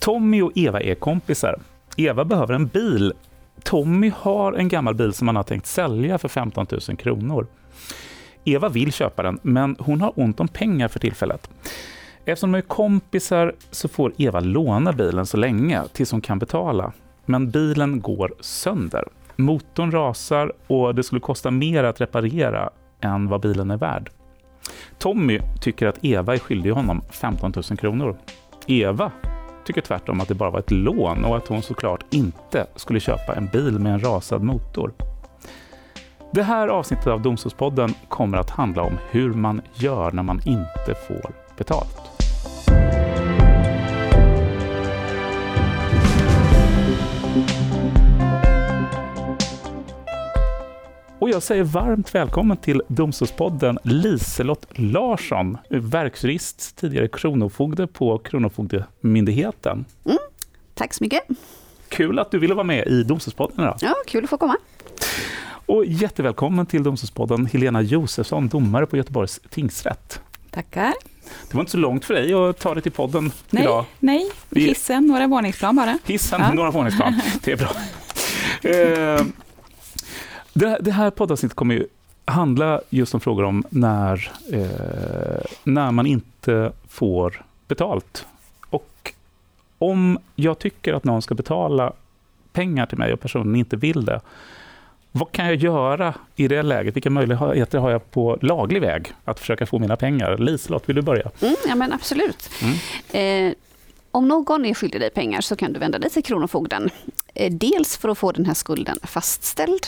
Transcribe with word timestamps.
Tommy 0.00 0.42
och 0.42 0.52
Eva 0.54 0.80
är 0.80 0.94
kompisar. 0.94 1.60
Eva 1.96 2.24
behöver 2.24 2.54
en 2.54 2.66
bil. 2.66 3.12
Tommy 3.62 4.12
har 4.16 4.52
en 4.52 4.68
gammal 4.68 4.94
bil 4.94 5.12
som 5.12 5.28
han 5.28 5.36
har 5.36 5.42
tänkt 5.42 5.66
sälja 5.66 6.18
för 6.18 6.28
15 6.28 6.66
000 6.88 6.96
kronor. 6.96 7.46
Eva 8.44 8.68
vill 8.68 8.92
köpa 8.92 9.22
den, 9.22 9.38
men 9.42 9.76
hon 9.78 10.00
har 10.00 10.12
ont 10.16 10.40
om 10.40 10.48
pengar 10.48 10.88
för 10.88 10.98
tillfället. 10.98 11.50
Eftersom 12.24 12.52
de 12.52 12.58
är 12.58 12.62
kompisar 12.62 13.54
så 13.70 13.88
får 13.88 14.12
Eva 14.18 14.40
låna 14.40 14.92
bilen 14.92 15.26
så 15.26 15.36
länge 15.36 15.82
tills 15.92 16.12
hon 16.12 16.20
kan 16.20 16.38
betala. 16.38 16.92
Men 17.26 17.50
bilen 17.50 18.00
går 18.00 18.34
sönder. 18.40 19.04
Motorn 19.36 19.90
rasar 19.90 20.52
och 20.66 20.94
det 20.94 21.02
skulle 21.02 21.20
kosta 21.20 21.50
mer 21.50 21.84
att 21.84 22.00
reparera 22.00 22.70
än 23.00 23.28
vad 23.28 23.40
bilen 23.40 23.70
är 23.70 23.76
värd. 23.76 24.10
Tommy 24.98 25.40
tycker 25.60 25.86
att 25.86 26.04
Eva 26.04 26.34
är 26.34 26.38
skyldig 26.38 26.70
honom 26.70 27.02
15 27.10 27.52
000 27.56 27.78
kronor. 27.78 28.16
Eva 28.66 29.12
tycker 29.70 29.86
tvärtom 29.88 30.20
att 30.20 30.28
det 30.28 30.34
bara 30.34 30.50
var 30.50 30.58
ett 30.58 30.70
lån 30.70 31.24
och 31.24 31.36
att 31.36 31.48
hon 31.48 31.62
såklart 31.62 32.04
inte 32.10 32.66
skulle 32.76 33.00
köpa 33.00 33.34
en 33.34 33.46
bil 33.46 33.78
med 33.78 33.92
en 33.92 34.00
rasad 34.00 34.42
motor. 34.42 34.92
Det 36.32 36.42
här 36.42 36.68
avsnittet 36.68 37.06
av 37.06 37.22
Domstolspodden 37.22 37.94
kommer 38.08 38.38
att 38.38 38.50
handla 38.50 38.82
om 38.82 38.98
hur 39.10 39.34
man 39.34 39.62
gör 39.74 40.12
när 40.12 40.22
man 40.22 40.40
inte 40.44 40.94
får 41.08 41.32
betalt. 41.56 42.19
Och 51.20 51.30
jag 51.30 51.42
säger 51.42 51.64
varmt 51.64 52.14
välkommen 52.14 52.56
till 52.56 52.82
Domstolspodden 52.88 53.78
Liselott 53.82 54.66
Larsson, 54.70 55.58
verksjurist, 55.68 56.76
tidigare 56.76 57.08
kronofogde 57.08 57.86
på 57.86 58.18
Kronofogdemyndigheten. 58.18 59.84
Mm, 60.04 60.18
tack 60.74 60.94
så 60.94 61.04
mycket. 61.04 61.22
Kul 61.88 62.18
att 62.18 62.30
du 62.30 62.38
ville 62.38 62.54
vara 62.54 62.64
med 62.64 62.86
i 62.86 63.02
Domstolspodden 63.02 63.60
idag. 63.60 63.76
Ja, 63.80 63.94
kul 64.06 64.24
att 64.24 64.30
få 64.30 64.36
komma. 64.36 64.56
Och 65.66 65.84
jättevälkommen 65.84 66.66
till 66.66 66.82
Domstolspodden 66.82 67.46
Helena 67.46 67.82
Josefsson, 67.82 68.48
domare 68.48 68.86
på 68.86 68.96
Göteborgs 68.96 69.40
tingsrätt. 69.50 70.20
Tackar. 70.50 70.94
Det 71.48 71.54
var 71.54 71.60
inte 71.60 71.72
så 71.72 71.78
långt 71.78 72.04
för 72.04 72.14
dig 72.14 72.34
att 72.34 72.58
ta 72.58 72.74
dig 72.74 72.82
till 72.82 72.92
podden 72.92 73.32
nej, 73.50 73.62
idag. 73.62 73.84
Nej, 73.98 74.30
hissen, 74.50 75.06
några 75.06 75.26
våningsplan 75.26 75.76
bara. 75.76 75.98
Hissen, 76.04 76.40
ja. 76.40 76.52
några 76.52 76.70
våningsplan. 76.70 77.20
Det 77.44 77.52
är 77.52 77.56
bra. 77.56 77.70
Det, 80.52 80.78
det 80.80 80.90
här 80.90 81.10
poddavsnittet 81.10 81.56
kommer 81.56 81.74
ju 81.74 81.86
handla 82.24 82.80
just 82.90 83.14
om 83.14 83.20
frågor 83.20 83.44
om 83.44 83.64
när, 83.70 84.30
eh, 84.52 85.44
när 85.64 85.90
man 85.90 86.06
inte 86.06 86.72
får 86.88 87.44
betalt. 87.68 88.26
Och 88.70 89.14
om 89.78 90.18
jag 90.36 90.58
tycker 90.58 90.94
att 90.94 91.04
någon 91.04 91.22
ska 91.22 91.34
betala 91.34 91.92
pengar 92.52 92.86
till 92.86 92.98
mig 92.98 93.12
och 93.12 93.20
personen 93.20 93.56
inte 93.56 93.76
vill 93.76 94.04
det, 94.04 94.20
vad 95.12 95.32
kan 95.32 95.46
jag 95.46 95.54
göra 95.54 96.14
i 96.36 96.48
det 96.48 96.62
läget? 96.62 96.96
Vilka 96.96 97.10
möjligheter 97.10 97.78
har 97.78 97.90
jag 97.90 98.10
på 98.10 98.38
laglig 98.40 98.80
väg 98.80 99.12
att 99.24 99.40
försöka 99.40 99.66
få 99.66 99.78
mina 99.78 99.96
pengar? 99.96 100.38
Liselott, 100.38 100.88
vill 100.88 100.96
du 100.96 101.02
börja? 101.02 101.30
Mm, 101.40 101.56
ja, 101.68 101.74
men 101.74 101.92
absolut. 101.92 102.50
Mm. 102.62 103.48
Eh, 103.48 103.54
om 104.10 104.28
någon 104.28 104.64
är 104.64 104.74
skyldig 104.74 105.00
dig 105.00 105.10
pengar 105.10 105.40
så 105.40 105.56
kan 105.56 105.72
du 105.72 105.78
vända 105.78 105.98
dig 105.98 106.10
till 106.10 106.24
Kronofogden. 106.24 106.90
Eh, 107.34 107.52
dels 107.52 107.96
för 107.96 108.08
att 108.08 108.18
få 108.18 108.32
den 108.32 108.46
här 108.46 108.54
skulden 108.54 108.98
fastställd 109.02 109.86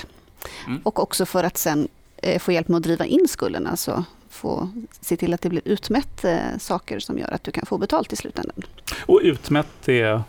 mm. 0.67 0.81
och 0.85 1.03
också 1.03 1.27
för 1.27 1.45
att 1.45 1.59
sen 1.59 1.89
eh, 2.17 2.39
få 2.39 2.53
hjälp 2.53 2.69
med 2.69 2.77
att 2.77 2.83
driva 2.83 3.05
in 3.05 3.29
skulden, 3.29 3.67
alltså 3.67 4.05
få 4.31 4.69
se 5.01 5.17
till 5.17 5.35
att 5.35 5.41
det 5.41 5.49
blir 5.49 5.63
utmätt 5.65 6.25
eh, 6.25 6.39
saker 6.59 6.99
som 6.99 7.19
gör 7.19 7.35
att 7.35 7.45
du 7.45 7.51
kan 7.51 7.67
få 7.67 7.79
betalt 7.79 8.13
i 8.13 8.17
slutändan. 8.17 8.63
Och 9.07 9.21
utmätt 9.23 9.89
är? 9.89 10.23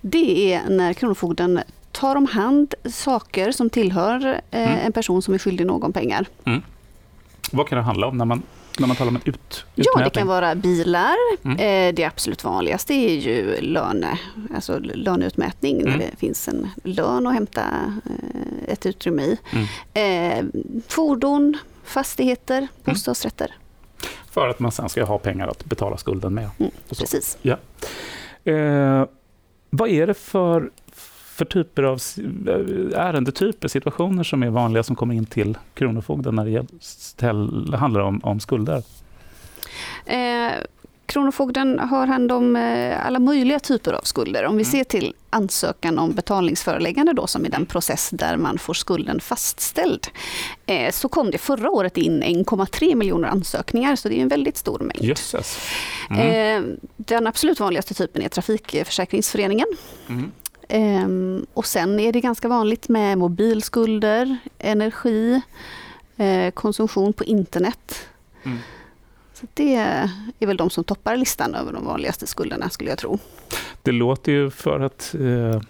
Det 0.00 0.52
är 0.52 0.68
när 0.68 0.92
Kronofogden 0.92 1.60
tar 1.92 2.16
om 2.16 2.26
hand 2.26 2.74
saker 2.90 3.52
som 3.52 3.70
tillhör 3.70 4.40
eh, 4.50 4.72
mm. 4.72 4.86
en 4.86 4.92
person 4.92 5.22
som 5.22 5.34
är 5.34 5.38
skyldig 5.38 5.66
någon 5.66 5.92
pengar. 5.92 6.26
Mm. 6.44 6.62
Vad 7.52 7.68
kan 7.68 7.78
det 7.78 7.84
handla 7.84 8.06
om 8.06 8.18
när 8.18 8.24
man, 8.24 8.42
när 8.80 8.86
man 8.86 8.96
talar 8.96 9.10
om 9.10 9.16
en 9.16 9.22
ut, 9.24 9.64
Ja, 9.74 10.04
det 10.04 10.10
kan 10.10 10.26
vara 10.26 10.54
bilar. 10.54 11.16
Mm. 11.44 11.58
Eh, 11.58 11.94
det 11.94 12.04
absolut 12.04 12.44
vanligaste 12.44 12.94
är 12.94 13.14
ju 13.14 13.60
löne, 13.60 14.18
alltså 14.54 14.78
löneutmätning, 14.78 15.76
när 15.78 15.94
mm. 15.94 15.98
det 15.98 16.16
finns 16.16 16.48
en 16.48 16.70
lön 16.84 17.26
att 17.26 17.34
hämta 17.34 17.64
eh, 18.04 18.72
ett 18.72 18.86
utrymme 18.86 19.22
i. 19.22 19.38
Mm. 19.52 19.66
Eh, 19.94 20.60
fordon, 20.88 21.58
fastigheter, 21.84 22.58
mm. 22.58 22.68
bostadsrätter. 22.84 23.54
För 24.30 24.48
att 24.48 24.60
man 24.60 24.72
sen 24.72 24.88
ska 24.88 25.04
ha 25.04 25.18
pengar 25.18 25.48
att 25.48 25.64
betala 25.64 25.96
skulden 25.96 26.34
med. 26.34 26.50
precis. 26.88 27.38
Ja. 27.42 27.56
Eh, 28.52 29.04
vad 29.70 29.88
är 29.88 30.06
det 30.06 30.14
för 30.14 30.70
för 31.40 31.44
typer 31.44 31.82
av 31.82 32.00
ärendetyper, 32.94 33.68
situationer 33.68 34.24
som 34.24 34.42
är 34.42 34.50
vanliga 34.50 34.82
som 34.82 34.96
kommer 34.96 35.14
in 35.14 35.26
till 35.26 35.58
Kronofogden 35.74 36.34
när 36.34 36.66
det 37.70 37.76
handlar 37.76 38.00
om, 38.00 38.20
om 38.24 38.40
skulder? 38.40 38.82
Eh, 40.06 40.52
Kronofogden 41.06 41.78
har 41.78 42.06
hand 42.06 42.32
om 42.32 42.56
eh, 42.56 43.06
alla 43.06 43.18
möjliga 43.18 43.58
typer 43.58 43.92
av 43.92 44.00
skulder. 44.02 44.44
Om 44.44 44.56
vi 44.56 44.62
mm. 44.62 44.72
ser 44.72 44.84
till 44.84 45.14
ansökan 45.30 45.98
om 45.98 46.12
betalningsföreläggande 46.12 47.12
då, 47.12 47.26
som 47.26 47.44
är 47.44 47.50
den 47.50 47.66
process 47.66 48.10
där 48.12 48.36
man 48.36 48.58
får 48.58 48.74
skulden 48.74 49.20
fastställd, 49.20 50.06
eh, 50.66 50.90
så 50.90 51.08
kom 51.08 51.30
det 51.30 51.38
förra 51.38 51.70
året 51.70 51.96
in 51.96 52.22
1,3 52.22 52.94
miljoner 52.94 53.28
ansökningar, 53.28 53.96
så 53.96 54.08
det 54.08 54.18
är 54.18 54.22
en 54.22 54.28
väldigt 54.28 54.56
stor 54.56 54.78
mängd. 54.78 55.04
Jösses. 55.04 55.58
Mm. 56.10 56.76
Den 56.96 57.26
absolut 57.26 57.60
vanligaste 57.60 57.94
typen 57.94 58.22
är 58.22 58.28
Trafikförsäkringsföreningen. 58.28 59.66
Mm. 60.08 60.32
Um, 60.72 61.46
och 61.54 61.66
sen 61.66 62.00
är 62.00 62.12
det 62.12 62.20
ganska 62.20 62.48
vanligt 62.48 62.88
med 62.88 63.18
mobilskulder, 63.18 64.36
energi, 64.58 65.40
eh, 66.16 66.50
konsumtion 66.50 67.12
på 67.12 67.24
internet. 67.24 68.08
Mm. 68.42 68.58
Så 69.34 69.46
det 69.54 69.74
är 70.38 70.46
väl 70.46 70.56
de 70.56 70.70
som 70.70 70.84
toppar 70.84 71.16
listan 71.16 71.54
över 71.54 71.72
de 71.72 71.84
vanligaste 71.84 72.26
skulderna 72.26 72.70
skulle 72.70 72.90
jag 72.90 72.98
tro. 72.98 73.18
Det 73.82 73.92
låter 73.92 74.32
ju 74.32 74.50
för 74.50 74.80
att 74.80 75.14
eh, 75.14 75.60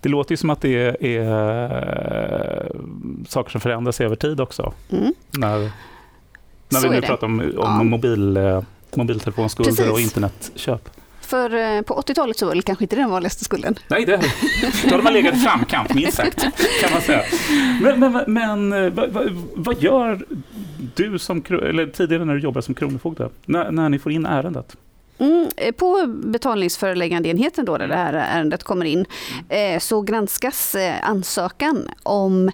det 0.00 0.08
låter 0.08 0.32
ju 0.32 0.36
som 0.36 0.50
att 0.50 0.60
det 0.60 0.76
är, 0.76 1.04
är 1.04 2.64
eh, 2.64 2.80
saker 3.28 3.50
som 3.50 3.60
förändras 3.60 4.00
över 4.00 4.16
tid 4.16 4.40
också. 4.40 4.72
Mm. 4.90 5.14
När, 5.30 5.70
när 6.68 6.82
vi 6.82 6.88
nu 6.88 7.02
pratar 7.02 7.26
om, 7.26 7.40
om 7.40 7.52
ja. 7.56 7.82
mobil, 7.82 8.36
eh, 8.36 8.62
mobiltelefonskulder 8.94 9.72
Precis. 9.72 9.92
och 9.92 10.00
internetköp. 10.00 10.88
För 11.30 11.54
eh, 11.54 11.82
på 11.82 11.94
80-talet 11.94 12.38
så 12.38 12.46
var 12.46 12.54
det 12.54 12.62
kanske 12.62 12.84
inte 12.84 12.96
den 12.96 13.10
vanligaste 13.10 13.44
skulden. 13.44 13.74
Nej, 13.88 14.04
det, 14.04 14.20
då 14.84 14.90
hade 14.90 15.02
man 15.02 15.12
legat 15.12 15.34
i 15.34 15.38
framkant, 15.38 15.94
minst 15.94 16.16
sagt. 16.16 16.40
Kan 16.80 16.92
man 16.92 17.00
säga. 17.00 17.22
Men, 17.82 18.00
men, 18.00 18.24
men 18.26 18.72
eh, 18.72 18.92
vad, 18.92 19.10
vad, 19.10 19.30
vad, 19.54 19.82
gör 19.82 20.24
du 20.94 21.18
som, 21.18 21.44
eller 21.48 21.86
tidigare 21.86 22.24
när 22.24 22.34
du 22.34 22.40
jobbade 22.40 22.62
som 22.62 22.74
kronofogde, 22.74 23.28
när, 23.44 23.70
när 23.70 23.88
ni 23.88 23.98
får 23.98 24.12
in 24.12 24.26
ärendet? 24.26 24.76
Mm, 25.20 25.50
eh, 25.56 25.72
på 25.72 26.06
betalningsföreläggandeenheten 26.06 27.64
då, 27.64 27.78
där 27.78 27.88
det 27.88 27.96
här 27.96 28.12
ärendet 28.12 28.62
kommer 28.62 28.84
in, 28.84 29.06
eh, 29.48 29.78
så 29.78 30.02
granskas 30.02 30.74
eh, 30.74 31.08
ansökan 31.08 31.88
om 32.02 32.50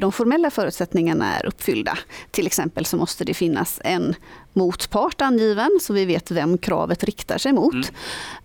de 0.00 0.12
formella 0.12 0.50
förutsättningarna 0.50 1.34
är 1.36 1.46
uppfyllda. 1.46 1.98
Till 2.30 2.46
exempel 2.46 2.84
så 2.84 2.96
måste 2.96 3.24
det 3.24 3.34
finnas 3.34 3.80
en 3.84 4.14
motpart 4.52 5.20
angiven, 5.20 5.78
så 5.80 5.92
vi 5.92 6.04
vet 6.04 6.30
vem 6.30 6.58
kravet 6.58 7.04
riktar 7.04 7.38
sig 7.38 7.52
mot. 7.52 7.74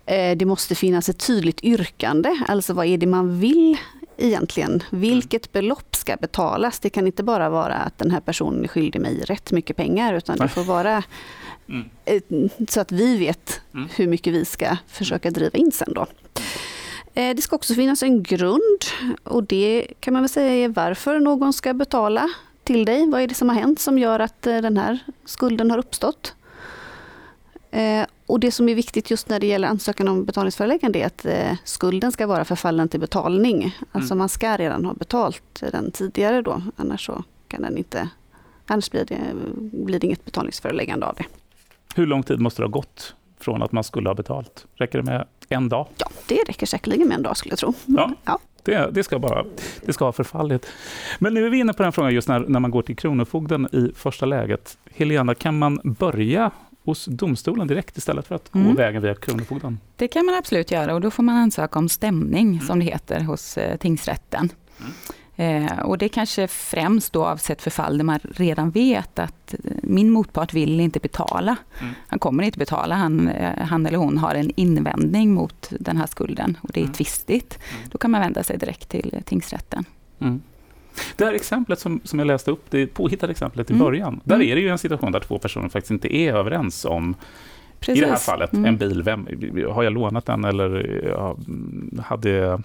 Mm. 0.05 0.37
Det 0.37 0.45
måste 0.45 0.75
finnas 0.75 1.09
ett 1.09 1.27
tydligt 1.27 1.63
yrkande, 1.63 2.37
alltså 2.47 2.73
vad 2.73 2.85
är 2.85 2.97
det 2.97 3.07
man 3.07 3.39
vill 3.39 3.77
egentligen? 4.17 4.83
Vilket 4.89 5.51
belopp 5.51 5.95
ska 5.95 6.15
betalas? 6.15 6.79
Det 6.79 6.89
kan 6.89 7.07
inte 7.07 7.23
bara 7.23 7.49
vara 7.49 7.75
att 7.75 7.97
den 7.97 8.11
här 8.11 8.19
personen 8.19 8.63
är 8.63 8.67
skyldig 8.67 9.01
mig 9.01 9.23
rätt 9.23 9.51
mycket 9.51 9.77
pengar, 9.77 10.13
utan 10.13 10.37
det 10.37 10.47
får 10.47 10.63
vara 10.63 11.03
Mm. 11.69 12.49
Så 12.69 12.81
att 12.81 12.91
vi 12.91 13.17
vet 13.17 13.61
mm. 13.73 13.89
hur 13.95 14.07
mycket 14.07 14.33
vi 14.33 14.45
ska 14.45 14.77
försöka 14.87 15.31
driva 15.31 15.57
in 15.57 15.71
sen 15.71 15.93
då. 15.93 16.05
Eh, 17.13 17.35
det 17.35 17.41
ska 17.41 17.55
också 17.55 17.73
finnas 17.73 18.03
en 18.03 18.23
grund 18.23 18.81
och 19.23 19.43
det 19.43 19.87
kan 19.99 20.13
man 20.13 20.23
väl 20.23 20.29
säga 20.29 20.65
är 20.65 20.69
varför 20.69 21.19
någon 21.19 21.53
ska 21.53 21.73
betala 21.73 22.29
till 22.63 22.85
dig. 22.85 23.09
Vad 23.09 23.21
är 23.21 23.27
det 23.27 23.33
som 23.33 23.49
har 23.49 23.55
hänt 23.55 23.79
som 23.79 23.99
gör 23.99 24.19
att 24.19 24.47
eh, 24.47 24.57
den 24.57 24.77
här 24.77 24.99
skulden 25.25 25.71
har 25.71 25.77
uppstått? 25.77 26.33
Och 28.25 28.39
det 28.39 28.51
som 28.51 28.69
är 28.69 28.75
viktigt 28.75 29.11
just 29.11 29.29
när 29.29 29.39
det 29.39 29.47
gäller 29.47 29.67
ansökan 29.67 30.07
om 30.07 30.25
betalningsföreläggande 30.25 30.99
är 30.99 31.05
att 31.05 31.25
skulden 31.63 32.11
ska 32.11 32.27
vara 32.27 32.45
förfallen 32.45 32.89
till 32.89 32.99
betalning. 32.99 33.77
Alltså 33.91 34.13
mm. 34.13 34.17
man 34.17 34.29
ska 34.29 34.57
redan 34.57 34.85
ha 34.85 34.93
betalt 34.93 35.63
den 35.71 35.91
tidigare 35.91 36.41
då, 36.41 36.61
annars 36.75 37.05
så 37.05 37.23
kan 37.47 37.61
den 37.61 37.77
inte, 37.77 38.09
annars 38.65 38.91
blir 38.91 39.05
det, 39.05 39.19
blir 39.85 39.99
det 39.99 40.07
inget 40.07 40.25
betalningsföreläggande 40.25 41.05
av 41.05 41.15
det. 41.15 41.25
Hur 41.97 42.05
lång 42.07 42.23
tid 42.23 42.39
måste 42.39 42.61
det 42.61 42.65
ha 42.65 42.71
gått 42.71 43.15
från 43.39 43.61
att 43.63 43.71
man 43.71 43.83
skulle 43.83 44.09
ha 44.09 44.13
betalt? 44.13 44.65
Räcker 44.75 44.97
det 44.97 45.03
med 45.03 45.27
en 45.49 45.69
dag? 45.69 45.87
Ja, 45.97 46.09
det 46.27 46.35
räcker 46.47 46.65
säkerligen 46.65 47.07
med 47.07 47.15
en 47.17 47.23
dag 47.23 47.37
skulle 47.37 47.51
jag 47.51 47.59
tro. 47.59 47.73
Ja, 47.85 48.11
ja. 48.25 48.39
Det, 48.63 48.89
det, 48.91 49.03
ska 49.03 49.19
bara, 49.19 49.45
det 49.85 49.93
ska 49.93 50.05
ha 50.05 50.11
förfallit. 50.11 50.67
Men 51.19 51.33
nu 51.33 51.45
är 51.45 51.49
vi 51.49 51.59
inne 51.59 51.73
på 51.73 51.83
den 51.83 51.91
frågan 51.91 52.13
just 52.13 52.27
när, 52.27 52.39
när 52.39 52.59
man 52.59 52.71
går 52.71 52.81
till 52.81 52.95
Kronofogden 52.95 53.67
i 53.71 53.91
första 53.95 54.25
läget. 54.25 54.77
Helena, 54.95 55.35
kan 55.35 55.59
man 55.59 55.79
börja 55.83 56.51
hos 56.85 57.05
domstolen 57.05 57.67
direkt 57.67 57.97
istället 57.97 58.27
för 58.27 58.35
att 58.35 58.51
gå 58.51 58.59
Mm. 58.59 58.75
vägen 58.75 59.01
via 59.01 59.15
Kronofogden? 59.15 59.79
Det 59.95 60.07
kan 60.07 60.25
man 60.25 60.35
absolut 60.35 60.71
göra 60.71 60.93
och 60.93 61.01
då 61.01 61.11
får 61.11 61.23
man 61.23 61.35
ansöka 61.35 61.79
om 61.79 61.89
stämning 61.89 62.61
som 62.61 62.79
det 62.79 62.85
heter 62.85 63.19
hos 63.19 63.57
eh, 63.57 63.77
tingsrätten. 63.77 64.49
Eh, 65.39 65.79
och 65.79 65.97
det 65.97 66.09
kanske 66.09 66.47
främst 66.47 67.13
då 67.13 67.25
avsett 67.25 67.61
för 67.61 67.69
fall 67.71 67.97
där 67.97 68.05
man 68.05 68.19
redan 68.23 68.71
vet 68.71 69.19
att 69.19 69.53
eh, 69.53 69.59
min 69.83 70.09
motpart 70.11 70.53
vill 70.53 70.79
inte 70.79 70.99
betala. 70.99 71.55
Mm. 71.81 71.93
Han 72.07 72.19
kommer 72.19 72.43
inte 72.43 72.59
betala, 72.59 72.95
han, 72.95 73.27
eh, 73.29 73.65
han 73.65 73.85
eller 73.85 73.97
hon 73.97 74.17
har 74.17 74.35
en 74.35 74.51
invändning 74.55 75.33
mot 75.33 75.71
den 75.79 75.97
här 75.97 76.07
skulden 76.07 76.57
och 76.61 76.69
det 76.73 76.79
är 76.79 76.83
Mm. 76.83 76.93
tvistigt. 76.93 77.59
Mm. 77.77 77.89
Då 77.91 77.97
kan 77.97 78.11
man 78.11 78.21
vända 78.21 78.43
sig 78.43 78.57
direkt 78.57 78.89
till 78.89 79.09
eh, 79.13 79.21
tingsrätten. 79.21 79.85
Mm. 80.19 80.41
Det 81.15 81.25
här 81.25 81.33
exemplet 81.33 81.79
som, 81.79 82.01
som 82.03 82.19
jag 82.19 82.25
läste 82.25 82.51
upp, 82.51 82.65
det 82.69 82.87
påhittade 82.87 83.31
exemplet 83.31 83.69
i 83.69 83.73
Mm. 83.73 83.85
början, 83.85 84.19
där 84.23 84.35
Mm. 84.35 84.47
är 84.47 84.55
det 84.55 84.61
ju 84.61 84.69
en 84.69 84.77
situation 84.77 85.11
där 85.11 85.19
två 85.19 85.39
personer 85.39 85.69
faktiskt 85.69 85.91
inte 85.91 86.15
är 86.15 86.33
överens 86.33 86.85
om, 86.85 87.15
Precis. 87.79 87.97
i 87.97 88.05
det 88.05 88.11
här 88.11 88.17
fallet, 88.17 88.53
Mm. 88.53 88.65
en 88.65 88.77
bil, 88.77 89.03
vem, 89.03 89.27
har 89.73 89.83
jag 89.83 89.93
lånat 89.93 90.25
den 90.25 90.45
eller 90.45 92.01
hade, 92.01 92.61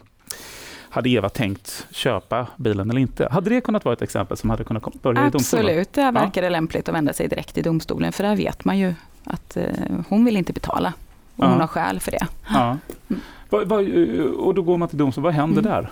hade 0.92 1.08
Eva 1.10 1.28
tänkt 1.28 1.86
köpa 1.90 2.46
bilen 2.56 2.90
eller 2.90 3.00
inte? 3.00 3.28
Hade 3.30 3.50
det 3.50 3.60
kunnat 3.60 3.84
vara 3.84 3.92
ett 3.92 4.02
exempel 4.02 4.36
som 4.36 4.50
hade 4.50 4.64
kunnat 4.64 5.02
börja 5.02 5.26
i 5.26 5.30
domstolen? 5.30 5.64
Absolut, 5.66 5.92
där 5.92 6.12
verkar 6.12 6.42
det 6.42 6.50
lämpligt 6.50 6.88
att 6.88 6.94
vända 6.94 7.12
sig 7.12 7.28
direkt 7.28 7.54
till 7.54 7.62
domstolen 7.64 8.12
för 8.12 8.24
där 8.24 8.36
vet 8.36 8.64
man 8.64 8.78
ju 8.78 8.94
att 9.24 9.56
eh, 9.56 9.64
hon 10.08 10.24
vill 10.24 10.36
inte 10.36 10.52
betala. 10.52 10.92
Och 11.36 11.44
Ja. 11.44 11.48
hon 11.50 11.60
har 11.60 11.66
skäl 11.66 12.00
för 12.00 12.10
det. 12.10 12.26
Ja. 12.48 12.76
Mm. 13.10 14.34
Och 14.38 14.54
då 14.54 14.62
går 14.62 14.76
man 14.78 14.88
till 14.88 14.98
domstolen, 14.98 15.24
vad 15.24 15.34
händer 15.34 15.60
Mm. 15.62 15.72
där? 15.72 15.90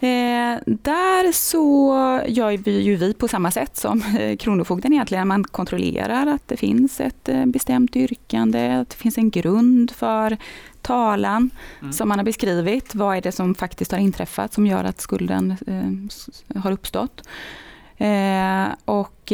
Eh, 0.00 0.58
där 0.66 1.32
så 1.32 1.94
gör 2.26 2.56
vi 2.56 2.80
ju 2.80 2.96
vi 2.96 3.14
på 3.14 3.28
samma 3.28 3.50
sätt 3.50 3.76
som 3.76 4.02
eh, 4.18 4.36
Kronofogden 4.36 4.92
egentligen. 4.92 5.28
Man 5.28 5.44
kontrollerar 5.44 6.26
att 6.26 6.48
det 6.48 6.56
finns 6.56 7.00
ett 7.00 7.28
eh, 7.28 7.46
bestämt 7.46 7.96
yrkande, 7.96 8.74
att 8.74 8.90
det 8.90 8.96
finns 8.96 9.18
en 9.18 9.30
grund 9.30 9.90
för 9.90 10.36
talan 10.82 11.50
Mm. 11.80 11.92
som 11.92 12.08
man 12.08 12.18
har 12.18 12.24
beskrivit. 12.24 12.94
Vad 12.94 13.16
är 13.16 13.20
det 13.20 13.32
som 13.32 13.54
faktiskt 13.54 13.92
har 13.92 13.98
inträffat 13.98 14.52
som 14.52 14.66
gör 14.66 14.84
att 14.84 15.00
skulden 15.00 15.56
eh, 15.66 16.62
har 16.62 16.70
uppstått? 16.70 17.28
Och 18.84 19.32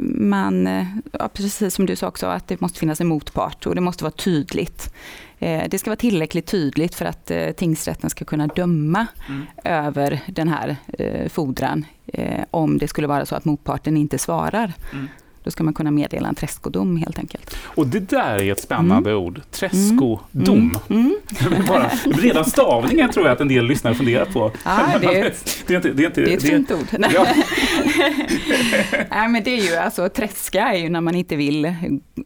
man, 0.00 0.68
ja, 1.12 1.28
precis 1.28 1.74
som 1.74 1.86
du 1.86 1.96
sa 1.96 2.06
också, 2.08 2.26
att 2.26 2.48
det 2.48 2.60
måste 2.60 2.78
finnas 2.78 3.00
en 3.00 3.06
motpart 3.06 3.66
och 3.66 3.74
det 3.74 3.80
måste 3.80 4.04
vara 4.04 4.12
tydligt. 4.12 4.94
Eh, 5.44 5.68
det 5.70 5.78
ska 5.78 5.90
vara 5.90 5.96
tillräckligt 5.96 6.46
tydligt 6.46 6.94
för 6.94 7.04
att 7.04 7.30
eh, 7.30 7.50
tingsrätten 7.50 8.10
ska 8.10 8.24
kunna 8.24 8.46
döma 8.46 9.06
Mm. 9.28 9.42
över 9.64 10.20
den 10.26 10.48
här 10.48 10.76
eh, 10.98 11.28
fordran. 11.28 11.84
Om 12.50 12.78
det 12.78 12.88
skulle 12.88 13.06
vara 13.06 13.26
så 13.26 13.36
att 13.36 13.44
motparten 13.44 13.96
inte 13.96 14.18
svarar. 14.18 14.72
Mm. 14.92 15.08
Då 15.44 15.50
ska 15.50 15.64
man 15.64 15.74
kunna 15.74 15.90
meddela 15.90 16.28
en 16.28 16.34
träskodom 16.34 16.96
helt 16.96 17.18
enkelt. 17.18 17.56
Och 17.64 17.86
det 17.86 18.00
där 18.00 18.42
är 18.42 18.52
ett 18.52 18.60
spännande 18.60 19.14
ord, 19.14 19.40
träskodom. 19.50 20.78
Mm. 20.88 21.16
Mm. 21.46 21.66
Bara, 21.68 21.90
redan 22.04 22.44
stavningen 22.44 23.10
tror 23.10 23.26
jag 23.26 23.32
att 23.32 23.40
en 23.40 23.48
del 23.48 23.66
lyssnare 23.66 23.94
funderar 23.94 24.24
på. 24.24 24.52
Ja, 24.64 24.80
det 25.00 25.06
är, 25.06 25.32
Det 25.66 25.74
är 25.74 25.76
inte... 25.76 25.92
Det 25.92 26.02
är, 26.02 26.06
inte, 26.06 26.20
det 26.20 26.32
är 26.32 26.36
ett 26.36 26.42
det 26.42 26.48
fint 26.48 26.70
ord. 26.70 26.86
Nej. 26.98 27.10
Ja. 27.14 27.26
Nej, 29.10 29.28
men 29.28 29.42
det 29.44 29.50
är 29.58 29.70
ju 29.70 29.76
alltså, 29.76 30.08
träska 30.08 30.60
är 30.68 30.76
ju 30.78 30.88
när 30.88 31.00
man 31.00 31.14
inte 31.14 31.36
vill, 31.36 31.74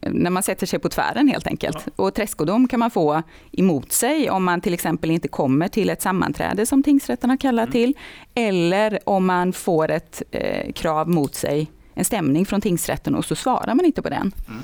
när 0.01 0.29
man 0.29 0.43
sätter 0.43 0.65
sig 0.67 0.79
på 0.79 0.89
tvären 0.89 1.27
helt 1.27 1.47
enkelt. 1.47 1.77
Och 1.95 2.13
träskodom 2.13 2.67
kan 2.67 2.79
man 2.79 2.91
få 2.91 3.21
emot 3.51 3.91
sig 3.91 4.29
om 4.29 4.43
man 4.43 4.61
till 4.61 4.73
exempel 4.73 5.11
inte 5.11 5.27
kommer 5.27 5.67
till 5.67 5.89
ett 5.89 6.01
sammanträde 6.01 6.65
som 6.65 6.83
tingsrätten 6.83 7.29
har 7.29 7.37
kallat 7.37 7.59
Mm. 7.59 7.71
till. 7.71 7.93
Eller 8.35 8.99
om 9.03 9.25
man 9.25 9.53
får 9.53 9.91
ett 9.91 10.23
eh, 10.31 10.71
krav 10.71 11.09
mot 11.09 11.35
sig, 11.35 11.67
en 11.99 12.05
stämning 12.05 12.45
från 12.45 12.61
tingsrätten 12.61 13.15
och 13.15 13.25
så 13.25 13.35
svarar 13.35 13.75
man 13.75 13.85
inte 13.85 14.01
på 14.01 14.09
den. 14.09 14.31
Mm. 14.47 14.63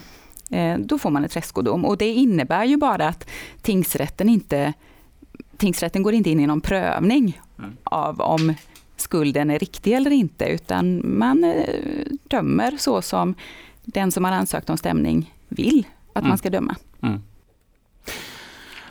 Eh, 0.81 0.85
då 0.87 0.97
får 0.99 1.09
man 1.09 1.25
ett 1.25 1.31
träskodom 1.31 1.85
och 1.85 1.97
det 1.97 2.05
innebär 2.13 2.65
ju 2.65 2.77
bara 2.77 3.07
att 3.07 3.27
tingsrätten 3.61 4.29
inte 4.29 4.73
Tingsrätten 5.57 6.03
går 6.03 6.13
inte 6.13 6.29
in 6.29 6.39
i 6.39 6.47
någon 6.47 6.61
prövning 6.61 7.41
Mm. 7.59 7.71
av 7.83 8.21
om 8.21 8.53
skulden 8.97 9.49
är 9.51 9.59
riktig 9.59 9.93
eller 9.93 10.11
inte, 10.11 10.45
utan 10.45 11.01
man 11.17 11.43
eh, 11.43 12.05
dömer 12.23 12.77
så 12.77 13.01
som 13.01 13.35
den 13.83 14.11
som 14.11 14.25
har 14.25 14.31
ansökt 14.31 14.69
om 14.69 14.77
stämning 14.77 15.33
vill 15.47 15.87
att 16.13 16.21
Mm. 16.21 16.29
man 16.29 16.37
ska 16.37 16.49
döma. 16.49 16.75
Mm. 17.01 17.19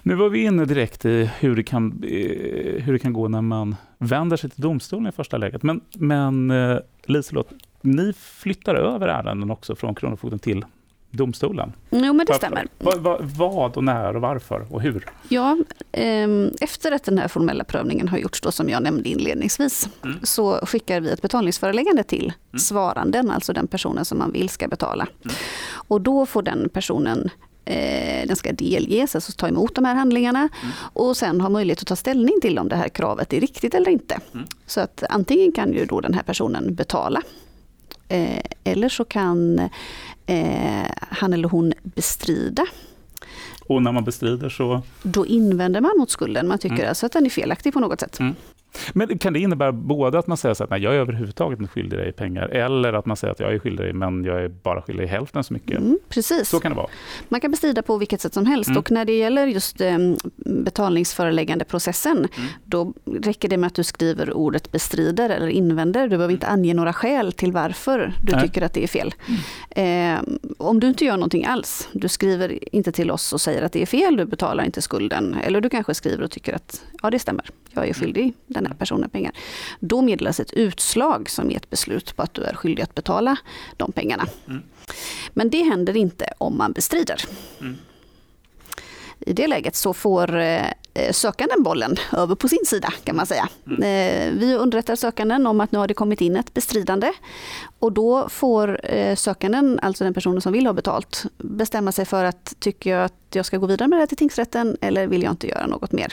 Nu 0.02 0.14
var 0.14 0.28
vi 0.28 0.44
inne 0.44 0.64
direkt 0.64 1.04
i 1.04 1.30
hur 1.40 1.56
det, 1.56 1.62
kan, 1.62 1.92
eh, 2.04 2.82
hur 2.82 2.92
det 2.92 2.98
kan 2.98 3.12
gå 3.12 3.28
när 3.28 3.42
man 3.42 3.76
vänder 3.98 4.36
sig 4.36 4.50
till 4.50 4.62
domstolen 4.62 5.06
i 5.08 5.12
första 5.12 5.36
läget. 5.36 5.62
Men, 5.62 5.80
men 5.94 6.52
Liselott, 7.06 7.48
ni 7.84 8.12
flyttar 8.12 8.74
över 8.74 9.08
ärenden 9.08 9.50
också 9.50 9.74
från 9.76 9.94
Kronofogden 9.94 10.38
till 10.38 10.64
domstolen. 11.10 11.72
Jo, 11.90 11.98
men 12.00 12.18
det 12.18 12.24
Varför? 12.28 12.34
stämmer. 12.34 12.68
Vad, 12.78 12.98
vad, 13.00 13.22
vad 13.24 13.76
och 13.76 13.84
när 13.84 14.16
och 14.16 14.22
varför 14.22 14.66
och 14.70 14.82
hur? 14.82 15.06
Ja, 15.28 15.58
ehm, 15.92 16.50
efter 16.60 16.92
att 16.92 17.04
den 17.04 17.18
här 17.18 17.28
formella 17.28 17.64
prövningen 17.64 18.08
har 18.08 18.18
gjorts, 18.18 18.40
då, 18.40 18.52
som 18.52 18.68
jag 18.68 18.82
nämnde 18.82 19.08
inledningsvis, 19.08 19.88
Mm. 20.04 20.16
så 20.22 20.52
skickar 20.66 21.00
vi 21.00 21.10
ett 21.10 21.22
betalningsföreläggande 21.22 22.02
till 22.02 22.24
Mm. 22.52 22.58
svaranden, 22.58 23.30
alltså 23.30 23.52
den 23.52 23.66
personen 23.66 24.04
som 24.04 24.18
man 24.18 24.32
vill 24.32 24.48
ska 24.48 24.68
betala. 24.68 25.06
Mm. 25.24 25.34
Och 25.88 26.00
då 26.00 26.26
får 26.26 26.42
den 26.42 26.68
personen 26.68 27.30
eh, 27.64 28.26
den 28.26 28.36
ska 28.36 28.52
delges, 28.52 29.14
alltså 29.14 29.32
ta 29.32 29.48
emot 29.48 29.74
de 29.74 29.84
här 29.84 29.94
handlingarna 29.94 30.38
Mm. 30.38 30.72
och 30.92 31.16
sen 31.16 31.40
ha 31.40 31.48
möjlighet 31.48 31.80
att 31.80 31.86
ta 31.86 31.96
ställning 31.96 32.34
till 32.42 32.58
om 32.58 32.68
det 32.68 32.76
här 32.76 32.88
kravet 32.88 33.32
är 33.32 33.40
riktigt 33.40 33.74
eller 33.74 33.90
inte. 33.90 34.18
Mm. 34.34 34.46
Så 34.66 34.80
att 34.80 35.02
antingen 35.10 35.52
kan 35.52 35.72
ju 35.72 35.84
då 35.86 36.00
den 36.00 36.14
här 36.14 36.22
personen 36.22 36.74
betala 36.74 37.22
eh, 38.08 38.40
eller 38.64 38.88
så 38.88 39.04
kan 39.04 39.58
eh, 40.26 40.86
han 41.10 41.32
eller 41.32 41.48
hon 41.48 41.72
bestrida 41.82 42.66
Och 43.66 43.82
när 43.82 43.92
man 43.92 44.04
bestrider 44.04 44.48
så... 44.48 44.82
då 45.02 45.26
invänder 45.26 45.80
man 45.80 45.98
mot 45.98 46.10
skulden. 46.10 46.48
Man 46.48 46.58
tycker 46.58 46.74
Mm. 46.76 46.88
alltså 46.88 47.06
att 47.06 47.12
den 47.12 47.26
är 47.26 47.30
felaktig 47.30 47.72
på 47.72 47.80
något 47.80 48.00
sätt. 48.00 48.18
Men 48.92 49.18
kan 49.18 49.32
det 49.32 49.38
innebära 49.40 49.72
både 49.72 50.18
att 50.18 50.26
man 50.26 50.36
säger 50.36 50.54
så 50.54 50.64
att 50.64 50.70
nej, 50.70 50.82
jag 50.82 50.94
är 50.94 50.98
överhuvudtaget 50.98 51.58
inte 51.60 51.72
skyldig 51.72 51.98
dig 51.98 52.12
pengar, 52.12 52.48
eller 52.48 52.92
att 52.92 53.06
man 53.06 53.16
säger 53.16 53.32
att 53.32 53.40
jag 53.40 53.54
är 53.54 53.58
skyldig 53.58 53.86
dig, 53.86 53.92
men 53.92 54.24
jag 54.24 54.42
är 54.44 54.48
bara 54.48 54.82
skyldig 54.82 55.06
hälften 55.06 55.44
så 55.44 55.52
mycket? 55.52 55.78
Mm, 55.78 55.98
precis. 56.08 56.48
Så 56.48 56.60
kan 56.60 56.70
det 56.72 56.76
vara. 56.76 56.88
Man 57.28 57.40
kan 57.40 57.50
bestrida 57.50 57.82
på 57.82 57.96
vilket 57.96 58.20
sätt 58.20 58.34
som 58.34 58.46
helst 58.46 58.68
Mm. 58.70 58.78
och 58.78 58.90
när 58.90 59.04
det 59.04 59.12
gäller 59.18 59.46
just 59.46 59.80
eh, 59.80 59.98
betalningsföreläggande-processen 60.94 62.16
Mm. 62.16 62.48
då 62.64 62.92
räcker 63.22 63.48
det 63.48 63.56
med 63.56 63.66
att 63.66 63.74
du 63.74 63.84
skriver 63.84 64.32
ordet 64.32 64.72
bestrider 64.72 65.30
eller 65.30 65.48
invänder. 65.48 66.02
Du 66.02 66.16
behöver 66.16 66.32
inte 66.34 66.46
ange 66.46 66.74
några 66.74 66.92
skäl 66.92 67.32
till 67.32 67.52
varför 67.52 68.12
du 68.22 68.32
Nej. 68.32 68.42
tycker 68.42 68.62
att 68.62 68.72
det 68.72 68.82
är 68.82 68.88
fel. 68.88 69.14
Eh, 69.70 70.20
om 70.58 70.80
du 70.80 70.86
inte 70.88 71.04
gör 71.04 71.16
någonting 71.16 71.44
alls, 71.44 71.88
du 71.92 72.08
skriver 72.08 72.74
inte 72.74 72.92
till 72.92 73.10
oss 73.10 73.32
och 73.32 73.40
säger 73.40 73.62
att 73.62 73.72
det 73.72 73.82
är 73.82 73.86
fel, 73.86 74.16
du 74.16 74.24
betalar 74.24 74.64
inte 74.64 74.82
skulden 74.82 75.34
eller 75.44 75.60
du 75.60 75.68
kanske 75.70 75.94
skriver 75.94 76.24
och 76.24 76.30
tycker 76.30 76.54
att 76.54 76.82
ja 77.02 77.10
det 77.10 77.18
stämmer, 77.18 77.44
jag 77.72 77.88
är 77.88 77.94
skyldig 77.94 78.32
den 78.46 78.63
här 78.66 78.74
personen 78.74 79.10
pengar. 79.10 79.32
Då 79.80 80.02
meddelas 80.02 80.40
ett 80.40 80.52
utslag 80.52 81.30
som 81.30 81.50
är 81.50 81.56
ett 81.56 81.70
beslut 81.70 82.16
på 82.16 82.22
att 82.22 82.34
du 82.34 82.42
är 82.42 82.54
skyldig 82.54 82.82
att 82.82 82.94
betala 82.94 83.36
de 83.76 83.92
pengarna. 83.92 84.26
Mm. 84.48 84.62
Men 85.30 85.50
det 85.50 85.62
händer 85.62 85.96
inte 85.96 86.28
om 86.38 86.58
man 86.58 86.72
bestrider. 86.72 87.24
Mm. 87.60 87.76
I 89.20 89.32
det 89.32 89.46
läget 89.46 89.76
så 89.76 89.94
får 89.94 90.36
eh, 90.36 91.12
sökanden 91.12 91.62
bollen 91.62 91.96
över 92.12 92.34
på 92.34 92.48
sin 92.48 92.64
sida 92.66 92.92
kan 93.04 93.16
man 93.16 93.26
säga. 93.26 93.48
Mm. 93.66 93.82
Eh, 93.82 94.40
vi 94.40 94.54
underrättar 94.54 94.96
sökanden 94.96 95.46
om 95.46 95.60
att 95.60 95.72
nu 95.72 95.78
har 95.78 95.88
det 95.88 95.94
kommit 95.94 96.20
in 96.20 96.36
ett 96.36 96.54
bestridande 96.54 97.12
och 97.78 97.92
då 97.92 98.28
får 98.28 98.80
eh, 98.86 99.16
sökanden, 99.16 99.78
alltså 99.82 100.04
den 100.04 100.14
personen 100.14 100.40
som 100.40 100.52
vill 100.52 100.66
ha 100.66 100.72
betalt, 100.72 101.24
bestämma 101.38 101.92
sig 101.92 102.04
för 102.04 102.24
att 102.24 102.54
tycker 102.58 102.90
jag 102.90 103.04
att 103.04 103.14
jag 103.32 103.46
ska 103.46 103.58
gå 103.58 103.66
vidare 103.66 103.88
med 103.88 103.96
det 103.96 104.02
här 104.02 104.06
till 104.06 104.16
tingsrätten 104.16 104.76
eller 104.80 105.06
vill 105.06 105.22
jag 105.22 105.32
inte 105.32 105.48
göra 105.48 105.66
något 105.66 105.92
mer? 105.92 106.12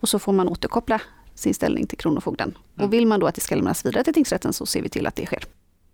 Och 0.00 0.08
så 0.08 0.18
får 0.18 0.32
man 0.32 0.48
återkoppla 0.48 1.00
sin 1.34 1.54
ställning 1.54 1.86
till 1.86 1.98
Kronofogden. 1.98 2.48
Mm. 2.48 2.86
Och 2.86 2.92
vill 2.92 3.06
man 3.06 3.20
då 3.20 3.26
att 3.26 3.34
det 3.34 3.40
ska 3.40 3.54
lämnas 3.54 3.86
vidare 3.86 4.04
till 4.04 4.14
tingsrätten 4.14 4.52
så 4.52 4.66
ser 4.66 4.82
vi 4.82 4.88
till 4.88 5.06
att 5.06 5.16
det 5.16 5.26
sker. 5.26 5.44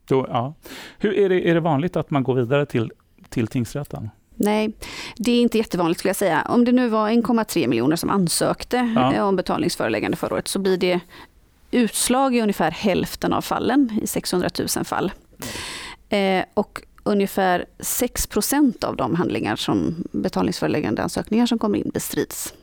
Då, 0.08 0.26
ja. 0.30 0.54
Hur 0.98 1.14
är, 1.14 1.28
det, 1.28 1.48
är 1.50 1.54
det 1.54 1.60
vanligt 1.60 1.96
att 1.96 2.10
man 2.10 2.22
går 2.22 2.34
vidare 2.34 2.66
till, 2.66 2.92
till 3.28 3.46
tingsrätten? 3.46 4.10
Nej, 4.40 4.72
det 5.16 5.32
är 5.32 5.42
inte 5.42 5.58
jättevanligt 5.58 5.98
skulle 5.98 6.10
jag 6.10 6.16
säga. 6.16 6.46
Om 6.48 6.64
det 6.64 6.72
nu 6.72 6.88
var 6.88 7.08
1,3 7.10 7.66
miljoner 7.68 7.96
som 7.96 8.10
ansökte 8.10 8.92
Ja. 8.96 9.14
eh, 9.14 9.24
om 9.24 9.36
betalningsföreläggande 9.36 10.16
förra 10.16 10.34
året 10.34 10.48
så 10.48 10.58
blir 10.58 10.76
det 10.76 11.00
utslag 11.70 12.36
i 12.36 12.40
ungefär 12.40 12.70
hälften 12.70 13.32
av 13.32 13.40
fallen, 13.42 13.98
i 14.02 14.06
600 14.06 14.50
000 14.76 14.84
fall. 14.84 15.12
Eh, 16.08 16.44
och 16.54 16.82
ungefär 17.02 17.64
6% 17.78 18.84
av 18.84 18.96
de 18.96 19.14
handlingar 19.14 19.56
som 19.56 20.04
betalningsföreläggande 20.12 21.02
ansökningar 21.02 21.46
som 21.46 21.58
kommer 21.58 21.78
in 21.78 21.90
bestrids. 21.94 22.54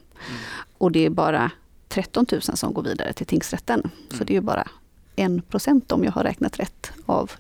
Och 0.78 0.92
det 0.92 1.06
är 1.06 1.10
bara 1.10 1.52
13 1.96 2.26
000 2.32 2.42
som 2.42 2.74
går 2.74 2.84
vidare 2.84 3.14
till 3.14 3.26
tingsrätten. 3.26 3.82
Så 4.10 4.16
Mm. 4.16 4.26
det 4.26 4.34
är 4.34 4.36
ju 4.36 4.42
bara 4.42 4.68
1% 5.16 5.92
om 5.94 6.04
jag 6.04 6.12
har 6.12 6.24
räknat 6.24 6.60
rätt 6.60 6.92
av 7.06 7.32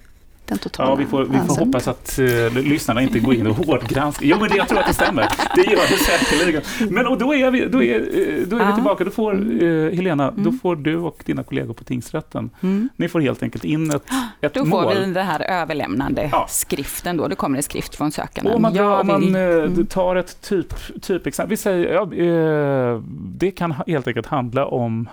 den 0.47 0.57
totala 0.57 0.89
Ja, 0.89 0.95
vi 0.95 1.05
får, 1.05 1.23
vi 1.23 1.39
får 1.39 1.65
hoppas 1.65 1.87
att 1.87 2.19
uh, 2.19 2.53
lyssnarna 2.53 3.01
inte 3.01 3.19
går 3.19 3.33
in 3.33 3.47
och 3.47 3.55
hårdgranskar. 3.55 4.25
Jo, 4.25 4.37
men 4.39 4.49
det, 4.49 4.57
jag 4.57 4.69
tror 4.69 4.79
att 4.79 4.87
det 4.87 4.93
stämmer. 4.93 5.27
Det 5.55 5.61
gör 5.61 5.81
det 5.89 5.97
säkerligen. 5.97 6.61
Men 6.89 7.07
och 7.07 7.17
då 7.17 7.35
är 7.35 7.51
vi, 7.51 7.65
då 7.65 7.83
är, 7.83 7.99
eh, 7.99 8.47
då 8.47 8.57
är 8.57 8.67
vi 8.67 8.73
tillbaka. 8.73 9.03
Då 9.03 9.11
får, 9.11 9.35
uh, 9.35 9.93
Helena, 9.93 10.29
mm. 10.29 10.43
då 10.43 10.51
får 10.51 10.75
du 10.75 10.97
och 10.97 11.23
dina 11.25 11.43
kollegor 11.43 11.73
på 11.73 11.83
tingsrätten, 11.83 12.49
mm. 12.61 12.89
ni 12.95 13.07
får 13.07 13.21
helt 13.21 13.43
enkelt 13.43 13.63
in 13.63 13.91
ett, 13.91 14.03
ett 14.41 14.53
då 14.53 14.65
mål. 14.65 14.83
Då 14.83 14.89
får 14.89 14.99
vi 14.99 15.13
den 15.13 15.25
här 15.25 15.41
överlämnande 15.41 16.29
ja. 16.31 16.45
skriften. 16.49 17.17
Då. 17.17 17.27
Det 17.27 17.35
kommer 17.35 17.57
en 17.57 17.63
skrift 17.63 17.95
från 17.95 18.11
sökanden. 18.11 18.53
om 18.53 18.61
man, 18.61 18.79
om 18.79 19.07
man 19.07 19.35
mm. 19.35 19.85
tar 19.85 20.15
ett 20.15 20.41
typ, 20.41 21.01
typexempel. 21.01 21.49
Vi 21.49 21.57
säger, 21.57 21.93
ja, 21.93 22.01
uh, 22.01 23.03
det 23.17 23.51
kan 23.51 23.75
helt 23.87 24.07
enkelt 24.07 24.27
handla 24.27 24.65
om, 24.65 25.09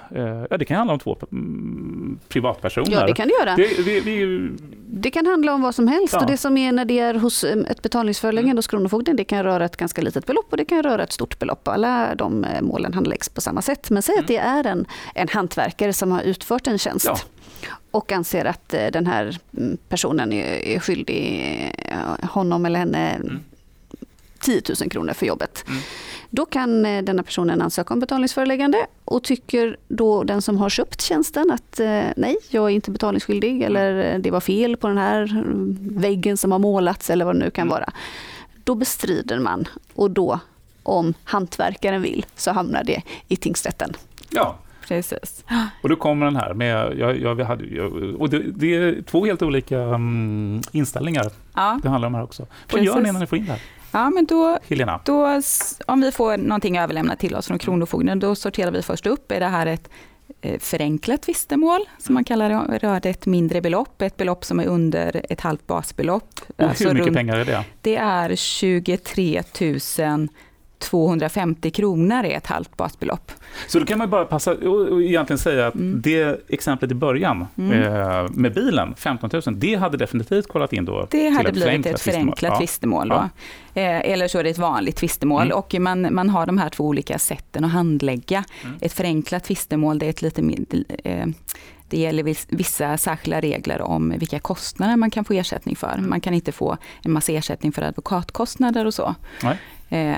ja, 0.51 0.57
det 0.59 0.65
kan 0.65 0.77
handla 0.77 0.93
om 0.93 0.99
två 0.99 1.17
mm, 1.33 2.19
privatpersoner. 2.29 2.93
Ja, 2.93 3.07
det 3.07 3.12
kan 3.12 3.29
det 3.29 3.35
göra. 3.41 3.57
Det, 3.57 3.83
vi, 3.83 4.01
vi, 4.01 4.49
det 4.87 5.11
kan 5.11 5.22
handla 5.26 5.55
om 5.55 5.62
vad 5.62 5.75
som 5.75 5.88
helst. 5.88 6.14
Ja. 6.14 6.21
Och 6.21 6.26
det 6.26 6.37
som 6.37 6.57
är 6.57 6.73
när 6.73 6.85
det 6.85 6.99
är 6.99 7.14
hos 7.14 7.45
eh, 7.45 7.59
ett 7.69 7.83
betalningsföreläggande 7.83 8.50
mm. 8.50 8.59
hos 8.59 8.67
Kronofogden, 8.67 9.17
det 9.17 9.25
kan 9.25 9.43
röra 9.43 9.64
ett 9.64 9.76
ganska 9.76 10.02
litet 10.02 10.26
belopp 10.26 10.47
och 10.50 10.57
det 10.57 10.64
kan 10.64 10.83
röra 10.83 11.02
ett 11.02 11.12
stort 11.12 11.38
belopp. 11.38 11.69
Alla 11.69 12.14
de 12.14 12.45
eh, 12.45 12.62
målen 12.62 12.95
handläggs 12.95 13.29
på 13.29 13.41
samma 13.41 13.62
sätt. 13.62 13.91
Men 13.91 14.02
säg 14.02 14.14
mm. 14.14 14.23
att 14.23 14.29
det 14.29 14.37
är 14.37 14.67
en, 14.67 14.87
en 15.14 15.29
hantverkare 15.29 15.93
som 15.93 16.12
har 16.12 16.23
utfört 16.23 16.67
en 16.67 16.79
tjänst. 16.79 17.07
Ja 17.07 17.19
och 17.91 18.12
anser 18.12 18.45
att 18.45 18.75
eh, 18.75 18.87
den 18.87 19.07
här 19.07 19.38
mm, 19.59 19.79
personen 19.88 20.33
är 20.33 20.81
skyldig 20.81 21.73
honom 22.23 22.67
eller 22.67 22.79
henne 22.79 23.11
mm. 23.11 23.41
10 24.43 24.62
000 24.81 24.91
kronor 24.91 25.12
för 25.12 25.26
jobbet. 25.26 25.64
Mm. 25.69 25.83
Då 26.35 26.47
kan 26.47 26.87
eh, 26.87 27.03
denna 27.03 27.23
personen 27.23 27.62
ansöka 27.62 27.95
om 27.95 28.01
betalningsföreläggande 28.01 28.87
och 29.05 29.23
tycker 29.23 29.77
då 29.89 30.25
den 30.25 30.43
som 30.43 30.59
har 30.59 30.69
köpt 30.69 31.01
tjänsten 31.01 31.51
att 31.51 31.81
eh, 31.81 32.05
nej, 32.17 32.37
jag 32.49 32.65
är 32.65 32.69
inte 32.69 32.91
betalningsskyldig 32.91 33.51
mm. 33.51 33.67
eller 33.67 34.15
eh, 34.15 34.19
det 34.19 34.31
var 34.31 34.41
fel 34.41 34.77
på 34.77 34.89
den 34.89 34.99
här 34.99 35.45
väggen 36.01 36.37
som 36.37 36.53
har 36.53 36.59
målats 36.59 37.11
eller 37.11 37.25
vad 37.25 37.35
det 37.35 37.39
nu 37.39 37.51
kan 37.51 37.62
mm. 37.62 37.73
vara. 37.73 37.93
Då 38.65 38.75
bestrider 38.75 39.39
man 39.39 39.69
och 39.95 40.11
då, 40.11 40.41
om 40.83 41.15
hantverkaren 41.25 42.03
vill, 42.03 42.27
så 42.37 42.51
hamnar 42.51 42.85
det 42.85 43.03
i 43.29 43.37
tingsrätten. 43.37 43.93
Ja, 44.31 44.59
Precis. 44.89 45.45
Och 45.83 45.89
då 45.89 45.97
kommer 45.97 46.27
den 46.27 46.37
här 46.37 46.55
med, 46.55 46.99
jag, 46.99 47.21
jag, 47.21 47.35
vi 47.35 47.43
hade, 47.43 47.65
jag, 47.65 47.93
och 48.21 48.31
det, 48.31 48.39
det, 48.39 48.75
är 48.75 49.03
två 49.03 49.25
helt 49.25 49.43
olika 49.43 49.79
um, 49.79 50.61
inställningar 50.73 51.31
ja. 51.55 51.81
det 51.83 51.89
handlar 51.89 52.07
om 52.07 52.15
här 52.15 52.23
också. 52.23 52.43
Vad 52.43 52.69
Precis. 52.69 52.87
gör 52.87 53.01
ni 53.01 53.12
när 53.12 53.21
ni 53.21 53.27
får 53.27 53.39
in 53.39 53.45
det 53.45 53.53
här? 53.53 53.61
Ja, 53.92 54.11
men 54.11 54.26
då, 54.26 54.58
Helena. 54.68 55.00
då, 55.04 55.40
om 55.87 56.00
vi 56.00 56.12
får 56.12 56.37
någonting 56.37 56.78
överlämnat 56.78 57.18
till 57.18 57.34
oss 57.34 57.46
från 57.46 57.58
Kronofogden, 57.58 58.18
då 58.18 58.34
sorterar 58.34 58.70
vi 58.70 58.82
först 58.82 59.06
upp, 59.06 59.32
är 59.32 59.40
det 59.40 59.46
här 59.46 59.66
ett 59.66 59.88
eh, 60.40 60.58
förenklat 60.58 61.22
tvistemål, 61.22 61.80
som 61.99 62.14
man 62.14 62.25
kallar 62.25 62.49
det, 62.49 62.78
rör 62.78 63.00
det 63.00 63.11
ett 63.11 63.26
mindre 63.26 63.61
belopp, 63.61 64.02
ett 64.02 64.16
belopp 64.16 64.44
som 64.44 64.61
är 64.61 64.66
under 64.66 65.26
ett 65.30 65.40
halvt 65.40 65.66
basbelopp. 65.66 66.40
Och 66.56 66.64
alltså 66.64 66.84
hur 66.84 66.94
mycket 66.94 67.06
runt, 67.06 67.16
pengar 67.16 67.37
är 67.37 67.44
det? 67.44 67.64
Det 67.80 67.96
är 67.96 68.37
23 68.37 69.42
000 69.99 70.28
250 70.83 71.71
kronor 71.71 72.25
är 72.25 72.37
ett 72.37 72.47
halvt 72.47 72.77
basbelopp. 72.77 73.33
Så 73.69 73.79
då 73.79 73.85
kan 73.85 73.99
man 73.99 74.11
bara 74.11 74.25
passa 74.25 74.53
och 74.53 75.03
egentligen 75.03 75.39
säga 75.39 75.67
att 75.67 75.75
mm. 75.75 76.01
det 76.03 76.41
exemplet 76.49 76.91
i 76.91 76.95
början 76.95 77.47
mm. 77.59 77.83
eh, 77.83 78.31
med 78.31 78.55
bilen, 78.55 78.95
15 78.97 79.31
000, 79.33 79.43
det 79.47 79.75
hade 79.75 79.97
definitivt 79.97 80.49
kollat 80.49 80.73
in 80.73 80.85
då 80.85 81.07
Det 81.11 81.29
hade 81.29 81.53
blivit 81.53 81.87
ett 81.87 82.01
förenklat 82.01 82.59
tvistemål. 82.59 83.09
Ja. 83.09 83.29
Eh, 83.75 84.12
eller 84.12 84.29
så 84.29 84.39
är 84.39 84.45
det 84.45 84.51
ett 84.51 84.59
vanligt 84.59 84.97
tvistemål 84.97 85.43
mm. 85.43 85.59
och 85.59 85.75
man, 85.81 86.15
man 86.15 86.31
har 86.31 86.47
de 86.47 86.59
här 86.59 86.69
två 86.69 86.85
olika 86.85 87.19
sätten 87.19 87.65
att 87.65 87.73
handlägga. 87.73 88.45
Mm. 88.65 88.77
Ett 88.81 88.93
förenklat 88.93 89.45
tvistemål, 89.45 89.99
det 89.99 90.07
är 90.07 90.11
ett 90.11 90.23
lite 90.23 90.43
mindre 90.43 90.85
eh, 91.05 91.27
det 91.92 91.99
gäller 91.99 92.54
vissa 92.56 92.99
särskilda 92.99 93.40
regler 93.40 93.82
om 93.82 94.14
vilka 94.18 94.38
kostnader 94.38 94.96
man 94.96 95.11
kan 95.11 95.25
få 95.25 95.34
ersättning 95.34 95.76
för. 95.76 95.92
Mm. 95.92 96.11
Man 96.11 96.20
kan 96.20 96.34
inte 96.34 96.52
få 96.52 96.76
en 97.02 97.12
massa 97.12 97.32
ersättning 97.32 97.72
för 97.72 97.82
advokatkostnader 97.82 98.87
och 98.87 98.94
så. 98.94 99.14
Nej. 99.42 99.58
Eh, 99.88 100.16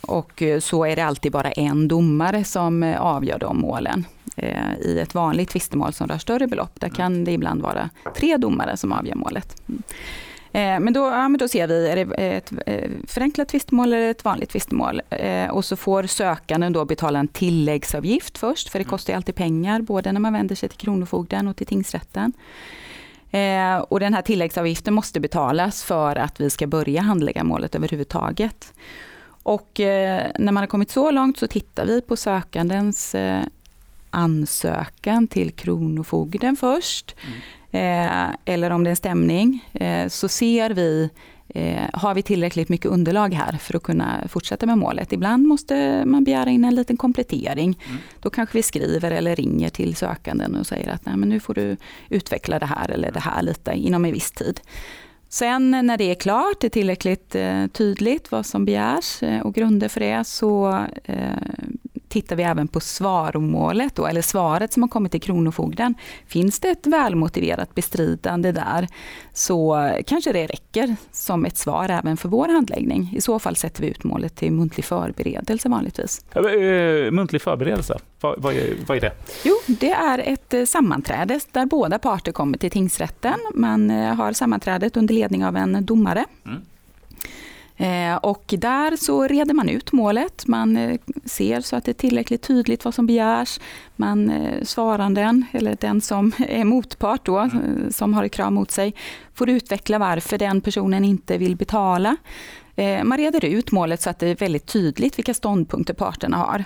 och 0.00 0.42
så 0.60 0.84
är 0.84 0.96
det 0.96 1.04
alltid 1.04 1.32
bara 1.32 1.50
en 1.50 1.88
domare 1.88 2.44
som 2.44 2.82
avgör 2.98 3.38
de 3.38 3.60
målen. 3.60 4.06
Eh, 4.36 4.74
I 4.80 4.98
ett 4.98 5.14
vanligt 5.14 5.48
tvistemål 5.48 5.92
som 5.92 6.08
rör 6.08 6.18
större 6.18 6.46
belopp, 6.46 6.80
där 6.80 6.88
kan 6.88 7.24
det 7.24 7.32
ibland 7.32 7.62
vara 7.62 7.90
tre 8.16 8.36
domare 8.36 8.76
som 8.76 8.92
avgör 8.92 9.14
målet. 9.14 9.62
Mm. 10.56 10.84
Men 10.84 10.92
då, 10.92 11.00
ja, 11.00 11.28
men 11.28 11.38
då 11.38 11.48
ser 11.48 11.66
vi, 11.66 11.88
är 11.88 11.96
det 11.96 12.36
ett 12.36 12.52
förenklat 13.10 13.48
tvistemål 13.48 13.92
eller 13.92 14.10
ett 14.10 14.24
vanligt 14.24 14.50
tvistemål? 14.50 15.02
Och 15.50 15.64
så 15.64 15.76
får 15.76 16.02
sökanden 16.02 16.72
då 16.72 16.84
betala 16.84 17.18
en 17.18 17.28
tilläggsavgift 17.28 18.38
först, 18.38 18.68
för 18.68 18.78
det 18.78 18.82
mm. 18.82 18.90
kostar 18.90 19.14
alltid 19.14 19.34
pengar, 19.34 19.80
både 19.80 20.12
när 20.12 20.20
man 20.20 20.32
vänder 20.32 20.54
sig 20.54 20.68
till 20.68 20.78
Kronofogden 20.78 21.48
och 21.48 21.56
till 21.56 21.66
tingsrätten. 21.66 22.32
Eh, 23.30 23.76
och 23.76 24.00
den 24.00 24.14
här 24.14 24.22
tilläggsavgiften 24.22 24.94
måste 24.94 25.20
betalas 25.20 25.84
för 25.84 26.16
att 26.16 26.40
vi 26.40 26.50
ska 26.50 26.66
börja 26.66 27.02
handlägga 27.02 27.44
målet 27.44 27.74
överhuvudtaget. 27.74 28.72
Och 29.42 29.80
eh, 29.80 30.30
när 30.38 30.52
man 30.52 30.62
har 30.62 30.66
kommit 30.66 30.90
så 30.90 31.10
långt 31.10 31.38
så 31.38 31.46
tittar 31.46 31.86
vi 31.86 32.00
på 32.00 32.16
sökandens 32.16 33.14
eh, 33.14 33.42
ansökan 34.10 35.26
till 35.28 35.52
Kronofogden 35.52 36.56
först. 36.56 37.16
Mm. 37.26 37.38
Eller 37.70 38.70
om 38.70 38.84
det 38.84 38.88
är 38.88 38.92
en 38.92 38.96
stämning, 38.96 39.64
så 40.08 40.28
ser 40.28 40.70
vi 40.70 41.10
Eh, 41.48 41.88
har 41.92 42.14
vi 42.14 42.22
tillräckligt 42.22 42.68
mycket 42.68 42.90
underlag 42.90 43.34
här 43.34 43.52
för 43.52 43.76
att 43.76 43.82
kunna 43.82 44.28
fortsätta 44.28 44.66
med 44.66 44.78
målet? 44.78 45.12
Ibland 45.12 45.46
måste 45.46 46.04
man 46.06 46.24
begära 46.24 46.50
in 46.50 46.64
en 46.64 46.74
liten 46.74 46.96
komplettering. 46.96 47.78
Mm. 47.88 47.98
Då 48.20 48.30
kanske 48.30 48.58
vi 48.58 48.62
skriver 48.62 49.10
eller 49.10 49.36
ringer 49.36 49.68
till 49.68 49.96
sökanden 49.96 50.56
och 50.56 50.66
säger 50.66 50.88
att 50.88 51.06
Nej, 51.06 51.16
men 51.16 51.28
nu 51.28 51.40
får 51.40 51.54
du 51.54 51.76
utveckla 52.08 52.58
det 52.58 52.66
här 52.66 52.90
eller 52.90 53.12
det 53.12 53.20
här 53.20 53.42
lite 53.42 53.72
inom 53.72 54.04
en 54.04 54.12
viss 54.12 54.30
tid. 54.30 54.60
Sen 55.28 55.70
när 55.70 55.96
det 55.96 56.10
är 56.10 56.14
klart, 56.14 56.60
det 56.60 56.66
är 56.66 56.70
tillräckligt 56.70 57.34
eh, 57.34 57.66
tydligt 57.66 58.32
vad 58.32 58.46
som 58.46 58.64
begärs 58.64 59.22
eh, 59.22 59.40
och 59.40 59.54
grunder 59.54 59.88
för 59.88 60.00
det, 60.00 60.24
så 60.24 60.84
tittar 62.16 62.36
vi 62.36 62.42
även 62.42 62.68
på 62.68 62.80
svaromålet, 62.80 63.94
då, 63.94 64.06
eller 64.06 64.22
svaret 64.22 64.72
som 64.72 64.82
har 64.82 64.88
kommit 64.88 65.12
till 65.12 65.20
Kronofogden. 65.20 65.94
Finns 66.26 66.60
det 66.60 66.68
ett 66.68 66.86
välmotiverat 66.86 67.74
bestridande 67.74 68.52
där, 68.52 68.88
så 69.32 69.90
kanske 70.06 70.32
det 70.32 70.46
räcker 70.46 70.96
som 71.12 71.44
ett 71.44 71.56
svar 71.56 71.88
även 71.88 72.16
för 72.16 72.28
vår 72.28 72.48
handläggning. 72.48 73.12
I 73.16 73.20
så 73.20 73.38
fall 73.38 73.56
sätter 73.56 73.82
vi 73.82 73.88
ut 73.88 74.04
målet 74.04 74.36
till 74.36 74.52
muntlig 74.52 74.84
förberedelse 74.84 75.68
vanligtvis. 75.68 76.24
Eh, 76.34 77.10
muntlig 77.10 77.42
förberedelse, 77.42 77.98
vad, 78.20 78.42
vad, 78.42 78.54
är, 78.54 78.74
vad 78.86 78.96
är 78.96 79.00
det? 79.00 79.12
Jo, 79.44 79.54
det 79.66 79.92
är 79.92 80.18
ett 80.18 80.54
eh, 80.54 80.64
sammanträde 80.64 81.40
där 81.52 81.66
båda 81.66 81.98
parter 81.98 82.32
kommer 82.32 82.58
till 82.58 82.70
tingsrätten. 82.70 83.38
Man 83.54 83.90
eh, 83.90 84.14
har 84.14 84.32
sammanträdet 84.32 84.96
under 84.96 85.14
ledning 85.14 85.44
av 85.44 85.56
en 85.56 85.86
domare. 85.86 86.24
Mm. 86.46 86.60
Eh, 87.76 88.16
och 88.16 88.44
där 88.58 88.96
så 88.96 89.26
reder 89.26 89.54
man 89.54 89.68
ut 89.68 89.92
målet, 89.92 90.46
man 90.46 90.76
eh, 90.76 90.98
ser 91.24 91.60
så 91.60 91.76
att 91.76 91.84
det 91.84 91.90
är 91.90 92.08
tillräckligt 92.08 92.42
tydligt 92.42 92.84
vad 92.84 92.94
som 92.94 93.06
begärs. 93.06 93.60
Man, 93.96 94.30
eh, 94.30 94.62
svaranden, 94.62 95.44
eller 95.52 95.76
den 95.80 96.00
som 96.00 96.32
är 96.48 96.64
motpart 96.64 97.24
då, 97.24 97.38
mm. 97.38 97.92
som 97.92 98.14
har 98.14 98.24
ett 98.24 98.32
krav 98.32 98.52
mot 98.52 98.70
sig, 98.70 98.94
får 99.34 99.50
utveckla 99.50 99.98
varför 99.98 100.38
den 100.38 100.60
personen 100.60 101.04
inte 101.04 101.38
vill 101.38 101.56
betala. 101.56 102.16
Man 103.04 103.18
reder 103.18 103.44
ut 103.44 103.72
målet 103.72 104.02
så 104.02 104.10
att 104.10 104.18
det 104.18 104.26
är 104.28 104.36
väldigt 104.36 104.66
tydligt 104.66 105.18
vilka 105.18 105.34
ståndpunkter 105.34 105.94
parterna 105.94 106.36
har. 106.36 106.64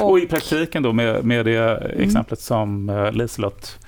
Och, 0.00 0.10
och 0.10 0.18
i 0.18 0.26
praktiken 0.26 0.82
då 0.82 0.92
med, 0.92 1.24
med 1.24 1.44
det 1.44 1.76
mm. 1.76 2.00
exemplet 2.00 2.40
som 2.40 2.90
Liselott 3.12 3.78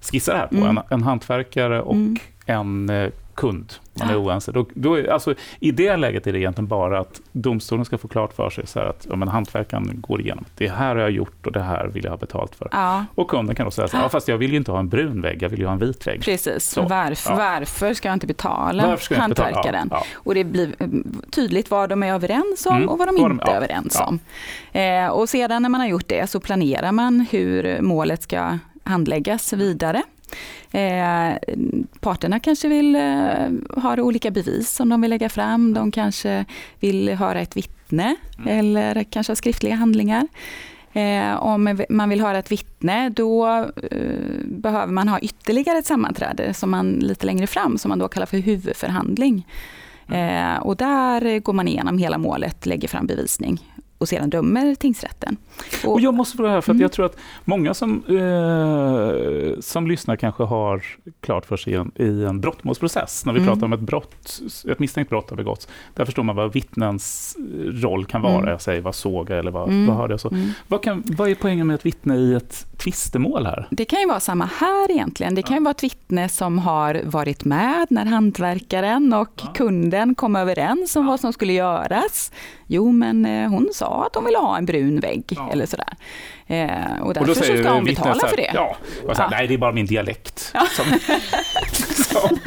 skissar 0.00 0.36
här 0.36 0.46
på, 0.46 0.56
mm. 0.56 0.68
en, 0.78 0.82
en 0.90 1.02
hantverkare 1.02 1.82
och 1.82 1.94
mm. 1.94 2.16
en 2.46 2.90
kund 3.34 3.72
man 3.94 4.10
är 4.10 4.22
oense. 4.22 4.52
Då, 4.52 4.66
då, 4.74 5.12
alltså, 5.12 5.34
I 5.60 5.70
det 5.70 5.96
läget 5.96 6.26
är 6.26 6.32
det 6.32 6.38
egentligen 6.38 6.68
bara 6.68 7.00
att 7.00 7.20
domstolen 7.32 7.84
ska 7.84 7.98
få 7.98 8.08
klart 8.08 8.32
för 8.32 8.50
sig 8.50 8.66
så 8.66 8.80
att 8.80 9.06
ja, 9.10 9.16
men 9.16 9.28
hantverkaren 9.28 10.00
går 10.00 10.20
igenom. 10.20 10.44
Det 10.54 10.68
här 10.68 10.88
har 10.88 11.02
jag 11.02 11.10
gjort 11.10 11.46
och 11.46 11.52
det 11.52 11.62
här 11.62 11.86
vill 11.86 12.04
jag 12.04 12.10
ha 12.10 12.18
betalt 12.18 12.54
för. 12.54 12.68
Ja. 12.72 13.04
Och 13.14 13.30
kunden 13.30 13.56
kan 13.56 13.64
då 13.64 13.70
säga 13.70 13.88
så 13.88 13.96
här, 13.96 14.04
ja, 14.04 14.08
fast 14.08 14.28
jag 14.28 14.38
vill 14.38 14.50
ju 14.50 14.56
inte 14.56 14.70
ha 14.70 14.78
en 14.78 14.88
brun 14.88 15.20
vägg, 15.20 15.42
jag 15.42 15.48
vill 15.48 15.58
ju 15.60 15.66
ha 15.66 15.72
en 15.72 15.78
vit 15.78 16.06
vägg. 16.06 16.22
Precis, 16.22 16.64
så, 16.64 16.82
varför, 16.82 17.30
ja. 17.30 17.36
varför 17.36 17.94
ska 17.94 18.08
jag 18.08 18.16
inte 18.16 18.26
betala 18.26 18.96
ska 18.96 19.20
hantverkaren? 19.20 19.88
Betala? 19.88 20.04
Och 20.14 20.34
det 20.34 20.44
blir 20.44 20.74
eh, 20.78 20.88
tydligt 21.30 21.70
vad 21.70 21.88
de 21.88 22.02
är 22.02 22.14
överens 22.14 22.66
om 22.66 22.76
mm. 22.76 22.88
och 22.88 22.98
vad 22.98 23.08
de 23.08 23.16
inte 23.16 23.50
är 23.50 23.56
överens 23.56 24.00
om. 24.00 24.18
Eh, 24.72 25.08
och 25.08 25.28
sedan 25.28 25.62
när 25.62 25.68
man 25.68 25.80
har 25.80 25.88
gjort 25.88 26.08
det 26.08 26.30
så 26.30 26.40
planerar 26.40 26.92
man 26.92 27.26
hur 27.30 27.80
målet 27.80 28.22
ska 28.22 28.58
handläggas 28.84 29.52
vidare. 29.52 30.02
Eh, 30.72 31.36
parterna 32.00 32.40
kanske 32.40 32.68
vill 32.68 32.94
eh, 32.96 33.82
ha 33.82 33.96
olika 34.00 34.30
bevis 34.30 34.70
som 34.70 34.88
de 34.88 35.00
vill 35.00 35.10
lägga 35.10 35.28
fram. 35.28 35.74
De 35.74 35.90
kanske 35.90 36.44
vill 36.80 37.08
höra 37.08 37.40
ett 37.40 37.56
vittne 37.56 38.16
mm. 38.38 38.58
eller 38.58 39.04
kanske 39.04 39.36
skriftliga 39.36 39.74
handlingar. 39.74 40.28
Eh, 40.92 41.36
om 41.36 41.84
man 41.88 42.08
vill 42.08 42.20
höra 42.20 42.38
ett 42.38 42.52
vittne, 42.52 43.08
då 43.08 43.46
eh, 43.90 44.44
behöver 44.44 44.92
man 44.92 45.08
ha 45.08 45.18
ytterligare 45.18 45.78
ett 45.78 45.86
sammanträde 45.86 46.54
som 46.54 46.70
man 46.70 46.92
lite 46.92 47.26
längre 47.26 47.46
fram, 47.46 47.78
som 47.78 47.88
man 47.88 47.98
då 47.98 48.08
kallar 48.08 48.26
för 48.26 48.38
huvudförhandling. 48.38 49.46
Mm. 50.08 50.54
Eh, 50.54 50.58
och 50.58 50.76
där 50.76 51.38
går 51.38 51.52
man 51.52 51.68
igenom 51.68 51.98
hela 51.98 52.18
målet, 52.18 52.66
lägger 52.66 52.88
fram 52.88 53.06
bevisning 53.06 53.60
och 53.98 54.08
sedan 54.08 54.30
dömer 54.30 54.74
tingsrätten. 54.74 55.36
Och, 55.84 55.92
och 55.92 56.00
jag 56.00 56.14
måste 56.14 56.36
fråga 56.36 56.50
här, 56.50 56.60
för 56.60 56.72
att 56.72 56.74
mm. 56.74 56.82
jag 56.82 56.92
tror 56.92 57.06
att 57.06 57.16
många 57.44 57.74
som, 57.74 58.04
eh, 58.08 59.60
som 59.60 59.86
lyssnar 59.86 60.16
kanske 60.16 60.42
har 60.42 60.82
klart 61.20 61.46
för 61.46 61.56
sig 61.56 61.72
i 61.72 61.76
en, 61.76 61.92
i 61.96 62.24
en 62.24 62.40
brottmålsprocess, 62.40 63.26
när 63.26 63.32
vi 63.32 63.38
mm. 63.38 63.48
pratar 63.52 63.66
om 63.66 63.72
ett 63.72 63.80
brott, 63.80 64.40
ett 64.70 64.78
misstänkt 64.78 65.08
brott 65.08 65.30
har 65.30 65.36
begåtts. 65.36 65.68
Där 65.94 66.04
förstår 66.04 66.22
man 66.22 66.36
vad 66.36 66.52
vittnens 66.52 67.36
roll 67.64 68.06
kan 68.06 68.22
vara. 68.22 68.38
Mm. 68.38 68.48
Jag 68.50 68.60
säger 68.60 68.80
vad 68.80 68.94
såg 68.94 69.30
jag 69.30 69.38
eller 69.38 69.50
vad, 69.50 69.68
mm. 69.68 69.86
vad 69.86 69.96
hörde 69.96 70.12
jag? 70.12 70.20
Så. 70.20 70.28
Mm. 70.28 70.50
Vad, 70.68 70.82
kan, 70.82 71.02
vad 71.06 71.28
är 71.28 71.34
poängen 71.34 71.66
med 71.66 71.74
ett 71.74 71.86
vittne 71.86 72.16
i 72.16 72.34
ett 72.34 72.78
tvistemål 72.78 73.46
här? 73.46 73.68
Det 73.70 73.84
kan 73.84 74.00
ju 74.00 74.06
vara 74.06 74.20
samma 74.20 74.44
här 74.44 74.90
egentligen. 74.90 75.34
Det 75.34 75.42
kan 75.42 75.56
ju 75.56 75.62
vara 75.62 75.70
ett 75.70 75.82
vittne 75.82 76.28
som 76.28 76.58
har 76.58 77.00
varit 77.04 77.44
med 77.44 77.86
när 77.90 78.04
hantverkaren 78.04 79.12
och 79.12 79.42
ja. 79.42 79.52
kunden 79.52 80.14
kom 80.14 80.36
överens 80.36 80.96
om 80.96 81.06
vad 81.06 81.20
som 81.20 81.32
skulle 81.32 81.52
göras. 81.52 82.32
Jo, 82.66 82.92
men 82.92 83.26
eh, 83.26 83.50
hon 83.50 83.68
sa 83.72 84.06
att 84.06 84.14
hon 84.14 84.24
ville 84.24 84.38
ha 84.38 84.58
en 84.58 84.66
brun 84.66 85.00
vägg 85.00 85.24
ja. 85.28 85.50
eller 85.52 85.66
sådär. 85.66 85.96
Eh, 86.46 87.02
och 87.02 87.14
därför 87.14 87.30
och 87.30 87.36
så 87.36 87.44
ska 87.44 87.70
hon 87.70 87.84
betala 87.84 88.20
här, 88.22 88.28
för 88.28 88.36
det. 88.36 88.50
Ja, 88.54 88.76
så 89.02 89.08
här, 89.08 89.16
ja. 89.24 89.28
nej 89.30 89.46
det 89.46 89.54
är 89.54 89.58
bara 89.58 89.72
min 89.72 89.86
dialekt. 89.86 90.50
Ja. 90.54 90.66
Som, 90.70 90.84
som, 92.04 92.38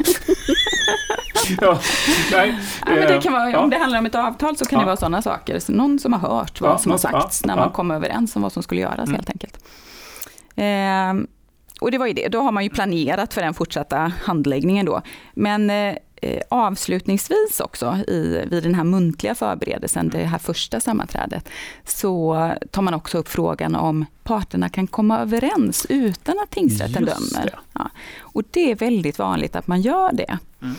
ja, 1.60 1.78
nej, 2.32 2.58
ja, 2.86 2.94
men 2.94 3.06
det 3.06 3.20
kan 3.22 3.32
vara. 3.32 3.60
Om 3.60 3.70
det 3.70 3.78
handlar 3.78 3.98
om 3.98 4.06
ett 4.06 4.14
avtal 4.14 4.56
så 4.56 4.64
kan 4.64 4.78
det 4.78 4.86
vara 4.86 4.96
sådana 4.96 5.22
saker. 5.22 5.58
Så 5.58 5.72
någon 5.72 5.98
som 5.98 6.12
har 6.12 6.20
hört 6.20 6.60
vad 6.60 6.80
som 6.80 6.90
har 6.90 6.98
sagts 6.98 7.44
när 7.44 7.56
man 7.56 7.70
kom 7.70 7.90
överens 7.90 8.36
om 8.36 8.42
vad 8.42 8.52
som 8.52 8.62
skulle 8.62 8.80
göras 8.80 9.08
mm. 9.08 9.14
helt 9.14 9.30
enkelt. 9.30 9.64
Eh, 10.56 11.28
och 11.80 11.90
det 11.90 11.98
var 11.98 12.06
ju 12.06 12.12
det, 12.12 12.28
då 12.28 12.40
har 12.40 12.52
man 12.52 12.64
ju 12.64 12.70
planerat 12.70 13.34
för 13.34 13.42
den 13.42 13.54
fortsatta 13.54 14.12
handläggningen 14.24 14.86
då. 14.86 15.02
Men 15.34 15.70
eh, 15.70 15.94
Eh, 16.22 16.42
avslutningsvis 16.48 17.60
också 17.60 17.98
i, 18.08 18.44
vid 18.50 18.62
den 18.62 18.74
här 18.74 18.84
muntliga 18.84 19.34
förberedelsen, 19.34 20.08
det 20.08 20.24
här 20.24 20.38
första 20.38 20.80
sammanträdet, 20.80 21.48
så 21.84 22.52
tar 22.70 22.82
man 22.82 22.94
också 22.94 23.18
upp 23.18 23.28
frågan 23.28 23.74
om 23.74 24.04
parterna 24.22 24.68
kan 24.68 24.86
komma 24.86 25.18
överens 25.18 25.86
utan 25.88 26.38
att 26.38 26.50
tingsrätten 26.50 27.06
Just 27.06 27.34
dömer. 27.34 27.46
Det. 27.46 27.58
Ja. 27.72 27.90
Och 28.18 28.42
det 28.50 28.70
är 28.70 28.74
väldigt 28.76 29.18
vanligt 29.18 29.56
att 29.56 29.66
man 29.66 29.80
gör 29.80 30.12
det. 30.12 30.38
Mm. 30.62 30.74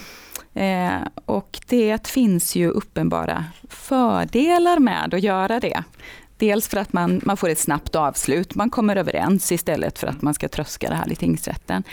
Eh, 0.54 1.08
och 1.26 1.60
det 1.68 2.08
finns 2.08 2.56
ju 2.56 2.70
uppenbara 2.70 3.46
fördelar 3.70 4.80
med 4.80 5.14
att 5.14 5.22
göra 5.22 5.60
det. 5.60 5.84
Dels 6.38 6.68
för 6.68 6.78
att 6.78 6.94
man, 6.94 7.22
man 7.24 7.38
får 7.38 7.50
ett 7.50 7.60
snabbt 7.60 7.96
avslut, 7.96 8.56
man 8.56 8.70
kommer 8.70 8.96
överens 8.96 9.52
istället 9.52 10.00
för 10.00 10.08
att 10.08 10.22
man 10.22 10.34
ska 10.34 10.48
tröska 10.48 10.90
det 10.90 10.96
här 10.96 11.12
i 11.12 11.16
tingsrätten. 11.16 11.84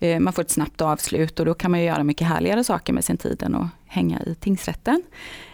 Eh, 0.00 0.20
man 0.20 0.32
får 0.32 0.42
ett 0.42 0.50
snabbt 0.50 0.80
avslut 0.80 1.40
och 1.40 1.46
då 1.46 1.54
kan 1.54 1.70
man 1.70 1.82
göra 1.82 2.04
mycket 2.04 2.26
härligare 2.26 2.64
saker 2.64 2.92
med 2.92 3.04
sin 3.04 3.16
tid 3.16 3.42
än 3.42 3.54
att 3.54 3.68
hänga 3.86 4.20
i 4.20 4.34
tingsrätten 4.34 5.02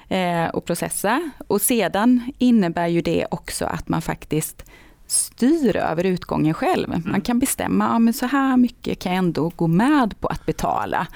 eh, 0.09 0.47
och 0.47 0.65
processa. 0.65 1.31
Och 1.47 1.61
sedan 1.61 2.33
innebär 2.39 2.87
ju 2.87 3.01
det 3.01 3.27
också 3.31 3.65
att 3.65 3.89
man 3.89 4.03
faktiskt 4.03 4.65
styr 5.07 5.77
över 5.77 6.05
utgången 6.05 6.55
själv. 6.55 6.89
Man 6.89 7.07
mm. 7.07 7.21
kan 7.21 7.39
bestämma, 7.39 8.03
ja 8.07 8.13
så 8.13 8.27
här 8.27 8.57
mycket 8.57 8.99
kan 8.99 9.13
jag 9.13 9.19
ändå 9.19 9.53
gå 9.57 9.67
med 9.67 10.21
på 10.21 10.29
att 10.29 10.47
betala, 10.47 11.07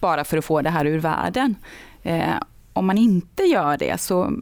bara 0.00 0.24
för 0.24 0.38
att 0.38 0.44
få 0.44 0.62
det 0.62 0.70
här 0.70 0.84
ur 0.84 0.98
världen. 0.98 1.54
Eh, 2.02 2.34
om 2.72 2.86
man 2.86 2.98
inte 2.98 3.42
gör 3.42 3.76
det 3.76 4.00
så 4.00 4.32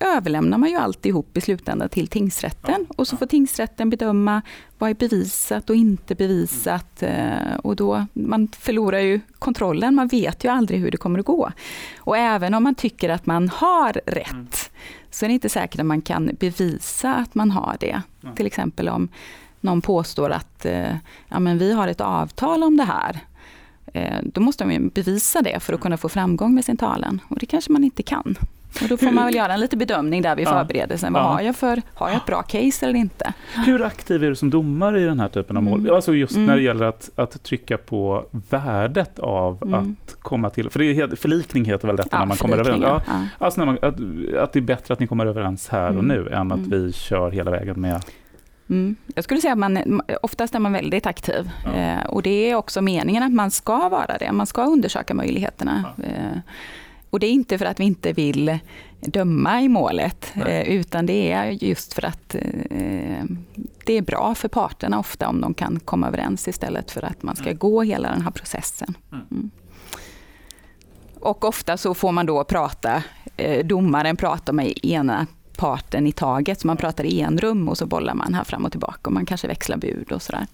överlämnar 0.00 0.58
man 0.58 0.70
ju 0.70 0.76
alltihop 0.76 1.36
i 1.36 1.40
slutändan 1.40 1.88
till 1.88 2.08
tingsrätten 2.08 2.86
och 2.96 3.08
så 3.08 3.16
får 3.16 3.26
tingsrätten 3.26 3.90
bedöma 3.90 4.42
vad 4.78 4.90
är 4.90 4.94
bevisat 4.94 5.70
och 5.70 5.76
inte 5.76 6.14
bevisat 6.14 7.02
eh, 7.02 7.54
och 7.62 7.76
då 7.76 8.06
man 8.12 8.48
förlorar 8.48 8.98
ju 8.98 9.20
kontrollen, 9.38 9.94
man 9.94 10.08
vet 10.08 10.44
ju 10.44 10.48
aldrig 10.48 10.80
hur 10.80 10.90
det 10.90 10.96
kommer 10.96 11.18
att 11.18 11.26
gå. 11.26 11.52
Och 11.98 12.16
även 12.16 12.54
om 12.54 12.62
man 12.62 12.74
tycker 12.74 13.08
att 13.08 13.26
man 13.26 13.48
har 13.48 13.92
rätt 14.06 14.32
mm. 14.32 14.46
så 15.10 15.24
är 15.24 15.28
det 15.28 15.34
inte 15.34 15.48
säkert 15.48 15.80
att 15.80 15.86
man 15.86 16.02
kan 16.02 16.30
bevisa 16.40 17.14
att 17.14 17.34
man 17.34 17.50
har 17.50 17.76
det. 17.80 18.02
Till 18.36 18.46
exempel 18.46 18.88
om 18.88 19.08
någon 19.60 19.82
påstår 19.82 20.30
att 20.30 20.66
eh, 20.66 20.96
ja, 21.28 21.40
men 21.40 21.58
vi 21.58 21.72
har 21.72 21.88
ett 21.88 22.00
avtal 22.00 22.62
om 22.62 22.76
det 22.76 22.84
här 22.84 23.20
eh, 23.92 24.18
då 24.22 24.40
måste 24.40 24.64
man 24.64 24.88
bevisa 24.88 25.42
det 25.42 25.60
för 25.60 25.72
att 25.72 25.80
kunna 25.80 25.96
få 25.96 26.08
framgång 26.08 26.54
med 26.54 26.64
sin 26.64 26.76
talan. 26.76 27.20
Och 27.28 27.38
det 27.38 27.46
kanske 27.46 27.72
man 27.72 27.84
inte 27.84 28.02
kan. 28.02 28.36
Och 28.82 28.88
då 28.88 28.96
får 28.96 29.10
man 29.10 29.24
väl 29.24 29.34
göra 29.34 29.54
en 29.54 29.60
liten 29.60 29.78
bedömning 29.78 30.22
där 30.22 30.36
vid 30.36 30.48
förberedelsen. 30.48 31.12
Vad 31.12 31.22
har 31.22 31.40
jag 31.40 31.56
för, 31.56 31.82
har 31.94 32.08
jag 32.08 32.16
ett 32.16 32.26
bra 32.26 32.42
case 32.42 32.86
eller 32.86 32.98
inte? 32.98 33.32
Hur 33.66 33.82
aktiv 33.82 34.24
är 34.24 34.28
du 34.28 34.36
som 34.36 34.50
domare 34.50 35.00
i 35.00 35.04
den 35.04 35.20
här 35.20 35.28
typen 35.28 35.56
av 35.56 35.62
mål? 35.62 35.80
Mm. 35.80 35.94
Alltså 35.94 36.14
just 36.14 36.34
mm. 36.34 36.46
när 36.46 36.56
det 36.56 36.62
gäller 36.62 36.84
att, 36.84 37.10
att 37.16 37.42
trycka 37.42 37.78
på 37.78 38.24
värdet 38.50 39.18
av 39.18 39.62
mm. 39.62 39.74
att 39.74 40.16
komma 40.20 40.50
till, 40.50 40.70
för 40.70 40.78
det 40.78 40.84
är, 40.86 41.16
förlikning 41.16 41.64
heter 41.64 41.86
väl 41.86 41.96
detta 41.96 42.08
ja, 42.12 42.18
när 42.18 42.26
man 42.26 42.36
kommer 42.36 42.58
överens? 42.58 42.82
Ja, 42.82 43.02
ja. 43.06 43.12
Alltså 43.38 43.60
när 43.60 43.66
man, 43.66 43.74
att, 43.82 44.34
att 44.42 44.52
det 44.52 44.58
är 44.58 44.60
bättre 44.60 44.94
att 44.94 45.00
ni 45.00 45.06
kommer 45.06 45.26
överens 45.26 45.68
här 45.68 45.88
och 45.88 46.04
mm. 46.04 46.06
nu 46.06 46.28
än 46.28 46.52
att 46.52 46.58
mm. 46.58 46.70
vi 46.70 46.92
kör 46.92 47.30
hela 47.30 47.50
vägen 47.50 47.80
med 47.80 48.02
Mm. 48.68 48.96
Jag 49.14 49.24
skulle 49.24 49.40
säga 49.40 49.52
att 49.52 49.58
man, 49.58 50.02
oftast 50.22 50.54
är 50.54 50.58
man 50.58 50.72
väldigt 50.72 51.06
aktiv. 51.06 51.50
Ja. 51.64 51.72
Eh, 51.72 52.04
och 52.06 52.22
det 52.22 52.50
är 52.50 52.54
också 52.54 52.82
meningen 52.82 53.22
att 53.22 53.32
man 53.32 53.50
ska 53.50 53.88
vara 53.88 54.18
det. 54.18 54.32
Man 54.32 54.46
ska 54.46 54.64
undersöka 54.64 55.14
möjligheterna. 55.14 55.84
Ja. 55.96 56.04
Eh, 56.04 56.38
och 57.14 57.20
det 57.20 57.26
är 57.26 57.30
inte 57.30 57.58
för 57.58 57.64
att 57.64 57.80
vi 57.80 57.84
inte 57.84 58.12
vill 58.12 58.58
döma 59.00 59.62
i 59.62 59.68
målet, 59.68 60.32
eh, 60.46 60.68
utan 60.68 61.06
det 61.06 61.32
är 61.32 61.50
just 61.50 61.94
för 61.94 62.04
att 62.04 62.34
eh, 62.34 63.24
det 63.84 63.92
är 63.92 64.02
bra 64.02 64.34
för 64.34 64.48
parterna 64.48 64.98
ofta 64.98 65.28
om 65.28 65.40
de 65.40 65.54
kan 65.54 65.80
komma 65.80 66.08
överens 66.08 66.48
istället 66.48 66.90
för 66.90 67.04
att 67.04 67.22
man 67.22 67.36
ska 67.36 67.44
mm. 67.44 67.58
gå 67.58 67.82
hela 67.82 68.10
den 68.10 68.22
här 68.22 68.30
processen. 68.30 68.94
Mm. 69.12 69.24
mm. 69.30 69.50
Och 71.20 71.44
ofta 71.44 71.76
så 71.76 71.94
får 71.94 72.12
man 72.12 72.26
då 72.26 72.44
prata, 72.44 73.02
eh, 73.36 73.66
domaren 73.66 74.16
pratar 74.16 74.52
med 74.52 74.84
ena 74.84 75.26
parten 75.56 76.06
i 76.06 76.12
taget, 76.12 76.60
så 76.60 76.66
man 76.66 76.76
pratar 76.76 77.04
i 77.04 77.20
en 77.20 77.38
rum 77.38 77.68
och 77.68 77.78
så 77.78 77.86
bollar 77.86 78.14
man 78.14 78.34
här 78.34 78.44
fram 78.44 78.64
och 78.64 78.70
tillbaka 78.70 79.00
och 79.02 79.12
man 79.12 79.26
kanske 79.26 79.48
växlar 79.48 79.76
bud 79.76 80.12
och 80.12 80.22
sådär. 80.22 80.46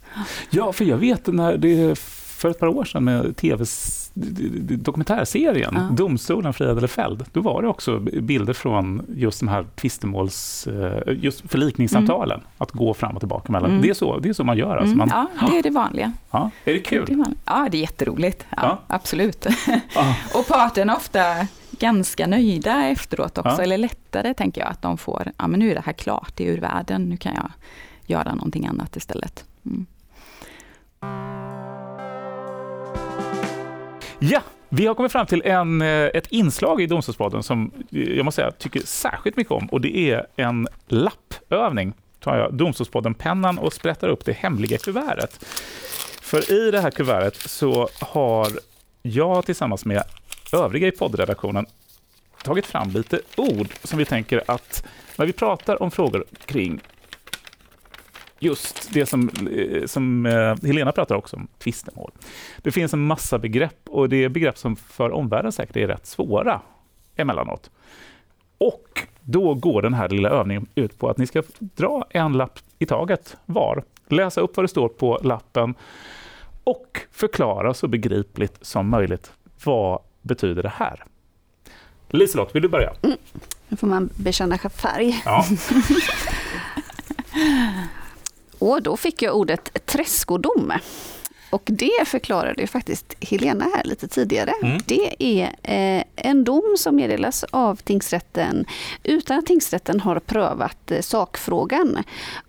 Ja, 0.51 0.73
för 0.73 0.85
jag 0.85 0.97
vet 0.97 1.27
när 1.27 1.57
det 1.57 1.99
för 2.41 2.51
ett 2.51 2.59
par 2.59 2.67
år 2.67 2.85
sedan 2.85 3.05
med 3.05 3.37
tv 3.37 3.67
dokumentärserien 4.15 5.75
ja. 5.75 5.97
Domstolen 5.97 6.53
friad 6.53 6.79
eller 6.79 6.89
fälld. 6.89 7.25
Då 7.33 7.41
var 7.41 7.63
det 7.63 7.69
också 7.69 7.99
bilder 7.99 8.53
från 8.53 9.07
just 9.09 9.41
de 9.41 9.49
här 9.49 9.67
tvistemåls, 9.77 10.67
eh, 10.67 11.03
just 11.07 11.51
förlikningssamtalen. 11.51 12.39
Mm. 12.39 12.51
Att 12.59 12.71
gå 12.71 12.95
fram 12.95 13.15
och 13.15 13.21
tillbaka 13.21 13.53
mellan. 13.53 13.71
Mm. 13.71 13.83
Det, 13.83 13.91
är 13.91 13.95
så, 13.95 14.19
det 14.19 14.29
är 14.29 14.33
så 14.33 14.45
man 14.45 14.59
gör. 14.59 14.77
Alltså. 14.77 14.95
Mm. 14.95 14.99
Man, 14.99 15.27
ja, 15.41 15.47
det 15.51 15.59
är 15.59 15.63
det 15.63 15.71
vanliga. 15.71 16.13
Ja, 16.31 16.51
är 16.65 16.73
det 16.73 16.79
kul? 16.79 17.05
Det 17.07 17.13
är 17.13 17.25
ja, 17.45 17.69
det 17.71 17.79
är 17.79 17.81
jätteroligt. 17.81 18.47
Ja, 18.51 18.57
ja. 18.63 18.79
Absolut. 18.87 19.47
och 20.35 20.49
parterna 20.49 20.97
ofta 20.97 21.47
ganska 21.71 22.27
nöjda 22.27 22.87
efteråt 22.87 23.39
också, 23.39 23.63
eller 23.63 23.79
lättare 23.79 24.35
tänker 24.35 24.61
jag, 24.61 24.71
att 24.71 24.83
de 24.83 24.99
får, 24.99 25.33
ja 25.37 25.47
men 25.47 25.61
nu 25.61 25.71
är 25.71 25.75
det 25.75 25.83
här 25.85 25.93
klart, 25.93 26.33
det 26.37 26.49
är 26.49 26.53
ur 26.53 26.61
världen, 26.61 27.09
nu 27.09 27.17
kan 27.17 27.35
jag 27.35 27.51
göra 28.07 28.35
någonting 28.35 28.67
annat 28.67 28.97
istället. 28.97 29.45
Mm. 29.67 29.87
Ja, 34.23 34.41
vi 34.69 34.87
har 34.87 34.95
kommit 34.95 35.13
fram 35.13 35.27
till 35.27 35.43
en, 35.45 35.83
eh, 35.83 35.89
ett 35.89 36.27
inslag 36.27 36.83
i 36.83 36.87
Domstolspodden 36.87 37.43
som 37.43 37.71
eh, 37.93 38.01
jag 38.01 38.25
måste 38.25 38.43
säga 38.43 38.51
tycker 38.51 38.81
särskilt 38.81 39.37
mycket 39.37 39.53
om 39.53 39.67
och 39.67 39.81
det 39.81 39.97
är 39.97 40.27
en 40.37 40.69
lappövning. 40.87 41.93
tar 42.21 42.37
jag 42.37 42.55
Domstolspodden-pennan 42.55 43.59
och 43.59 43.73
sprättar 43.73 44.09
upp 44.09 44.25
det 44.25 44.33
hemliga 44.33 44.79
kuvertet. 44.79 45.45
För 46.23 46.53
i 46.53 46.71
det 46.71 46.81
här 46.81 46.91
kuvertet 46.91 47.51
så 47.51 47.89
har 48.01 48.49
jag 49.03 49.47
tillsammans 49.47 49.85
med 49.85 50.03
övriga 50.53 50.89
i 50.89 50.91
poddredaktionen 50.91 51.67
tagit 52.45 52.67
fram 52.67 52.91
lite 52.91 53.21
ord 53.37 53.69
som 53.85 53.99
vi 53.99 54.05
tänker 54.05 54.43
att 54.47 54.87
när 55.17 55.27
vi 55.27 55.33
pratar 55.33 55.83
om 55.83 55.91
frågor 55.91 56.25
kring 56.47 56.81
just 58.41 58.93
det 58.93 59.07
som, 59.07 59.31
eh, 59.53 59.87
som 59.87 60.27
eh, 60.27 60.57
Helena 60.63 60.93
pratar 60.93 61.15
också 61.15 61.37
om, 61.37 61.49
tvistemål. 61.59 62.13
Det 62.63 62.71
finns 62.71 62.95
en 62.95 63.07
massa 63.07 63.39
begrepp 63.39 63.89
och 63.89 64.09
det 64.09 64.25
är 64.25 64.29
begrepp 64.29 64.59
som 64.59 64.77
för 64.77 65.11
omvärlden 65.11 65.53
säkert 65.53 65.77
är 65.77 65.87
rätt 65.87 66.07
svåra 66.07 66.61
emellanåt. 67.17 67.71
Och 68.59 69.07
då 69.21 69.55
går 69.55 69.83
den 69.83 69.95
här 69.95 70.09
lilla 70.09 70.29
övningen 70.29 70.67
ut 70.75 70.99
på 70.99 71.09
att 71.09 71.19
ni 71.19 71.27
ska 71.27 71.43
dra 71.59 72.05
en 72.11 72.33
lapp 72.33 72.59
i 72.79 72.87
taget 72.87 73.37
var, 73.47 73.85
läsa 74.09 74.41
upp 74.41 74.57
vad 74.57 74.65
det 74.65 74.69
står 74.69 74.89
på 74.89 75.21
lappen 75.23 75.75
och 76.65 77.01
förklara 77.11 77.75
så 77.75 77.89
begripligt 77.89 78.59
som 78.63 78.89
möjligt 78.89 79.33
vad 79.65 80.03
betyder 80.23 80.63
det 80.63 80.73
här. 80.75 81.05
Liselott, 82.09 82.55
vill 82.55 82.63
du 82.63 82.69
börja? 82.69 82.93
Mm. 83.03 83.17
Nu 83.69 83.77
får 83.77 83.87
man 83.87 84.11
bekänna 84.17 84.59
färg. 84.59 85.23
Ja. 85.25 85.45
Och 88.61 88.83
då 88.83 88.97
fick 88.97 89.23
jag 89.23 89.37
ordet 89.37 89.87
träskodom. 89.87 90.73
Och 91.51 91.63
det 91.65 92.07
förklarade 92.07 92.61
ju 92.61 92.67
faktiskt 92.67 93.15
Helena 93.21 93.65
här 93.75 93.85
lite 93.85 94.09
tidigare. 94.09 94.53
Mm. 94.63 94.81
Det 94.87 95.15
är 95.19 95.45
eh, 95.63 96.05
en 96.17 96.45
dom 96.45 96.75
som 96.79 96.97
meddelas 96.97 97.45
av 97.45 97.77
tingsrätten 97.77 98.65
utan 99.03 99.39
att 99.39 99.47
tingsrätten 99.47 100.01
har 100.01 100.19
prövat 100.19 100.91
eh, 100.91 101.01
sakfrågan. 101.01 101.99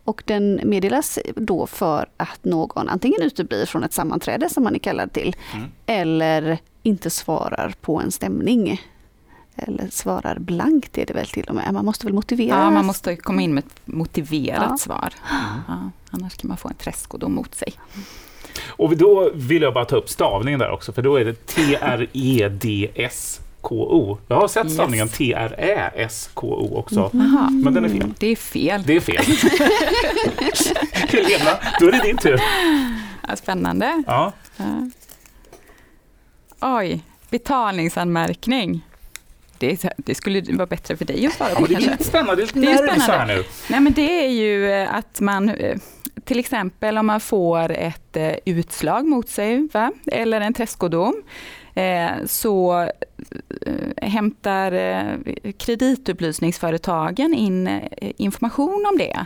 Och 0.03 0.23
den 0.25 0.61
meddelas 0.63 1.19
då 1.35 1.67
för 1.67 2.09
att 2.17 2.45
någon 2.45 2.89
antingen 2.89 3.21
uteblir 3.21 3.65
från 3.65 3.83
ett 3.83 3.93
sammanträde 3.93 4.49
som 4.49 4.63
man 4.63 4.75
är 4.75 4.79
kallad 4.79 5.13
till, 5.13 5.35
mm. 5.53 5.67
eller 5.85 6.57
inte 6.83 7.09
svarar 7.09 7.73
på 7.81 7.99
en 7.99 8.11
stämning. 8.11 8.81
eller 9.55 9.87
svarar 9.91 10.39
blankt 10.39 10.97
är 10.97 11.05
det 11.05 11.13
väl 11.13 11.27
till 11.27 11.45
och 11.45 11.55
med. 11.55 11.73
Man 11.73 11.85
måste 11.85 12.05
väl 12.05 12.13
motivera? 12.13 12.57
Ja, 12.57 12.69
man 12.71 12.85
måste 12.85 13.15
komma 13.15 13.41
in 13.41 13.53
med 13.53 13.63
ett 13.63 13.87
motiverat 13.87 14.67
Ja. 14.69 14.77
svar. 14.77 15.13
Ja, 15.67 15.91
annars 16.11 16.37
kan 16.37 16.47
man 16.47 16.57
få 16.57 16.67
en 16.67 16.75
träskodom 16.75 17.33
mot 17.33 17.55
sig. 17.55 17.73
Och 18.67 18.97
då 18.97 19.31
vill 19.33 19.61
jag 19.61 19.73
bara 19.73 19.85
ta 19.85 19.95
upp 19.95 20.09
stavningen 20.09 20.59
där 20.59 20.71
också, 20.71 20.93
för 20.93 21.01
då 21.01 21.15
är 21.15 21.25
det 21.25 21.45
T-R-E-D-S-K-O. 22.91 24.17
Jag 24.27 24.35
har 24.35 24.47
sett 24.47 24.63
Yes. 24.65 24.73
stavningen 24.73 25.09
T-R-Ä-S-K-O 25.09 26.77
också, 26.77 27.09
Jaha, 27.13 27.49
men 27.49 27.73
den 27.73 27.85
är 27.85 27.89
fel. 27.89 28.13
det 28.19 28.27
är 28.27 28.35
fel. 28.35 28.83
Det 28.85 28.95
är 28.95 28.99
fel. 28.99 29.23
Helena, 31.09 31.51
då 31.79 31.87
är 31.87 31.91
det 31.91 32.01
din 32.03 32.17
tur. 32.17 32.41
Ja, 33.27 33.35
Spännande. 33.35 34.03
Ja. 34.07 34.31
Ja. 34.57 34.89
Oj, 36.61 37.03
betalningsanmärkning. 37.29 38.81
Det, 39.57 39.85
det 39.97 40.15
skulle 40.15 40.41
vara 40.55 40.65
bättre 40.65 40.97
för 40.97 41.05
dig 41.05 41.25
att 41.27 41.33
svara 41.33 41.49
Ja, 41.49 41.55
på 41.55 41.61
men 41.61 41.69
det 41.69 41.75
är 41.75 41.91
lite 41.91 42.03
spännande, 42.03 42.35
det 42.35 42.51
är 42.59 42.61
lite 42.61 42.77
spännande. 42.77 43.03
här 43.13 43.27
nu. 43.27 43.43
Nej, 43.69 43.79
men 43.79 43.93
det 43.93 44.25
är 44.25 44.29
ju 44.29 44.71
eh, 44.71 44.95
att 44.95 45.19
man, 45.19 45.49
eh, 45.49 45.77
till 46.31 46.39
exempel 46.39 46.97
om 46.97 47.07
man 47.07 47.19
får 47.19 47.71
ett 47.71 48.17
eh, 48.17 48.33
utslag 48.45 49.07
mot 49.07 49.29
sig, 49.29 49.67
va? 49.73 49.91
eller 50.05 50.41
en 50.41 50.53
träskodom, 50.53 51.23
eh, 51.73 52.09
så 52.25 52.81
eh, 53.61 54.09
hämtar 54.09 54.71
kreditupplysningsföretagen 55.57 57.33
in 57.33 57.81
information 58.17 58.85
om 58.91 58.97
det. 58.97 59.25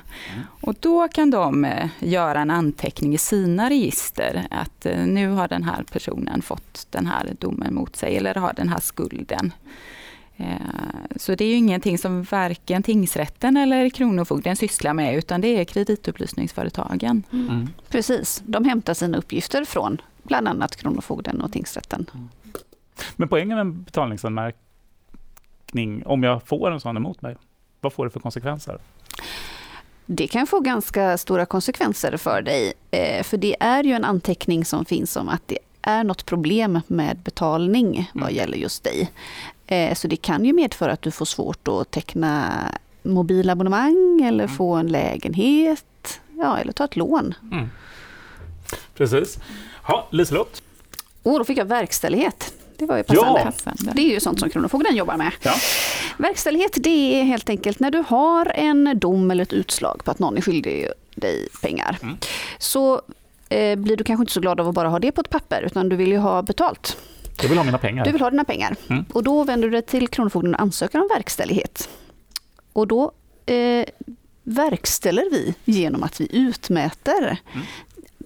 Och 0.62 0.76
då 0.80 1.08
kan 1.08 1.32
de 1.32 1.68
göra 2.00 2.42
en 2.42 2.52
anteckning 2.52 3.14
i 3.14 3.18
sina 3.18 3.70
register 3.70 4.48
att 4.52 4.86
nu 5.06 5.30
har 5.30 5.48
den 5.48 5.64
här 5.64 5.84
personen 5.92 6.42
fått 6.42 6.88
den 6.90 7.06
här 7.06 7.36
domen 7.40 7.74
mot 7.74 7.96
sig 7.96 8.18
eller 8.18 8.36
har 8.36 8.54
den 8.54 8.70
här 8.70 8.80
skulden. 8.80 9.54
Eh, 10.38 10.56
Så 11.16 11.36
det 11.36 11.46
är 11.46 11.50
ju 11.50 11.56
ingenting 11.56 11.98
som 11.98 12.24
varken 12.24 12.84
tingsrätten 12.84 13.58
eller 13.58 13.90
Kronofogden 13.90 14.56
sysslar 14.56 14.94
med 14.94 15.16
utan 15.16 15.42
det 15.42 15.48
är 15.48 15.64
kreditupplysningsföretagen. 15.66 17.24
Mm. 17.34 17.68
Precis, 17.90 18.44
de 18.46 18.66
hämtar 18.66 18.94
sina 18.94 19.18
uppgifter 19.18 19.66
från 19.66 20.02
bland 20.24 20.48
annat 20.48 20.76
Kronofogden 20.76 21.42
och 21.42 21.52
tingsrätten. 21.52 22.06
Men 23.16 23.28
poängen 23.28 23.50
med 23.58 23.62
en 23.62 23.84
betalningsanmärkning, 23.84 26.06
om 26.06 26.24
jag 26.24 26.44
får 26.48 26.72
en 26.72 26.80
sån 26.80 26.98
emot 26.98 27.22
mig, 27.22 27.36
vad 27.82 27.94
får 27.94 28.06
det 28.06 28.12
för 28.12 28.20
konsekvenser? 28.20 28.78
Det 30.06 30.28
kan 30.28 30.48
få 30.48 30.60
ganska 30.60 31.18
stora 31.18 31.46
konsekvenser 31.46 32.18
för 32.18 32.42
dig, 32.42 32.74
eh, 32.92 33.24
för 33.24 33.38
det 33.38 33.56
är 33.60 33.84
ju 33.84 33.92
en 33.94 34.06
anteckning 34.06 34.66
som 34.66 34.86
finns 34.86 35.16
om 35.16 35.30
att 35.30 35.42
det 35.48 35.58
är 35.82 36.04
något 36.04 36.26
problem 36.26 36.80
med 36.88 37.18
betalning 37.18 38.10
vad 38.14 38.24
Mm. 38.24 38.36
gäller 38.36 38.58
just 38.58 38.84
dig. 38.84 39.12
Eh, 39.68 39.94
Så 39.96 40.08
det 40.08 40.16
kan 40.16 40.46
ju 40.46 40.54
medföra 40.54 40.92
att 40.92 41.02
du 41.02 41.12
får 41.12 41.26
svårt 41.26 41.68
att 41.68 41.92
teckna 41.92 42.54
mobilabonnemang 43.04 44.22
eller 44.24 44.44
Mm. 44.44 44.56
få 44.56 44.74
en 44.76 44.88
lägenhet, 44.88 46.20
ja, 46.38 46.58
eller 46.58 46.72
ta 46.72 46.86
ett 46.86 46.96
lån. 46.96 47.34
Mm. 47.52 47.70
Precis. 48.98 49.38
Ja, 49.88 50.08
Liselott? 50.12 50.62
Och 51.24 51.38
då 51.40 51.46
fick 51.46 51.58
jag 51.58 51.66
verkställighet. 51.66 52.54
Det 52.78 52.86
var 52.86 52.98
ju 52.98 53.04
Ja. 53.08 53.14
passande. 53.24 53.44
Passande. 53.52 53.92
Det 53.96 54.02
är 54.02 54.14
ju 54.14 54.20
sånt 54.20 54.40
som 54.40 54.50
Kronofogden 54.50 54.96
jobbar 54.96 55.18
med. 55.18 55.32
Ja. 55.42 55.54
Verkställighet 56.18 56.72
det 56.84 57.20
är 57.20 57.24
helt 57.24 57.50
enkelt 57.50 57.80
när 57.80 57.92
du 57.92 58.04
har 58.08 58.46
en 58.56 59.00
dom 59.00 59.32
eller 59.32 59.44
ett 59.44 59.54
utslag 59.54 60.02
på 60.04 60.12
att 60.12 60.20
någon 60.20 60.38
är 60.38 60.42
skyldig 60.42 60.88
dig 61.16 61.48
pengar. 61.62 61.98
Mm. 62.04 62.18
Så 62.58 63.02
eh, 63.50 63.76
blir 63.80 63.98
du 63.98 64.04
kanske 64.04 64.22
inte 64.22 64.34
så 64.34 64.40
glad 64.40 64.60
av 64.60 64.68
att 64.68 64.76
bara 64.76 64.90
ha 64.90 65.00
det 65.00 65.12
på 65.12 65.22
ett 65.22 65.30
papper 65.30 65.62
utan 65.62 65.90
du 65.90 65.96
vill 65.96 66.12
ju 66.12 66.18
ha 66.18 66.42
betalt. 66.42 66.98
Jag 67.42 67.50
vill 67.50 67.58
ha 67.58 67.66
mina 67.66 67.78
pengar. 67.78 68.06
Du 68.06 68.12
vill 68.12 68.22
ha 68.22 68.30
dina 68.30 68.44
pengar. 68.44 68.76
Mm. 68.90 69.06
Och 69.14 69.24
då 69.24 69.44
vänder 69.44 69.68
du 69.68 69.72
dig 69.72 69.82
till 69.82 70.08
Kronofogden 70.08 70.56
och 70.56 70.62
ansöker 70.62 71.02
om 71.02 71.08
verkställighet. 71.16 71.90
Och 72.74 72.88
då 72.88 73.12
eh, 73.46 73.86
verkställer 74.44 75.30
vi 75.32 75.56
genom 75.66 76.04
att 76.04 76.22
vi 76.22 76.28
utmäter 76.38 77.38
Mm. 77.54 77.66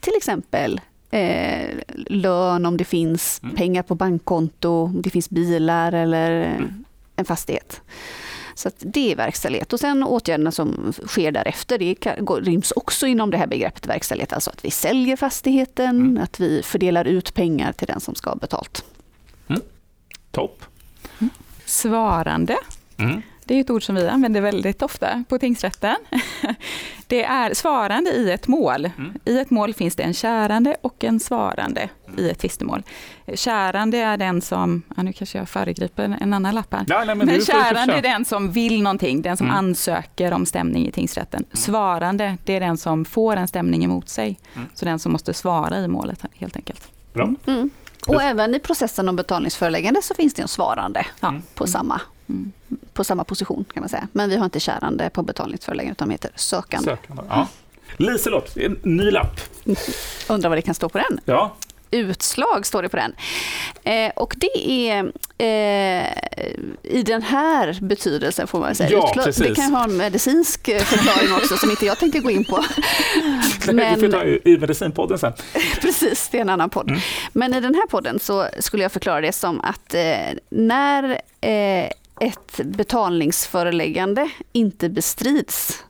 till 0.02 0.14
exempel 0.18 0.82
eh, 1.12 1.70
lön 2.08 2.66
om 2.66 2.78
det 2.78 2.84
finns, 2.86 3.40
Mm. 3.44 3.56
pengar 3.56 3.84
på 3.84 3.96
bankkonto, 3.96 4.70
om 4.70 5.02
det 5.02 5.10
finns 5.10 5.30
bilar 5.30 5.92
eller 5.92 6.32
Mm. 6.32 6.86
en 7.16 7.26
fastighet. 7.26 7.82
Så 8.56 8.68
att 8.68 8.76
det 8.80 9.12
är 9.12 9.16
verkställighet. 9.16 9.74
Och 9.74 9.80
sen 9.80 10.04
åtgärderna 10.04 10.52
som 10.52 10.94
sker 11.08 11.32
därefter, 11.32 11.78
det 11.78 11.96
ryms 12.50 12.72
också 12.72 13.08
inom 13.08 13.32
det 13.32 13.38
här 13.38 13.48
begreppet 13.48 13.88
verkställighet. 13.88 14.34
Alltså 14.34 14.50
att 14.50 14.66
vi 14.66 14.72
säljer 14.72 15.16
fastigheten, 15.16 15.90
Mm. 16.02 16.24
att 16.24 16.40
vi 16.40 16.62
fördelar 16.64 17.06
ut 17.06 17.34
pengar 17.34 17.72
till 17.72 17.88
den 17.88 18.00
som 18.00 18.16
ska 18.16 18.30
ha 18.30 18.36
betalt. 18.38 18.86
Topp. 20.32 20.66
Svarande, 21.66 22.58
Mm. 22.98 23.22
det 23.46 23.56
är 23.56 23.62
ett 23.62 23.70
ord 23.70 23.84
som 23.84 23.96
vi 23.96 24.08
använder 24.08 24.42
väldigt 24.42 24.82
ofta 24.82 25.24
på 25.30 25.40
tingsrätten. 25.40 25.96
Det 27.08 27.24
är 27.24 27.54
svarande 27.54 28.10
i 28.12 28.32
ett 28.32 28.48
mål. 28.48 28.86
Mm. 28.98 29.14
I 29.26 29.40
ett 29.40 29.50
mål 29.50 29.74
finns 29.74 29.96
det 29.96 30.04
en 30.04 30.14
kärande 30.14 30.76
och 30.82 31.04
en 31.04 31.20
svarande 31.20 31.90
i 32.18 32.30
ett 32.30 32.40
tvistemål. 32.40 32.84
Kärande 33.34 33.98
är 33.98 34.18
den 34.18 34.42
som, 34.42 34.82
ja, 34.98 35.04
nu 35.04 35.14
kanske 35.14 35.38
jag 35.38 35.50
föregriper 35.50 36.04
en 36.22 36.34
annan 36.34 36.56
lapp 36.56 36.74
här. 36.74 36.86
Ja, 36.88 37.04
nej, 37.06 37.16
men 37.16 37.28
Men 37.28 37.42
kärande 37.42 37.94
är 37.94 38.02
den 38.02 38.26
som 38.26 38.52
vill 38.52 38.82
någonting, 38.84 39.22
den 39.22 39.38
som 39.38 39.48
Mm. 39.48 39.58
ansöker 39.58 40.32
om 40.34 40.46
stämning 40.46 40.88
i 40.88 40.92
tingsrätten. 40.92 41.46
Svarande, 41.54 42.38
det 42.44 42.56
är 42.56 42.60
den 42.60 42.78
som 42.78 43.06
får 43.06 43.36
en 43.36 43.48
stämning 43.48 43.84
emot 43.84 44.10
sig. 44.10 44.40
Mm. 44.56 44.68
Så 44.74 44.86
den 44.86 45.00
som 45.00 45.12
måste 45.12 45.34
svara 45.34 45.78
i 45.80 45.88
målet 45.88 46.26
helt 46.36 46.56
enkelt. 46.56 46.88
Bra. 47.14 47.34
Mm. 48.08 48.16
Och 48.18 48.24
även 48.24 48.56
i 48.56 48.60
processen 48.60 49.10
om 49.10 49.16
betalningsföreläggande 49.16 50.02
så 50.02 50.14
finns 50.14 50.34
det 50.34 50.42
en 50.42 50.48
svarande 50.48 51.06
Ja. 51.20 51.34
på, 51.56 51.68
samma, 51.68 52.02
Mm. 52.30 52.52
på 52.94 53.04
samma 53.04 53.24
position 53.24 53.66
kan 53.74 53.82
man 53.82 53.90
säga. 53.90 54.08
Men 54.12 54.30
vi 54.30 54.36
har 54.38 54.46
inte 54.46 54.60
kärande 54.60 55.10
på 55.10 55.22
betalningsföreläggande 55.24 55.92
utan 55.92 56.10
heter 56.10 56.32
sökande. 56.36 56.86
Sökande. 56.90 57.24
Ja. 57.30 57.48
Liselott, 57.98 58.58
en 58.58 58.80
ny 58.84 59.12
lapp. 59.12 59.40
Undrar 60.30 60.50
vad 60.50 60.58
det 60.58 60.62
kan 60.62 60.76
stå 60.76 60.90
på 60.90 60.98
den? 60.98 61.20
Ja. 61.26 61.56
Utslag 61.92 62.66
står 62.66 62.82
det 62.84 62.90
på 62.90 62.98
den. 62.98 63.16
Eh, 63.84 64.12
och 64.16 64.36
det 64.38 64.70
är 64.90 65.12
eh, 65.38 66.08
i 66.84 67.04
den 67.06 67.22
här 67.22 67.78
betydelsen 67.82 68.48
får 68.48 68.60
man 68.60 68.76
säga. 68.76 68.90
Ja, 68.90 69.12
precis. 69.16 69.48
Det 69.48 69.56
kan 69.56 69.76
ha 69.76 69.84
en 69.84 69.98
medicinsk 69.98 70.68
eh, 70.68 70.80
förklaring 70.82 71.34
också 71.34 71.58
som 71.58 71.70
inte 71.72 71.86
jag 71.86 71.98
tänker 72.00 72.20
gå 72.20 72.32
in 72.32 72.46
på. 72.46 72.64
Men... 73.68 73.76
Men- 73.76 74.00
Vi 74.02 74.08
får 74.08 74.12
ta 74.20 74.24
i 74.26 74.42
i 74.46 74.58
medicinpodden 74.58 75.20
sen. 75.20 75.34
Precis, 75.82 76.30
det 76.32 76.38
är 76.38 76.42
en 76.42 76.50
annan 76.50 76.70
podd. 76.70 76.90
Mm. 76.90 77.02
Men 77.34 77.54
i 77.54 77.60
den 77.62 77.76
här 77.76 77.88
podden 77.88 78.20
så 78.20 78.48
skulle 78.60 78.84
jag 78.84 78.92
förklara 78.92 79.22
det 79.22 79.32
som 79.32 79.62
att 79.62 79.94
eh, 79.94 80.02
när 80.50 81.04
eh, 81.42 81.90
ett 82.22 82.58
betalningsföreläggande 82.64 84.30
inte 84.52 84.90
bestrids, 84.90 85.84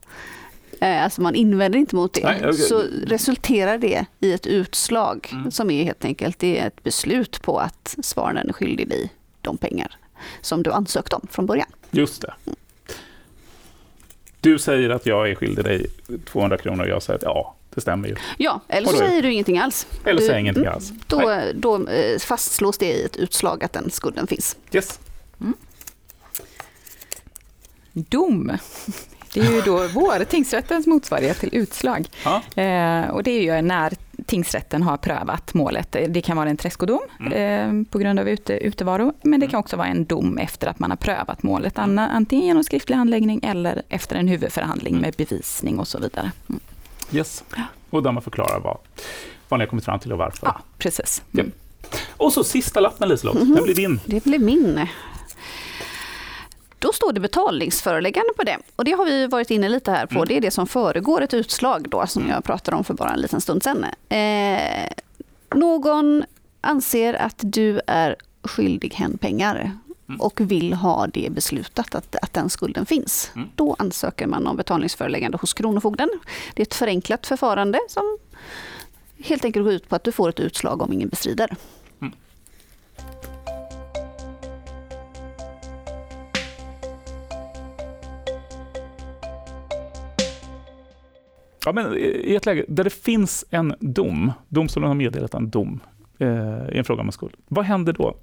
alltså 0.82 1.22
man 1.22 1.36
invänder 1.36 1.80
inte 1.80 1.96
mot 1.96 2.14
det, 2.14 2.24
Nej, 2.24 2.38
okej. 2.44 2.54
så 2.54 2.84
resulterar 3.04 3.78
det 3.78 4.06
i 4.20 4.34
ett 4.34 4.48
utslag 4.48 5.30
Mm. 5.32 5.52
som 5.52 5.70
är 5.72 5.84
helt 5.84 6.06
enkelt 6.06 6.40
det 6.40 6.60
är 6.60 6.68
ett 6.68 6.84
beslut 6.84 7.42
på 7.42 7.60
att 7.60 7.96
svararen 8.04 8.50
är 8.50 8.54
skyldig 8.54 8.90
dig 8.90 9.10
de 9.42 9.58
pengar 9.58 9.96
som 10.42 10.64
du 10.64 10.72
ansökt 10.72 11.14
om 11.14 11.28
från 11.32 11.46
början. 11.46 11.68
Just 11.92 12.22
det. 12.22 12.34
Du 14.42 14.60
säger 14.60 14.90
att 14.90 15.06
jag 15.06 15.30
är 15.30 15.36
skyldig 15.36 15.66
dig 15.66 15.86
200 16.26 16.58
kronor 16.58 16.84
och 16.84 16.90
jag 16.90 17.04
säger 17.04 17.18
att 17.18 17.24
ja, 17.24 17.56
det 17.76 17.82
stämmer 17.82 18.08
ju. 18.08 18.16
Ja, 18.38 18.62
eller 18.68 18.88
så 18.88 18.98
säger 18.98 19.22
du 19.22 19.32
ingenting 19.34 19.58
alls. 19.60 19.88
Eller 20.06 20.20
Du- 20.22 20.28
säger 20.28 20.40
ingenting 20.40 20.64
mm, 20.64 20.76
alls. 20.76 20.92
Då, 21.08 21.42
då 21.56 21.88
eh, 21.88 22.20
fastslås 22.20 22.78
det 22.78 22.86
i 22.86 23.04
ett 23.04 23.16
utslag 23.16 23.64
att 23.64 23.74
den 23.74 23.92
skulden 23.92 24.28
finns. 24.28 24.58
Yes. 24.72 25.00
Dom, 27.94 28.52
det 29.34 29.40
är 29.40 29.52
ju 29.52 29.62
då 29.62 29.88
vår 29.94 30.24
tingsrättens 30.24 30.88
motsvarighet 30.88 31.40
till 31.40 31.50
utslag. 31.52 32.08
Ja. 32.24 32.62
Eh, 32.64 33.10
och 33.10 33.24
det 33.24 33.32
är 33.32 33.56
ju 33.56 33.62
när 33.62 33.94
tingsrätten 34.26 34.84
har 34.84 34.98
prövat 34.98 35.54
målet. 35.54 35.96
Det 36.10 36.22
kan 36.22 36.38
vara 36.38 36.50
en 36.50 36.58
träskodom 36.58 37.00
eh, 37.32 37.72
på 37.92 38.00
grund 38.00 38.20
av 38.20 38.30
ute, 38.30 38.54
utevaro, 38.54 39.14
men 39.22 39.40
det 39.40 39.48
kan 39.48 39.60
också 39.60 39.78
vara 39.78 39.88
en 39.88 40.06
dom 40.06 40.38
efter 40.38 40.68
att 40.68 40.80
man 40.80 40.90
har 40.92 40.98
prövat 40.98 41.44
målet, 41.44 41.78
Anna, 41.80 42.10
antingen 42.10 42.46
genom 42.46 42.64
skriftlig 42.64 42.96
handläggning 42.96 43.40
eller 43.44 43.82
efter 43.90 44.16
en 44.16 44.28
huvudförhandling 44.28 44.98
med 45.02 45.14
bevisning 45.18 45.80
och 45.80 45.88
så 45.88 46.00
vidare. 46.00 46.32
Mm. 46.50 46.60
yes. 47.12 47.44
Ja. 47.56 47.64
Och 47.90 48.04
där 48.04 48.12
man 48.12 48.24
förklarar 48.24 48.60
vad, 48.60 48.78
vad 49.50 49.60
ni 49.60 49.66
har 49.66 49.70
kommit 49.70 49.86
fram 49.86 50.00
till 50.00 50.12
och 50.12 50.18
varför. 50.18 50.48
Ja, 50.48 50.60
precis. 50.78 51.22
Ja. 51.32 51.40
Mm. 51.40 51.52
Och 52.18 52.34
så 52.34 52.44
sista 52.44 52.80
lappen 52.80 53.10
Liselott, 53.10 53.36
Mhm. 53.36 53.56
den 53.56 53.64
blir 53.64 53.76
din. 53.76 54.00
Det 54.06 54.24
blir 54.24 54.40
min. 54.40 54.88
Då 56.80 56.94
står 56.94 57.14
det 57.14 57.20
betalningsföreläggande 57.20 58.34
på 58.36 58.44
det. 58.44 58.58
Och 58.76 58.84
det 58.86 58.92
har 58.92 59.06
vi 59.06 59.28
varit 59.28 59.52
inne 59.52 59.70
lite 59.70 59.92
här 59.92 60.06
på. 60.06 60.16
Mm. 60.16 60.28
Det 60.28 60.38
är 60.38 60.42
det 60.42 60.52
som 60.52 60.68
föregår 60.68 61.22
ett 61.22 61.34
utslag 61.34 61.90
då, 61.90 62.08
som 62.08 62.30
jag 62.30 62.44
pratade 62.44 62.78
om 62.78 62.84
för 62.84 62.94
bara 62.94 63.10
en 63.10 63.20
liten 63.22 63.42
stund 63.42 63.64
sedan. 63.64 63.86
Eh, 64.10 64.92
någon 65.56 66.24
anser 66.62 67.14
att 67.14 67.36
du 67.40 67.82
är 67.88 68.16
skyldig 68.44 68.94
hen 68.94 69.18
pengar 69.18 69.72
Mm. 70.10 70.22
och 70.22 70.42
vill 70.42 70.74
ha 70.74 71.08
det 71.08 71.28
beslutat 71.32 71.96
att, 71.96 72.16
att 72.16 72.34
den 72.34 72.50
skulden 72.50 72.86
finns. 72.86 73.32
Mm. 73.36 73.50
Då 73.56 73.76
ansöker 73.80 74.28
man 74.28 74.48
om 74.48 74.58
betalningsföreläggande 74.58 75.38
hos 75.38 75.54
Kronofogden. 75.54 76.10
Det 76.54 76.62
är 76.62 76.66
ett 76.66 76.74
förenklat 76.74 77.28
förfarande 77.28 77.80
som 77.90 78.18
helt 79.24 79.46
enkelt 79.46 79.64
går 79.66 79.74
ut 79.74 79.90
på 79.90 79.96
att 79.96 80.04
du 80.04 80.12
får 80.12 80.30
ett 80.30 80.40
utslag 80.40 80.82
om 80.82 80.94
ingen 80.94 81.10
bestrider. 81.10 81.56
Ja, 91.66 91.72
men 91.72 91.98
I 91.98 92.36
ett 92.36 92.46
läge 92.46 92.66
där 92.68 92.84
det 92.84 92.90
finns 92.90 93.46
en 93.50 93.76
dom, 93.80 94.32
domstolen 94.48 94.88
har 94.88 94.96
meddelat 94.96 95.34
en 95.34 95.50
dom 95.50 95.80
eh, 96.20 96.28
i 96.72 96.78
en 96.78 96.84
fråga 96.84 97.02
om 97.02 97.08
en 97.08 97.12
skuld. 97.12 97.34
Vad 97.48 97.66
händer 97.66 97.94
då? 97.94 98.18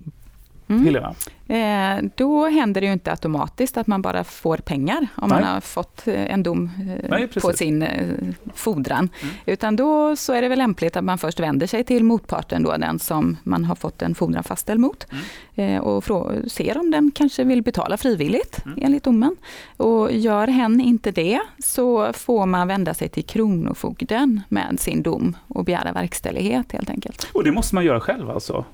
Mm. 0.68 0.84
Helena? 0.84 1.14
Eh, 1.48 2.04
då 2.14 2.46
händer 2.46 2.80
det 2.80 2.86
ju 2.86 2.92
inte 2.92 3.10
automatiskt 3.10 3.76
att 3.76 3.86
man 3.86 4.02
bara 4.02 4.24
får 4.24 4.56
pengar 4.56 5.06
om 5.14 5.28
Nej. 5.28 5.40
man 5.40 5.54
har 5.54 5.60
fått 5.60 6.08
eh, 6.08 6.32
en 6.32 6.42
dom 6.42 6.70
eh, 6.80 7.10
Nej, 7.10 7.28
på 7.28 7.52
sin 7.52 7.82
eh, 7.82 8.16
fordran. 8.54 9.08
Mm. 9.22 9.34
Utan 9.46 9.76
då 9.76 10.16
så 10.16 10.32
är 10.32 10.42
det 10.42 10.48
väl 10.48 10.58
lämpligt 10.58 10.96
att 10.96 11.04
man 11.04 11.18
först 11.18 11.40
vänder 11.40 11.66
sig 11.66 11.84
till 11.84 12.04
motparten, 12.04 12.62
då, 12.62 12.76
den 12.76 12.98
som 12.98 13.36
man 13.42 13.64
har 13.64 13.74
fått 13.74 14.02
en 14.02 14.14
fordran 14.14 14.44
fastställd 14.44 14.80
mot. 14.80 15.06
Mm. 15.10 15.74
Eh, 15.76 15.80
och 15.80 16.04
ser 16.46 16.78
om 16.78 16.90
den 16.90 17.10
kanske 17.14 17.44
vill 17.44 17.62
betala 17.62 17.96
frivilligt 17.96 18.64
mm. 18.66 18.78
enligt 18.82 19.04
domen. 19.04 19.36
Och 19.76 20.12
gör 20.12 20.46
hen 20.46 20.80
inte 20.80 21.10
det 21.10 21.40
så 21.58 22.12
får 22.12 22.46
man 22.46 22.68
vända 22.68 22.94
sig 22.94 23.08
till 23.08 23.24
Kronofogden 23.24 24.40
med 24.48 24.80
sin 24.80 25.02
dom 25.02 25.36
och 25.48 25.64
begära 25.64 25.92
verkställighet 25.92 26.72
helt 26.72 26.90
enkelt. 26.90 27.28
Och 27.32 27.44
det 27.44 27.52
måste 27.52 27.74
man 27.74 27.84
göra 27.84 28.00
själv 28.00 28.30
alltså? 28.30 28.64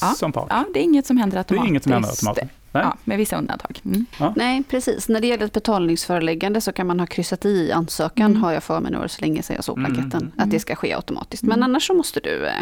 Ja. 0.00 0.14
Som 0.16 0.32
part? 0.32 0.46
Ja, 0.50 0.64
det 0.74 0.80
är 0.80 0.84
inget 0.84 1.06
som 1.06 1.16
händer 1.16 1.38
automatiskt. 1.38 1.62
Det 1.62 1.66
är 1.66 1.70
inget 1.70 1.82
som 1.82 1.92
händer 1.92 2.08
automatiskt. 2.08 2.54
Nej. 2.72 2.82
Ja, 2.82 2.96
med 3.04 3.18
vissa 3.18 3.36
undantag. 3.36 3.80
Mm. 3.84 4.06
Ja. 4.18 4.32
Nej, 4.36 4.62
precis. 4.70 5.08
När 5.08 5.20
det 5.20 5.26
gäller 5.26 5.46
ett 5.46 5.52
betalningsföreläggande 5.52 6.60
så 6.60 6.72
kan 6.72 6.86
man 6.86 7.00
ha 7.00 7.06
kryssat 7.06 7.44
i 7.44 7.72
ansökan, 7.72 8.30
mm. 8.30 8.42
har 8.42 8.52
jag 8.52 8.62
för 8.62 8.80
mig 8.80 8.92
nu, 8.92 9.08
så 9.08 9.20
länge 9.20 9.42
sedan 9.42 9.56
jag 9.56 9.64
såg 9.64 9.78
mm. 9.78 9.92
blanketten, 9.92 10.20
mm. 10.20 10.32
att 10.36 10.50
det 10.50 10.60
ska 10.60 10.74
ske 10.74 10.94
automatiskt. 10.94 11.42
Men 11.42 11.52
mm. 11.52 11.62
annars 11.62 11.86
så 11.86 11.94
måste 11.94 12.20
du 12.20 12.46
eh, 12.46 12.52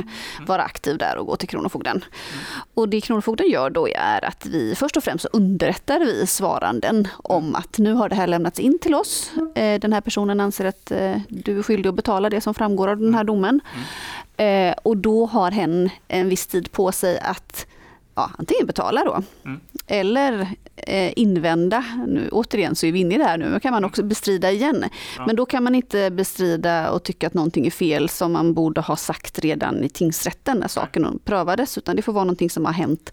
vara 0.47 0.63
aktiv 0.63 0.99
där 0.99 1.17
och 1.17 1.27
gå 1.27 1.37
till 1.37 1.49
Kronofogden. 1.49 1.97
Mm. 1.97 2.07
Och 2.75 2.89
det 2.89 3.01
Kronofogden 3.01 3.51
gör 3.51 3.71
då 3.71 3.89
är 3.89 4.25
att 4.25 4.47
vi 4.47 4.75
först 4.75 4.97
och 4.97 5.05
främst 5.05 5.27
underrättar 5.33 6.01
vi 6.01 6.27
svaranden 6.27 7.09
om 7.17 7.55
att 7.55 7.79
nu 7.79 7.93
har 7.93 8.09
det 8.09 8.15
här 8.15 8.27
lämnats 8.27 8.59
in 8.59 8.79
till 8.79 8.95
oss. 8.95 9.31
Eh, 9.55 9.81
den 9.81 9.93
här 9.93 10.01
personen 10.01 10.41
anser 10.41 10.65
att 10.65 10.91
eh, 10.91 11.17
du 11.29 11.59
är 11.59 11.63
skyldig 11.63 11.89
att 11.89 11.97
betala 11.97 12.31
det 12.31 12.41
som 12.41 12.55
framgår 12.55 12.89
av 12.89 12.99
den 12.99 13.15
här 13.15 13.25
domen. 13.25 13.61
Eh, 14.39 14.75
och 14.83 14.97
då 14.97 15.27
har 15.27 15.51
hen 15.51 15.91
en 16.09 16.29
viss 16.29 16.47
tid 16.47 16.73
på 16.73 16.93
sig 16.93 17.19
att 17.19 17.67
ja, 18.19 18.31
antingen 18.39 18.67
betala 18.67 19.05
då, 19.05 19.23
mm. 19.45 19.61
eller 19.87 20.49
eh, 20.77 21.13
invända. 21.17 21.85
Nu, 22.07 22.29
återigen 22.33 22.75
så 22.75 22.87
är 22.87 22.93
vi 22.93 22.99
inne 22.99 23.15
i 23.15 23.19
det 23.19 23.25
här 23.25 23.39
nu, 23.39 23.49
men 23.49 23.61
kan 23.61 23.73
man 23.73 23.85
också 23.85 24.03
bestrida 24.03 24.51
igen. 24.51 24.85
Ja. 25.17 25.27
Men 25.27 25.37
då 25.37 25.47
kan 25.47 25.65
man 25.65 25.75
inte 25.75 26.11
bestrida 26.11 26.91
och 26.91 27.03
tycka 27.03 27.27
att 27.27 27.35
någonting 27.35 27.67
är 27.67 27.71
fel 27.71 28.09
som 28.09 28.33
man 28.33 28.55
borde 28.55 28.81
ha 28.81 28.97
sagt 28.97 29.39
redan 29.39 29.85
i 29.85 29.89
tingsrätten 29.89 30.59
när 30.59 30.69
saken 30.69 31.03
Nej. 31.03 31.13
prövades, 31.25 31.79
utan 31.79 31.97
det 31.97 32.03
får 32.03 32.13
vara 32.13 32.25
någonting 32.25 32.51
som 32.51 32.65
har 32.65 32.73
hänt 32.73 33.13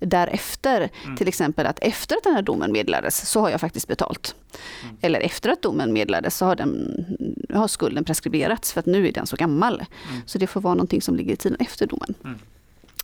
därefter. 0.00 0.90
Mm. 1.04 1.16
Till 1.16 1.28
exempel 1.28 1.66
att 1.66 1.78
efter 1.82 2.16
att 2.16 2.24
den 2.24 2.34
här 2.34 2.42
domen 2.42 2.72
meddelades 2.72 3.28
så 3.28 3.40
har 3.40 3.50
jag 3.50 3.60
faktiskt 3.60 3.88
betalt. 3.88 4.34
Mm. 4.82 4.96
Eller 5.00 5.20
efter 5.20 5.50
att 5.50 5.62
domen 5.62 5.92
meddelades 5.92 6.36
så 6.36 6.46
har, 6.46 6.56
den, 6.56 7.04
har 7.54 7.68
skulden 7.68 8.04
preskriberats 8.04 8.72
för 8.72 8.80
att 8.80 8.86
nu 8.86 9.08
är 9.08 9.12
den 9.12 9.26
så 9.26 9.36
gammal. 9.36 9.74
Mm. 9.74 10.22
Så 10.26 10.38
det 10.38 10.46
får 10.46 10.60
vara 10.60 10.74
någonting 10.74 11.02
som 11.02 11.16
ligger 11.16 11.32
i 11.32 11.36
tiden 11.36 11.56
efter 11.60 11.86
domen. 11.86 12.14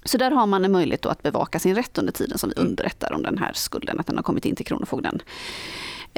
Så 0.09 0.19
där 0.19 0.31
har 0.31 0.47
man 0.47 0.65
en 0.65 0.73
möjlighet 0.73 1.07
att 1.07 1.23
bevaka 1.23 1.59
sin 1.59 1.75
rätt 1.75 1.99
under 1.99 2.13
tiden 2.13 2.39
som 2.39 2.51
vi 2.51 2.57
mm. 2.57 2.71
underrättar 2.71 3.13
om 3.13 3.23
den 3.23 3.39
här 3.39 3.53
skulden, 3.53 4.01
att 4.01 4.07
den 4.07 4.17
har 4.17 4.23
kommit 4.23 4.45
in 4.45 4.57
till 4.57 4.67
Kronofogden. 4.67 5.23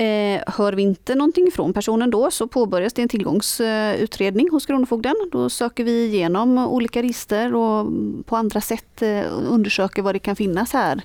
Eh, 0.00 0.42
hör 0.46 0.72
vi 0.72 0.82
inte 0.82 1.14
någonting 1.14 1.50
från 1.54 1.72
personen 1.72 2.10
då 2.10 2.30
så 2.30 2.48
påbörjas 2.48 2.92
det 2.92 3.02
en 3.02 3.08
tillgångsutredning 3.08 4.50
hos 4.50 4.66
Kronofogden. 4.66 5.14
Då 5.32 5.50
söker 5.50 5.84
vi 5.84 6.04
igenom 6.06 6.58
olika 6.58 7.02
register 7.02 7.54
och 7.54 7.86
på 8.24 8.36
andra 8.36 8.60
sätt 8.60 9.02
eh, 9.02 9.22
undersöker 9.48 10.02
vad 10.02 10.14
det 10.14 10.18
kan 10.18 10.36
finnas 10.36 10.72
här 10.72 11.02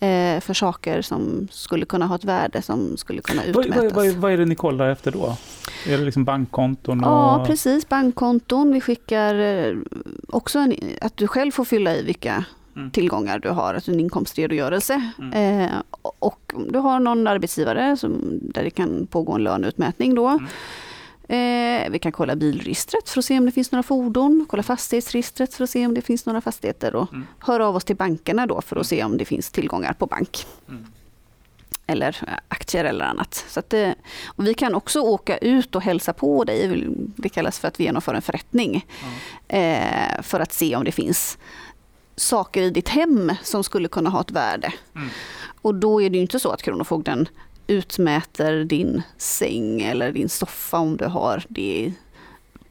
eh, 0.00 0.40
för 0.40 0.54
saker 0.54 1.02
som 1.02 1.48
skulle 1.50 1.86
kunna 1.86 2.06
ha 2.06 2.14
ett 2.14 2.24
värde 2.24 2.62
som 2.62 2.96
skulle 2.96 3.22
kunna 3.22 3.44
utmätas. 3.44 3.94
Vad, 3.94 4.06
vad, 4.06 4.14
vad 4.14 4.32
är 4.32 4.38
det 4.38 4.44
ni 4.44 4.54
kollar 4.54 4.90
efter 4.90 5.10
då? 5.10 5.36
Är 5.86 5.98
det 5.98 6.04
liksom 6.04 6.24
bankkonton? 6.24 7.04
Och... 7.04 7.10
Ja, 7.10 7.44
precis. 7.46 7.88
Bankkonton. 7.88 8.72
Vi 8.72 8.80
skickar 8.80 9.34
också 10.28 10.58
en, 10.58 10.74
att 11.00 11.16
du 11.16 11.26
själv 11.26 11.50
får 11.50 11.64
fylla 11.64 11.96
i 11.96 12.02
vilka 12.02 12.44
mm. 12.76 12.90
tillgångar 12.90 13.38
du 13.38 13.48
har, 13.48 13.74
alltså 13.74 13.90
en 13.90 14.00
inkomstredogörelse. 14.00 15.10
Mm. 15.18 15.60
Eh, 15.60 15.82
och 16.18 16.52
du 16.68 16.78
har 16.78 17.00
någon 17.00 17.26
arbetsgivare 17.26 17.96
som, 17.96 18.38
där 18.42 18.64
det 18.64 18.70
kan 18.70 19.06
pågå 19.06 19.32
en 19.32 19.44
löneutmätning 19.44 20.14
då. 20.14 20.28
Mm. 20.28 20.46
Eh, 21.28 21.90
vi 21.90 21.98
kan 21.98 22.12
kolla 22.12 22.36
bilregistret 22.36 23.08
för 23.08 23.18
att 23.18 23.24
se 23.24 23.38
om 23.38 23.46
det 23.46 23.52
finns 23.52 23.72
några 23.72 23.82
fordon, 23.82 24.46
kolla 24.48 24.62
fastighetsregistret 24.62 25.54
för 25.54 25.64
att 25.64 25.70
se 25.70 25.86
om 25.86 25.94
det 25.94 26.02
finns 26.02 26.26
några 26.26 26.40
fastigheter 26.40 26.94
och 26.94 27.12
mm. 27.12 27.26
höra 27.38 27.68
av 27.68 27.76
oss 27.76 27.84
till 27.84 27.96
bankerna 27.96 28.46
då 28.46 28.60
för 28.60 28.76
att 28.76 28.92
mm. 28.92 28.98
se 28.98 29.04
om 29.04 29.16
det 29.16 29.24
finns 29.24 29.50
tillgångar 29.50 29.92
på 29.92 30.06
bank. 30.06 30.46
Mm. 30.68 30.86
Eller 31.86 32.18
eh, 32.26 32.34
aktier 32.48 32.84
eller 32.84 33.04
annat. 33.04 33.44
Så 33.48 33.60
att, 33.60 33.72
eh, 33.72 33.90
och 34.26 34.46
vi 34.46 34.54
kan 34.54 34.74
också 34.74 35.00
åka 35.00 35.36
ut 35.38 35.74
och 35.74 35.82
hälsa 35.82 36.12
på 36.12 36.44
dig, 36.44 36.88
det 37.16 37.28
kallas 37.28 37.58
för 37.58 37.68
att 37.68 37.80
vi 37.80 37.84
genomför 37.84 38.14
en 38.14 38.22
förrättning. 38.22 38.86
Eh, 39.48 40.22
för 40.22 40.40
att 40.40 40.52
se 40.52 40.76
om 40.76 40.84
det 40.84 40.92
finns 40.92 41.38
saker 42.16 42.62
i 42.62 42.70
ditt 42.70 42.88
hem 42.88 43.32
som 43.42 43.64
skulle 43.64 43.88
kunna 43.88 44.10
ha 44.10 44.20
ett 44.20 44.30
värde. 44.30 44.72
Mm. 44.94 45.08
Och 45.62 45.74
då 45.74 46.02
är 46.02 46.10
det 46.10 46.16
ju 46.16 46.22
inte 46.22 46.40
så 46.40 46.50
att 46.50 46.62
Kronofogden 46.62 47.28
utmäter 47.66 48.64
din 48.64 49.02
säng 49.16 49.80
eller 49.80 50.12
din 50.12 50.28
soffa 50.28 50.78
om 50.78 50.96
du 50.96 51.04
har 51.04 51.44
det 51.48 51.92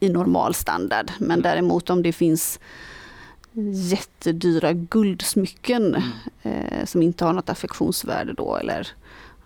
i 0.00 0.08
normal 0.08 0.54
standard. 0.54 1.12
Men 1.18 1.30
mm. 1.30 1.42
däremot 1.42 1.90
om 1.90 2.02
det 2.02 2.12
finns 2.12 2.60
jättedyra 3.90 4.72
guldsmycken 4.72 5.94
mm. 5.94 6.10
eh, 6.42 6.84
som 6.84 7.02
inte 7.02 7.24
har 7.24 7.32
något 7.32 7.48
affektionsvärde 7.48 8.32
då 8.32 8.56
eller 8.56 8.88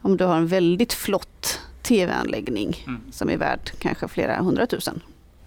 om 0.03 0.17
du 0.17 0.25
har 0.25 0.37
en 0.37 0.47
väldigt 0.47 0.93
flott 0.93 1.61
tv-anläggning 1.83 2.85
mm. 2.87 3.01
som 3.13 3.31
är 3.31 3.37
värd 3.37 3.71
kanske 3.79 4.09
flera 4.09 4.43
hundratusen 4.43 5.01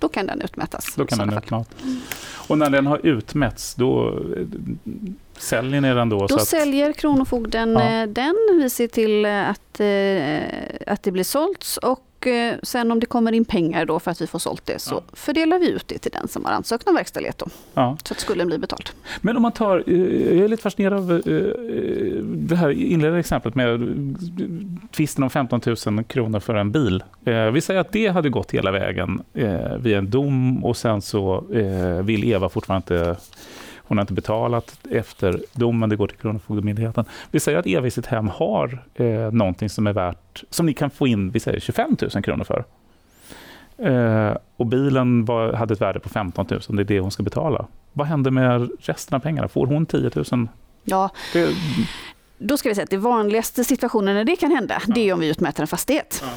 då 0.03 0.09
kan 0.09 0.25
den 0.27 0.41
utmätas. 0.41 0.95
Då 0.95 1.05
kan 1.05 1.17
den 1.17 1.37
utmätas. 1.37 1.67
Och 2.47 2.57
när 2.57 2.69
den 2.69 2.87
har 2.87 2.99
utmätts, 3.03 3.75
då 3.75 4.19
säljer 5.37 5.81
ni 5.81 5.93
den 5.93 6.09
då? 6.09 6.27
Då 6.27 6.35
att... 6.35 6.47
säljer 6.47 6.93
Kronofogden 6.93 7.71
ja. 7.71 8.01
Eh, 8.01 8.07
den. 8.07 8.35
Vi 8.61 8.69
ser 8.69 8.87
till 8.87 9.25
att, 9.25 9.79
eh, 9.79 10.93
att 10.93 11.03
det 11.03 11.11
blir 11.11 11.23
sålt 11.23 11.65
och 11.81 12.05
Eh, 12.27 12.55
sen 12.63 12.91
om 12.91 12.99
det 12.99 13.05
kommer 13.05 13.31
in 13.31 13.45
pengar 13.45 13.86
då 13.86 13.99
för 13.99 14.12
att 14.12 14.21
vi 14.21 14.27
får 14.27 14.39
sålt 14.39 14.65
det 14.65 14.79
så 14.79 14.95
ja. 14.95 15.01
fördelar 15.13 15.59
vi 15.59 15.69
ut 15.69 15.88
det 15.88 15.97
till 15.97 16.12
den 16.12 16.27
som 16.27 16.45
har 16.45 16.51
ansökt 16.51 16.88
om 16.88 16.95
verkställighet. 16.95 17.38
Då, 17.38 17.47
ja. 17.73 17.97
Så 18.03 18.13
att 18.13 18.19
skulden 18.19 18.47
blir 18.47 18.57
betald. 18.57 18.89
Men 19.21 19.36
om 19.36 19.41
man 19.41 19.51
tar, 19.51 19.83
eh, 19.88 20.36
jag 20.36 20.43
är 20.43 20.47
lite 20.47 20.63
fascinerad 20.63 20.93
av 20.93 21.12
eh, 21.12 22.23
det 22.23 22.55
här 22.55 22.69
inledande 22.69 23.19
exemplet 23.19 23.55
med 23.55 23.79
tvisten 24.91 25.23
om 25.23 25.29
15 25.29 25.62
000 25.86 26.03
kronor 26.03 26.39
för 26.39 26.55
en 26.55 26.71
bil. 26.71 27.03
Vi 27.53 27.62
säger 27.62 27.79
att 27.79 27.91
det 27.91 28.07
hade 28.07 28.29
gått 28.29 28.51
hela 28.51 28.71
vägen 28.71 29.21
via 29.79 29.97
en 29.97 30.09
dom 30.09 30.65
och 30.65 30.77
sen 30.77 31.01
så 31.01 31.45
vill 32.03 32.23
Eva 32.23 32.49
fortfarande 32.49 32.95
inte 32.95 33.15
hon 33.93 33.97
har 33.97 34.03
inte 34.03 34.13
betalat 34.13 34.79
efter 34.91 35.41
domen, 35.53 35.89
det 35.89 35.95
går 35.95 36.08
till 36.08 36.17
Kronofogdemyndigheten. 36.17 37.06
Vi 37.32 37.39
säger 37.39 37.58
att 37.58 37.67
Eva 37.67 37.88
i 37.88 37.91
sitt 37.91 38.06
hem 38.06 38.27
har 38.27 38.84
eh, 38.95 39.32
någonting 39.32 39.69
som 39.69 39.88
är 39.88 39.93
värt, 39.93 40.43
som 40.49 40.65
ni 40.65 40.73
kan 40.73 40.89
få 40.89 41.08
in, 41.08 41.32
vi 41.32 41.39
säger 41.39 41.60
25 41.60 41.97
000 42.13 42.23
kronor 42.23 42.43
för. 42.43 42.65
Eh, 43.77 44.38
och 44.58 44.65
bilen 44.65 45.25
var, 45.25 45.53
hade 45.53 45.73
ett 45.73 45.82
värde 45.82 45.99
på 45.99 46.10
15 46.10 46.45
000, 46.49 46.62
det 46.69 46.82
är 46.82 46.84
det 46.84 46.99
hon 46.99 47.12
ska 47.12 47.23
betala. 47.23 47.65
Vad 47.93 48.08
händer 48.08 48.32
med 48.32 48.69
resten 48.79 49.15
av 49.15 49.19
pengarna? 49.19 49.47
Får 49.47 49.67
hon 49.67 49.86
10 49.86 50.12
000? 50.32 50.47
Ja. 50.84 51.10
Det, 51.34 51.49
då 52.38 52.58
ska 52.58 52.69
vi 52.69 52.75
säga 52.75 52.84
att 52.84 52.89
det 52.89 52.97
vanligaste 52.97 53.63
situationen 53.63 54.15
när 54.15 54.23
det 54.23 54.36
kan 54.36 54.51
hända, 54.51 54.82
ja. 54.88 54.93
det 54.93 55.10
är 55.10 55.13
om 55.13 55.19
vi 55.19 55.27
utmäter 55.29 55.62
en 55.62 55.67
fastighet. 55.67 56.23
Ja. 56.25 56.29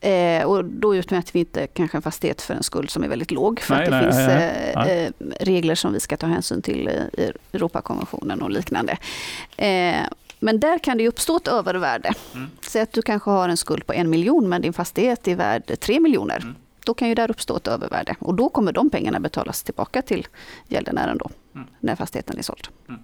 Eh, 0.00 0.44
och 0.44 0.64
då 0.64 0.96
utmäter 0.96 1.32
vi 1.32 1.38
inte 1.38 1.66
kanske 1.66 1.98
en 1.98 2.02
fastighet 2.02 2.42
för 2.42 2.54
en 2.54 2.62
skuld 2.62 2.90
som 2.90 3.04
är 3.04 3.08
väldigt 3.08 3.30
låg. 3.30 3.60
För 3.60 3.74
nej, 3.74 3.84
att 3.84 3.90
det 3.90 3.96
nej, 3.96 4.04
finns 4.04 4.16
nej, 4.16 4.92
eh, 4.96 5.04
eh, 5.04 5.12
regler 5.40 5.74
som 5.74 5.92
vi 5.92 6.00
ska 6.00 6.16
ta 6.16 6.26
hänsyn 6.26 6.62
till 6.62 6.88
i 6.88 7.32
Europakonventionen 7.52 8.42
och 8.42 8.50
liknande. 8.50 8.96
Eh, 9.56 10.02
men 10.38 10.60
där 10.60 10.78
kan 10.78 10.98
det 10.98 11.08
uppstå 11.08 11.36
ett 11.36 11.48
övervärde. 11.48 12.12
Mm. 12.34 12.50
Säg 12.60 12.82
att 12.82 12.92
du 12.92 13.02
kanske 13.02 13.30
har 13.30 13.48
en 13.48 13.56
skuld 13.56 13.86
på 13.86 13.92
en 13.92 14.10
miljon 14.10 14.48
men 14.48 14.62
din 14.62 14.72
fastighet 14.72 15.28
är 15.28 15.34
värd 15.34 15.80
tre 15.80 16.00
miljoner. 16.00 16.38
Mm. 16.42 16.54
Då 16.84 16.94
kan 16.94 17.08
ju 17.08 17.14
där 17.14 17.30
uppstå 17.30 17.56
ett 17.56 17.66
övervärde 17.66 18.16
och 18.18 18.34
då 18.34 18.48
kommer 18.48 18.72
de 18.72 18.90
pengarna 18.90 19.20
betalas 19.20 19.62
tillbaka 19.62 20.02
till 20.02 20.26
gäldenären 20.68 21.18
då, 21.18 21.30
mm. 21.54 21.66
när 21.80 21.96
fastigheten 21.96 22.38
är 22.38 22.42
såld. 22.42 22.68
Mm. 22.88 23.00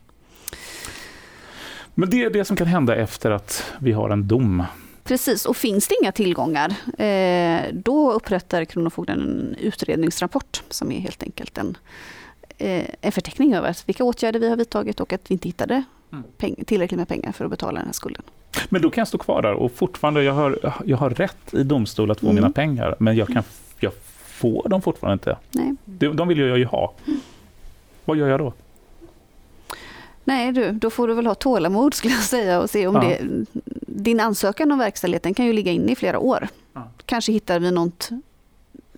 Men 1.95 2.11
det 2.11 2.25
är 2.25 2.31
det 2.31 2.45
som 2.45 2.57
kan 2.57 2.67
hända 2.67 2.97
efter 2.97 3.31
att 3.31 3.73
vi 3.79 3.93
har 3.93 4.11
en 4.11 4.29
dom 4.29 4.65
Precis, 5.07 5.47
och 5.47 5.57
finns 5.57 5.89
det 5.89 5.95
inga 6.03 6.13
tillgångar, 6.13 6.75
eh, 6.99 7.63
då 7.73 8.13
upprättar 8.13 8.65
Kronofogden 8.65 9.21
en 9.21 9.57
utredningsrapport 9.59 10.63
som 10.69 10.93
är 10.93 11.01
helt 11.01 11.23
enkelt 11.23 11.59
en, 11.59 11.77
eh, 12.59 12.87
en 13.01 13.13
förteckning 13.13 13.55
över 13.55 13.77
vilka 13.87 14.05
åtgärder 14.05 14.41
vi 14.41 14.49
har 14.49 14.57
vidtagit 14.57 15.01
och 15.01 15.13
att 15.13 15.31
vi 15.31 15.33
inte 15.33 15.49
hittade 15.49 15.83
mm. 16.13 16.25
peng, 16.39 16.65
tillräckligt 16.67 16.99
med 16.99 17.09
pengar 17.09 17.33
för 17.33 17.45
att 17.45 17.51
betala 17.51 17.79
den 17.79 17.87
här 17.87 17.93
skulden. 17.93 18.23
Men 18.69 18.83
då 18.83 18.91
kan 18.91 19.01
jag 19.01 19.09
stå 19.09 19.19
kvar 19.19 19.43
där 19.43 19.53
och 19.53 19.73
fortfarande, 19.73 20.23
jag 20.23 20.33
har, 20.33 20.75
jag 20.85 20.97
har 20.97 21.11
rätt 21.11 21.55
i 21.55 21.63
domstol 21.63 22.11
att 22.11 22.21
få 22.21 22.27
mm. 22.27 22.35
mina 22.35 22.51
pengar, 22.51 22.97
men 22.99 23.17
jag, 23.17 23.29
kan, 23.29 23.43
jag 23.81 23.93
får 24.27 24.69
dem 24.69 24.83
fortfarande 24.83 25.13
inte. 25.13 25.37
Nej. 25.51 25.75
De, 25.85 26.17
de 26.17 26.29
vill 26.29 26.39
jag 26.39 26.59
ju 26.59 26.65
ha. 26.65 26.95
Mm. 27.07 27.21
Vad 28.05 28.17
gör 28.17 28.29
jag 28.29 28.41
då? 28.41 28.53
Nej 30.27 30.53
du, 30.53 30.73
då 30.73 30.91
får 30.91 31.09
du 31.09 31.15
väl 31.15 31.27
ha 31.27 31.35
tålamod 31.35 31.95
skulle 31.95 32.15
jag 32.15 32.23
säga 32.23 32.61
och 32.61 32.71
se 32.71 32.87
om 32.87 32.95
ja. 32.95 33.01
det... 33.01 33.45
Din 33.87 34.21
ansökan 34.21 34.73
om 34.73 34.79
verkställigheten 34.79 35.35
kan 35.35 35.47
ju 35.47 35.53
ligga 35.53 35.73
inne 35.73 35.93
i 35.93 35.97
flera 35.97 36.19
år. 36.19 36.49
Ja. 36.73 36.89
Kanske 37.07 37.33
hittar 37.33 37.61
vi 37.61 37.71
något 37.71 38.11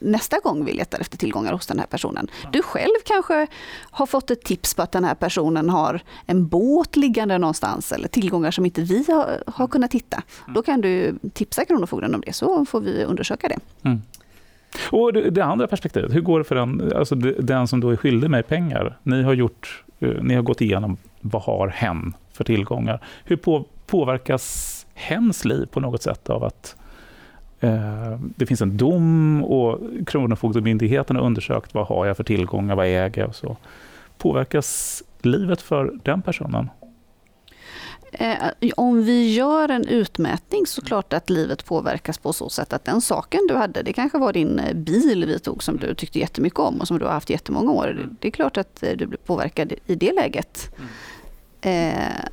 nästa 0.00 0.38
gång 0.38 0.64
vi 0.64 0.72
letar 0.72 1.00
efter 1.00 1.18
tillgångar 1.18 1.52
hos 1.52 1.66
den 1.66 1.78
här 1.78 1.86
personen. 1.86 2.28
Du 2.52 2.62
själv 2.62 2.94
kanske 3.04 3.46
har 3.90 4.06
fått 4.06 4.30
ett 4.30 4.42
tips 4.42 4.74
på 4.74 4.82
att 4.82 4.92
den 4.92 5.04
här 5.04 5.14
personen 5.14 5.70
har 5.70 6.00
en 6.26 6.46
båt 6.46 6.96
liggande 6.96 7.38
någonstans 7.38 7.92
eller 7.92 8.08
tillgångar 8.08 8.50
som 8.50 8.64
inte 8.64 8.82
vi 8.82 9.04
har, 9.08 9.42
har 9.46 9.66
kunnat 9.66 9.94
hitta. 9.94 10.22
Då 10.54 10.62
kan 10.62 10.80
du 10.80 11.18
tipsa 11.32 11.64
Kronofogden 11.64 12.14
om 12.14 12.22
det 12.26 12.32
så 12.32 12.64
får 12.64 12.80
vi 12.80 13.04
undersöka 13.04 13.48
det. 13.48 13.58
Mm. 13.82 14.02
Och 14.90 15.12
det, 15.12 15.30
det, 15.30 15.44
andra 15.44 15.66
perspektivet, 15.66 16.14
hur 16.14 16.20
går 16.20 16.38
det 16.38 16.44
för 16.44 16.54
den, 16.54 16.92
alltså 16.96 17.14
den 17.14 17.68
som 17.68 17.80
då 17.80 17.90
är 17.90 17.96
skyldig 17.96 18.30
mig 18.30 18.42
pengar? 18.42 18.98
Ni 19.02 19.22
har, 19.22 19.34
gjort, 19.34 19.84
Eh, 20.00 20.22
ni 20.22 20.34
har 20.34 20.42
gått 20.42 20.60
igenom 20.60 20.96
vad 21.20 21.42
har 21.42 21.68
hen 21.68 22.14
för 22.32 22.44
tillgångar? 22.44 23.00
Hur 23.24 23.36
på, 23.36 23.64
påverkas 23.86 24.86
hens 24.94 25.44
liv 25.44 25.66
på 25.66 25.80
något 25.80 26.02
sätt 26.02 26.30
av 26.30 26.44
att 26.44 26.76
eh, 27.60 28.18
det 28.20 28.46
finns 28.46 28.62
en 28.62 28.76
dom 28.76 29.44
och 29.44 29.80
Kronofogdemyndigheten 30.06 31.16
har 31.16 31.22
undersökt 31.22 31.74
vad 31.74 31.86
har 31.86 32.06
jag 32.06 32.16
för 32.16 32.24
tillgångar, 32.24 32.76
vad 32.76 32.86
äger 32.86 33.20
jag 33.20 33.28
och 33.28 33.34
så. 33.34 33.56
Påverkas 34.18 35.02
livet 35.22 35.62
för 35.62 35.92
den 36.02 36.22
personen? 36.22 36.68
Eh, 38.12 38.36
om 38.76 39.04
vi 39.04 39.34
gör 39.34 39.68
en 39.68 39.86
utmätning 39.86 40.66
så 40.66 40.82
klart 40.82 41.12
att 41.12 41.30
livet 41.30 41.64
påverkas 41.64 42.18
på 42.18 42.32
så 42.32 42.48
sätt 42.48 42.72
att 42.72 42.84
den 42.84 43.00
saken 43.00 43.40
du 43.48 43.54
hade, 43.54 43.82
det 43.82 43.92
kanske 43.92 44.18
var 44.18 44.32
din 44.32 44.58
eh, 44.58 44.74
bil 44.74 45.24
vi 45.26 45.38
tog 45.38 45.62
som 45.62 45.76
du 45.76 45.94
tyckte 45.94 46.18
jättemycket 46.18 46.58
om 46.58 46.80
och 46.80 46.88
som 46.88 46.98
du 46.98 47.04
har 47.04 47.12
haft 47.12 47.30
jättemånga 47.30 47.70
år. 47.72 47.90
Mm. 47.90 48.16
Det 48.20 48.28
är 48.28 48.32
klart 48.32 48.56
att 48.56 48.84
du 48.96 49.06
blir 49.06 49.18
påverkad 49.18 49.72
i 49.86 49.94
det 49.94 50.12
läget. 50.12 50.74
Mm. 50.76 50.88
Eh, 51.60 52.24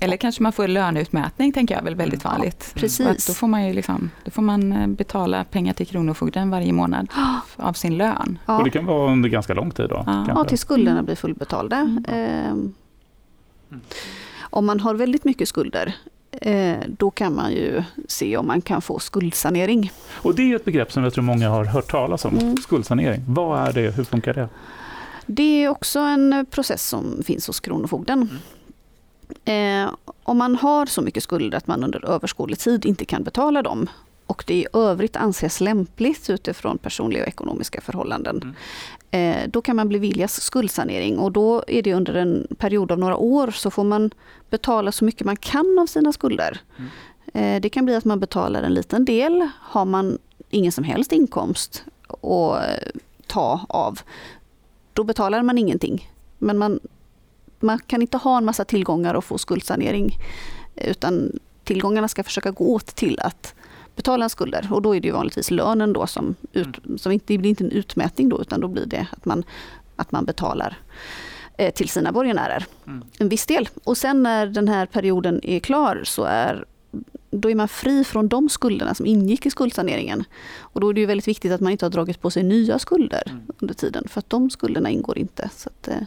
eller 0.00 0.16
kanske 0.16 0.42
man 0.42 0.52
får 0.52 0.68
löneutmätning, 0.68 1.52
tänker 1.52 1.74
jag 1.74 1.82
väl 1.82 1.94
väldigt 1.94 2.24
vanligt. 2.24 2.72
Ja, 2.74 2.80
precis. 2.80 3.26
då 3.26 3.32
får 3.32 3.46
man 3.46 3.66
ju 3.66 3.72
liksom, 3.72 4.10
då 4.24 4.30
får 4.30 4.42
man 4.42 4.72
eh, 4.72 4.86
betala 4.86 5.44
pengar 5.44 5.72
till 5.72 5.86
Kronofogden 5.86 6.50
varje 6.50 6.72
månad 6.72 7.08
av 7.56 7.72
sin 7.72 7.96
lön. 7.96 8.38
Ja. 8.46 8.58
Och 8.58 8.64
det 8.64 8.70
kan 8.70 8.86
vara 8.86 9.12
under 9.12 9.28
ganska 9.28 9.54
lång 9.54 9.70
tid 9.70 9.88
då? 9.88 10.02
Ja, 10.06 10.26
ja 10.28 10.44
tills 10.44 10.60
skulderna 10.60 11.02
blir 11.02 11.14
fullbetalda. 11.14 11.76
Mm. 12.08 12.74
Eh, 13.68 13.78
om 14.50 14.66
man 14.66 14.80
har 14.80 14.94
väldigt 14.94 15.24
mycket 15.24 15.48
skulder, 15.48 15.94
eh, 16.32 16.76
då 16.86 17.10
kan 17.10 17.34
man 17.34 17.52
ju 17.52 17.82
se 18.08 18.36
om 18.36 18.46
man 18.46 18.60
kan 18.60 18.82
få 18.82 18.98
skuldsanering. 18.98 19.92
Och 20.12 20.34
det 20.34 20.52
är 20.52 20.56
ett 20.56 20.64
begrepp 20.64 20.92
som 20.92 21.04
jag 21.04 21.12
tror 21.12 21.24
många 21.24 21.48
har 21.48 21.64
hört 21.64 21.90
talas 21.90 22.24
om, 22.24 22.38
mm. 22.38 22.56
skuldsanering. 22.56 23.24
Vad 23.28 23.68
är 23.68 23.72
det, 23.72 23.96
hur 23.96 24.04
funkar 24.04 24.34
det? 24.34 24.48
Det 25.26 25.64
är 25.64 25.68
också 25.68 25.98
en 25.98 26.46
process 26.50 26.88
som 26.88 27.22
finns 27.24 27.46
hos 27.46 27.60
Kronofogden. 27.60 28.28
Mm. 29.44 29.84
Eh, 29.84 29.94
om 30.22 30.38
man 30.38 30.56
har 30.56 30.86
så 30.86 31.02
mycket 31.02 31.22
skulder 31.22 31.58
att 31.58 31.66
man 31.66 31.84
under 31.84 32.04
överskådlig 32.04 32.58
tid 32.58 32.86
inte 32.86 33.04
kan 33.04 33.22
betala 33.22 33.62
dem 33.62 33.88
och 34.28 34.44
det 34.46 34.54
i 34.54 34.66
övrigt 34.72 35.16
anses 35.16 35.60
lämpligt 35.60 36.30
utifrån 36.30 36.78
personliga 36.78 37.22
och 37.22 37.28
ekonomiska 37.28 37.80
förhållanden. 37.80 38.42
Mm. 38.42 38.54
Eh, 39.10 39.50
då 39.50 39.62
kan 39.62 39.76
man 39.76 39.88
beviljas 39.88 40.40
skuldsanering 40.40 41.18
och 41.18 41.32
då 41.32 41.64
är 41.66 41.82
det 41.82 41.94
under 41.94 42.14
en 42.14 42.46
period 42.58 42.92
av 42.92 42.98
några 42.98 43.16
år 43.16 43.50
så 43.50 43.70
får 43.70 43.84
man 43.84 44.10
betala 44.50 44.92
så 44.92 45.04
mycket 45.04 45.26
man 45.26 45.36
kan 45.36 45.78
av 45.78 45.86
sina 45.86 46.12
skulder. 46.12 46.60
Mm. 46.78 46.90
Eh, 47.34 47.60
det 47.60 47.68
kan 47.68 47.84
bli 47.84 47.94
att 47.94 48.04
man 48.04 48.20
betalar 48.20 48.62
en 48.62 48.74
liten 48.74 49.04
del. 49.04 49.48
Har 49.60 49.84
man 49.84 50.18
ingen 50.50 50.72
som 50.72 50.84
helst 50.84 51.12
inkomst 51.12 51.84
att 52.08 52.62
ta 53.26 53.60
av, 53.68 54.00
då 54.92 55.04
betalar 55.04 55.42
man 55.42 55.58
ingenting. 55.58 56.10
Men 56.38 56.58
man 56.58 56.80
man 57.60 57.78
kan 57.78 58.02
inte 58.02 58.16
ha 58.16 58.38
en 58.38 58.44
massa 58.44 58.64
tillgångar 58.64 59.14
och 59.14 59.24
få 59.24 59.38
skuldsanering. 59.38 60.18
Utan 60.76 61.38
tillgångarna 61.64 62.08
ska 62.08 62.24
försöka 62.24 62.50
gå 62.50 62.74
åt 62.74 62.86
till 62.86 63.20
att 63.20 63.54
betala 63.98 64.24
en 64.24 64.30
skulder. 64.30 64.68
Och 64.70 64.82
då 64.82 64.96
är 64.96 65.00
det 65.00 65.08
ju 65.08 65.12
vanligtvis 65.12 65.50
lönen 65.50 65.92
då 65.92 66.06
som, 66.06 66.34
ut, 66.52 66.86
mm. 66.86 66.98
som 66.98 67.12
inte, 67.12 67.24
det 67.26 67.38
blir 67.38 67.50
inte 67.50 67.64
en 67.64 67.70
utmätning 67.70 68.28
då 68.28 68.40
utan 68.40 68.60
då 68.60 68.68
blir 68.68 68.86
det 68.86 69.06
att 69.10 69.24
man, 69.24 69.44
att 69.96 70.12
man 70.12 70.24
betalar 70.24 70.78
eh, 71.58 71.74
till 71.74 71.88
sina 71.88 72.12
borgenärer. 72.12 72.66
Mm. 72.86 73.04
En 73.18 73.28
viss 73.28 73.46
del. 73.46 73.68
Och 73.84 73.96
sen 73.96 74.22
när 74.22 74.46
den 74.46 74.68
här 74.68 74.86
perioden 74.86 75.40
är 75.42 75.60
klar 75.60 76.02
så 76.04 76.24
är 76.24 76.64
då 77.30 77.50
är 77.50 77.54
man 77.54 77.68
fri 77.68 78.04
från 78.04 78.28
de 78.28 78.48
skulderna 78.48 78.94
som 78.94 79.06
ingick 79.06 79.46
i 79.46 79.50
skuldsaneringen. 79.50 80.24
Och 80.58 80.80
då 80.80 80.88
är 80.88 80.94
det 80.94 81.00
ju 81.00 81.06
väldigt 81.06 81.28
viktigt 81.28 81.52
att 81.52 81.60
man 81.60 81.72
inte 81.72 81.84
har 81.84 81.90
dragit 81.90 82.20
på 82.20 82.30
sig 82.30 82.42
nya 82.42 82.78
skulder 82.78 83.22
mm. 83.26 83.42
under 83.58 83.74
tiden, 83.74 84.04
för 84.08 84.18
att 84.18 84.30
de 84.30 84.50
skulderna 84.50 84.90
ingår 84.90 85.18
inte. 85.18 85.50
Så 85.56 85.68
att, 85.68 85.88
eh, 85.88 86.02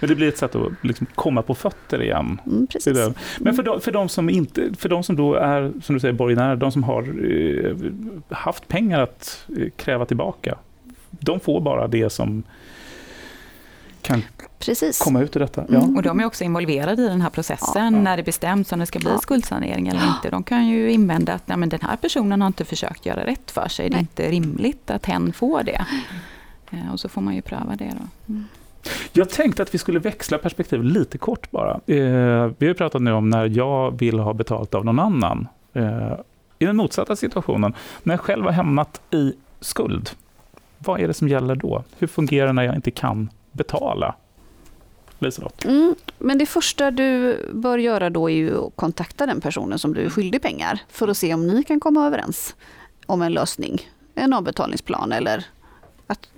men 0.00 0.08
det 0.08 0.14
blir 0.14 0.28
ett 0.28 0.38
sätt 0.38 0.54
att 0.54 0.72
liksom 0.80 1.06
komma 1.14 1.42
på 1.42 1.54
fötter 1.54 2.02
igen. 2.02 2.40
Mm, 2.46 2.66
Men 3.38 3.54
för 3.54 3.62
de, 3.62 3.80
för, 3.80 3.92
de 3.92 4.08
som 4.08 4.30
inte, 4.30 4.70
för 4.78 4.88
de 4.88 5.02
som 5.02 5.16
då 5.16 5.34
är, 5.34 5.72
som 5.82 5.94
du 5.94 6.00
säger, 6.00 6.14
borgenärer, 6.14 6.56
de 6.56 6.72
som 6.72 6.82
har 6.82 7.02
eh, 7.02 7.76
haft 8.28 8.68
pengar 8.68 9.00
att 9.00 9.44
eh, 9.58 9.68
kräva 9.76 10.06
tillbaka, 10.06 10.58
de 11.10 11.40
får 11.40 11.60
bara 11.60 11.88
det 11.88 12.10
som 12.10 12.42
kan 14.02 14.22
Precis. 14.58 14.98
komma 14.98 15.20
ut 15.20 15.36
ur 15.36 15.40
detta. 15.40 15.64
Ja. 15.68 15.82
Mm. 15.82 15.96
Och 15.96 16.02
de 16.02 16.20
är 16.20 16.24
också 16.24 16.44
involverade 16.44 17.02
i 17.02 17.08
den 17.08 17.20
här 17.20 17.30
processen 17.30 17.92
ja, 17.92 17.98
ja. 17.98 18.02
när 18.02 18.16
det 18.16 18.22
bestäms 18.22 18.72
om 18.72 18.78
det 18.78 18.86
ska 18.86 18.98
bli 18.98 19.18
skuldsanering 19.22 19.88
eller 19.88 20.06
inte. 20.06 20.30
De 20.30 20.42
kan 20.42 20.66
ju 20.66 20.90
invända 20.92 21.32
att 21.32 21.48
nej, 21.48 21.56
men 21.56 21.68
den 21.68 21.80
här 21.82 21.96
personen 21.96 22.40
har 22.40 22.46
inte 22.46 22.64
försökt 22.64 23.06
göra 23.06 23.26
rätt 23.26 23.50
för 23.50 23.68
sig. 23.68 23.90
Nej. 23.90 23.90
Det 24.14 24.22
är 24.22 24.30
inte 24.30 24.36
rimligt 24.36 24.90
att 24.90 25.06
hen 25.06 25.32
får 25.32 25.62
det. 25.62 25.86
Eh, 26.70 26.92
och 26.92 27.00
så 27.00 27.08
får 27.08 27.20
man 27.20 27.34
ju 27.34 27.42
pröva 27.42 27.76
det. 27.76 27.92
Då. 27.98 28.32
Mm. 28.32 28.44
Jag 29.12 29.30
tänkte 29.30 29.62
att 29.62 29.74
vi 29.74 29.78
skulle 29.78 29.98
växla 29.98 30.38
perspektiv 30.38 30.82
lite 30.82 31.18
kort 31.18 31.50
bara. 31.50 31.80
Eh, 31.86 32.50
vi 32.58 32.66
har 32.66 32.74
pratat 32.74 33.02
nu 33.02 33.12
om 33.12 33.30
när 33.30 33.46
jag 33.46 33.98
vill 33.98 34.18
ha 34.18 34.34
betalt 34.34 34.74
av 34.74 34.84
någon 34.84 34.98
annan. 34.98 35.48
Eh, 35.72 36.12
I 36.58 36.64
den 36.64 36.76
motsatta 36.76 37.16
situationen, 37.16 37.74
när 38.02 38.12
jag 38.14 38.20
själv 38.20 38.44
har 38.44 38.52
hamnat 38.52 39.00
i 39.10 39.34
skuld, 39.60 40.10
vad 40.78 41.00
är 41.00 41.08
det 41.08 41.14
som 41.14 41.28
gäller 41.28 41.54
då? 41.54 41.84
Hur 41.98 42.06
fungerar 42.06 42.46
det 42.46 42.52
när 42.52 42.62
jag 42.62 42.74
inte 42.74 42.90
kan 42.90 43.30
betala? 43.52 44.14
Mm, 45.64 45.94
men 46.18 46.38
det 46.38 46.46
första 46.46 46.90
du 46.90 47.36
bör 47.52 47.78
göra 47.78 48.10
då 48.10 48.30
är 48.30 48.34
ju 48.34 48.66
att 48.66 48.76
kontakta 48.76 49.26
den 49.26 49.40
personen 49.40 49.78
som 49.78 49.94
du 49.94 50.04
är 50.04 50.10
skyldig 50.10 50.42
pengar 50.42 50.80
för 50.88 51.08
att 51.08 51.16
se 51.16 51.34
om 51.34 51.46
ni 51.46 51.64
kan 51.64 51.80
komma 51.80 52.06
överens 52.06 52.56
om 53.06 53.22
en 53.22 53.32
lösning, 53.32 53.80
en 54.14 54.32
avbetalningsplan 54.32 55.12
eller 55.12 55.44
att 56.06 56.28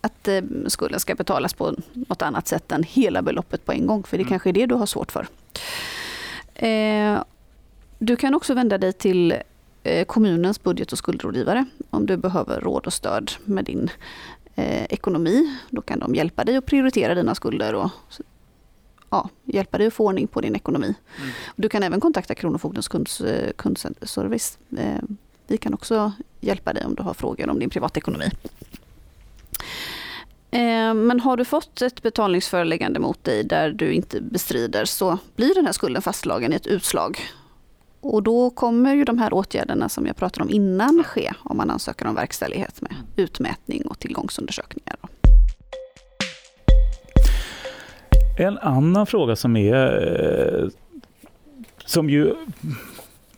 att 0.00 0.28
eh, 0.28 0.42
skulden 0.66 1.00
ska 1.00 1.14
betalas 1.14 1.54
på 1.54 1.74
något 1.92 2.22
annat 2.22 2.48
sätt 2.48 2.72
än 2.72 2.82
hela 2.82 3.22
beloppet 3.22 3.64
på 3.64 3.72
en 3.72 3.86
gång, 3.86 4.02
för 4.02 4.16
det 4.16 4.22
mm. 4.22 4.30
kanske 4.30 4.48
är 4.48 4.52
det 4.52 4.66
du 4.66 4.74
har 4.74 4.86
svårt 4.86 5.12
för. 5.12 5.26
Eh, 6.54 7.22
du 7.98 8.16
kan 8.16 8.34
också 8.34 8.54
vända 8.54 8.78
dig 8.78 8.92
till 8.92 9.34
eh, 9.82 10.04
kommunens 10.04 10.62
budget 10.62 10.92
och 10.92 10.98
skuldrådgivare 10.98 11.64
om 11.90 12.06
du 12.06 12.16
behöver 12.16 12.60
råd 12.60 12.86
och 12.86 12.92
stöd 12.92 13.32
med 13.44 13.64
din 13.64 13.90
ekonomi. 14.88 15.56
Då 15.70 15.82
kan 15.82 15.98
de 15.98 16.14
hjälpa 16.14 16.44
dig 16.44 16.56
att 16.56 16.66
prioritera 16.66 17.14
dina 17.14 17.34
skulder 17.34 17.74
och 17.74 17.90
ja, 19.10 19.28
hjälpa 19.44 19.78
dig 19.78 19.86
att 19.86 19.94
få 19.94 20.04
ordning 20.06 20.26
på 20.26 20.40
din 20.40 20.56
ekonomi. 20.56 20.94
Mm. 21.18 21.30
Du 21.56 21.68
kan 21.68 21.82
även 21.82 22.00
kontakta 22.00 22.34
Kronofogdens 22.34 22.88
kunds, 22.88 23.22
kundservice. 23.56 24.58
Vi 25.46 25.56
kan 25.56 25.74
också 25.74 26.12
hjälpa 26.40 26.72
dig 26.72 26.84
om 26.84 26.94
du 26.94 27.02
har 27.02 27.14
frågor 27.14 27.50
om 27.50 27.58
din 27.58 27.70
privatekonomi. 27.70 28.30
Eh, 30.50 30.94
men 30.94 31.20
har 31.20 31.36
du 31.36 31.44
fått 31.44 31.82
ett 31.82 32.02
betalningsföreläggande 32.02 33.00
mot 33.00 33.24
dig 33.24 33.44
där 33.44 33.70
du 33.70 33.92
inte 33.92 34.20
bestrider 34.20 34.84
så 34.84 35.18
blir 35.36 35.54
den 35.54 35.66
här 35.66 35.72
skulden 35.72 36.02
fastslagen 36.02 36.52
i 36.52 36.56
ett 36.56 36.66
utslag. 36.66 37.18
Och 38.00 38.22
då 38.22 38.50
kommer 38.50 38.94
ju 38.94 39.04
de 39.04 39.18
här 39.18 39.34
åtgärderna 39.34 39.88
som 39.88 40.06
jag 40.06 40.16
pratade 40.16 40.44
om 40.44 40.50
innan 40.50 41.04
ske 41.04 41.32
om 41.42 41.56
man 41.56 41.70
ansöker 41.70 42.06
om 42.06 42.14
verkställighet 42.14 42.80
med 42.80 42.92
utmätning 43.16 43.86
och 43.86 43.98
tillgångsundersökningar. 43.98 44.96
En 48.38 48.58
annan 48.58 49.06
fråga 49.06 49.36
som 49.36 49.56
är 49.56 49.84
eh, 50.62 50.68
som 51.84 52.10
ju 52.10 52.34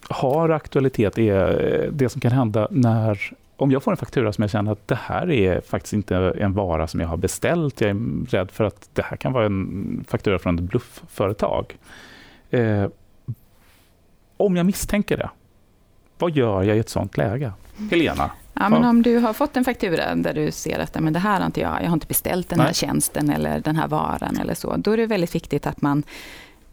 har 0.09 0.49
aktualitet 0.49 1.19
är 1.19 1.83
eh, 1.85 1.93
det 1.93 2.09
som 2.09 2.21
kan 2.21 2.33
hända 2.33 2.69
när 2.71 3.33
om 3.59 3.71
jag 3.71 3.83
får 3.83 3.91
en 3.91 3.97
faktura 3.97 4.33
som 4.33 4.43
jag 4.43 4.51
känner 4.51 4.73
att 4.73 4.89
det 4.89 4.99
här 5.03 5.31
är 5.31 5.61
faktiskt 5.61 5.93
inte 5.93 6.17
en 6.17 6.53
vara 6.53 6.87
som 6.87 7.01
jag 7.01 7.09
har 7.09 7.17
beställt, 7.17 7.81
jag 7.81 7.91
är 7.91 8.27
rädd 8.31 8.51
för 8.51 8.65
att 8.65 8.91
det 8.95 9.03
här 9.03 9.17
kan 9.17 9.33
vara 9.33 9.47
en 9.47 10.05
faktura 10.09 10.39
från 10.39 10.59
ett 10.59 10.65
bluffföretag. 10.65 11.77
Eh, 12.51 12.87
om 14.37 14.57
jag 14.57 14.67
misstänker 14.67 15.17
det, 15.17 15.31
vad 16.19 16.37
gör 16.37 16.63
jag 16.63 16.77
i 16.77 16.81
ett 16.81 16.89
sånt 16.89 17.17
läge? 17.17 17.53
Helena? 17.91 18.31
Ja, 18.55 18.69
men 18.69 18.85
om 18.85 19.03
du 19.03 19.19
har 19.19 19.33
fått 19.33 19.57
en 19.57 19.65
faktura 19.65 20.15
där 20.15 20.35
du 20.35 20.51
ser 20.51 20.79
att 20.79 21.01
men 21.01 21.13
det 21.13 21.19
här 21.19 21.39
har 21.39 21.47
inte 21.47 21.61
jag, 21.61 21.83
jag 21.83 21.87
har 21.87 21.95
inte 21.95 22.07
beställt 22.07 22.49
den 22.49 22.59
här 22.59 22.67
Nej. 22.67 22.75
tjänsten 22.75 23.31
eller 23.31 23.61
den 23.61 23.77
här 23.77 23.89
varan 23.89 24.37
eller 24.41 24.55
så. 24.55 24.77
Då 24.77 24.91
är 24.91 24.97
det 24.97 25.07
väldigt 25.07 25.35
viktigt 25.35 25.67
att 25.67 25.83
man 25.83 26.03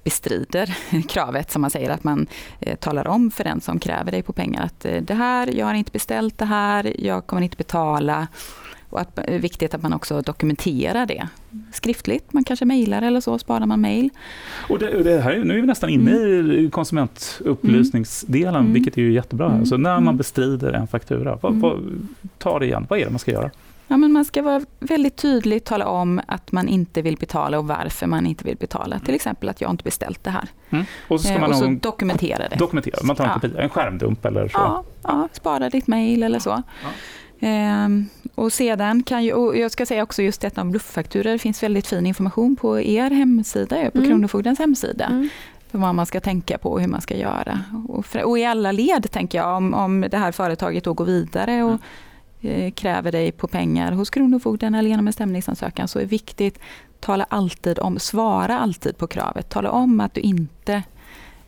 bestrider 0.05 0.77
kravet, 1.09 1.51
som 1.51 1.61
man 1.61 1.71
säger, 1.71 1.89
att 1.89 2.03
man 2.03 2.27
eh, 2.59 2.75
talar 2.75 3.07
om 3.07 3.31
för 3.31 3.43
den 3.43 3.61
som 3.61 3.79
kräver 3.79 4.11
dig 4.11 4.23
på 4.23 4.33
pengar 4.33 4.63
att 4.63 4.85
eh, 4.85 5.01
det 5.01 5.13
här, 5.13 5.57
jag 5.57 5.65
har 5.65 5.73
inte 5.73 5.91
beställt 5.91 6.37
det 6.37 6.45
här, 6.45 6.95
jag 7.05 7.27
kommer 7.27 7.41
inte 7.41 7.57
betala. 7.57 8.27
Och 8.89 9.01
att 9.01 9.17
är 9.17 9.39
viktigt 9.39 9.73
att 9.73 9.81
man 9.81 9.93
också 9.93 10.21
dokumenterar 10.21 11.05
det 11.05 11.27
skriftligt. 11.73 12.33
Man 12.33 12.43
kanske 12.43 12.65
mejlar 12.65 13.01
eller 13.01 13.21
så, 13.21 13.37
sparar 13.37 13.65
man 13.65 13.81
mejl. 13.81 14.09
Och 14.69 14.79
det, 14.79 15.03
det, 15.03 15.21
här, 15.21 15.43
nu 15.43 15.57
är 15.57 15.61
vi 15.61 15.67
nästan 15.67 15.89
inne 15.89 16.11
mm. 16.11 16.51
i 16.51 16.69
konsumentupplysningsdelen, 16.69 18.55
mm. 18.55 18.73
vilket 18.73 18.97
är 18.97 19.01
ju 19.01 19.13
jättebra. 19.13 19.51
Mm. 19.51 19.65
Så 19.65 19.77
när 19.77 19.93
man 19.93 20.03
mm. 20.03 20.17
bestrider 20.17 20.73
en 20.73 20.87
faktura, 20.87 21.39
vad, 21.41 21.53
vad, 21.53 21.79
ta 22.37 22.59
det 22.59 22.65
igen, 22.65 22.85
vad 22.89 22.99
är 22.99 23.05
det 23.05 23.11
man 23.11 23.19
ska 23.19 23.31
göra? 23.31 23.51
Ja, 23.87 23.97
men 23.97 24.11
man 24.11 24.25
ska 24.25 24.41
vara 24.41 24.61
väldigt 24.79 25.15
tydlig, 25.15 25.63
tala 25.63 25.87
om 25.87 26.21
att 26.27 26.51
man 26.51 26.67
inte 26.67 27.01
vill 27.01 27.17
betala 27.17 27.59
och 27.59 27.67
varför 27.67 28.07
man 28.07 28.25
inte 28.25 28.43
vill 28.43 28.57
betala. 28.57 28.99
Till 28.99 29.15
exempel 29.15 29.49
att 29.49 29.61
jag 29.61 29.71
inte 29.71 29.83
beställt 29.83 30.23
det 30.23 30.29
här. 30.29 30.47
Mm. 30.69 30.85
Och 31.07 31.21
så, 31.21 31.27
ska 31.27 31.39
man 31.39 31.51
eh, 31.51 31.57
och 31.57 31.63
så 31.63 31.77
dokumentera 31.81 32.49
det. 32.49 32.55
Dokumentera, 32.55 32.95
man 33.03 33.15
tar 33.15 33.25
en, 33.25 33.31
kopia, 33.33 33.61
en 33.61 33.69
skärmdump 33.69 34.25
eller 34.25 34.47
så? 34.47 34.57
Ja, 34.57 34.83
ja 35.03 35.29
spara 35.31 35.69
ditt 35.69 35.87
mejl 35.87 36.23
eller 36.23 36.39
så. 36.39 36.63
Ja. 36.83 36.89
Ehm, 37.39 38.09
och 38.35 38.53
sedan 38.53 39.03
kan 39.03 39.23
ju, 39.23 39.33
och 39.33 39.57
jag 39.57 39.71
ska 39.71 39.85
säga 39.85 40.03
också 40.03 40.21
just 40.21 40.41
detta 40.41 40.61
om 40.61 40.71
blufffakturor, 40.71 41.31
det 41.31 41.39
finns 41.39 41.63
väldigt 41.63 41.87
fin 41.87 42.05
information 42.05 42.55
på 42.55 42.79
er 42.79 43.09
hemsida, 43.09 43.75
på 43.91 43.97
mm. 43.97 44.09
Kronofogdens 44.09 44.59
hemsida. 44.59 45.05
Mm 45.05 45.29
vad 45.71 45.95
man 45.95 46.05
ska 46.05 46.19
tänka 46.19 46.57
på 46.57 46.71
och 46.71 46.81
hur 46.81 46.87
man 46.87 47.01
ska 47.01 47.17
göra. 47.17 47.59
Och, 47.87 48.05
för, 48.05 48.23
och, 48.23 48.39
i 48.39 48.45
alla 48.45 48.71
led 48.71 49.11
tänker 49.11 49.37
jag, 49.37 49.57
om, 49.57 49.73
om 49.73 50.05
det 50.11 50.17
här 50.17 50.31
företaget 50.31 50.83
då 50.83 50.93
går 50.93 51.05
vidare 51.05 51.63
och 51.63 51.71
Eh, 51.71 51.77
kräver 52.75 53.11
dig 53.11 53.31
på 53.31 53.47
pengar 53.47 53.91
hos 53.91 54.09
Kronofogden 54.09 54.75
eller 54.75 54.89
genom 54.89 55.07
en 55.07 55.13
stämningsansökan 55.13 55.87
så 55.87 55.99
är 55.99 56.05
viktigt, 56.05 56.59
tala 56.99 57.25
alltid 57.29 57.79
om, 57.79 57.99
svara 57.99 58.59
alltid 58.59 58.97
på 58.97 59.07
kravet. 59.07 59.49
Tala 59.49 59.71
om 59.71 59.99
att 59.99 60.13
du 60.13 60.21
inte 60.21 60.83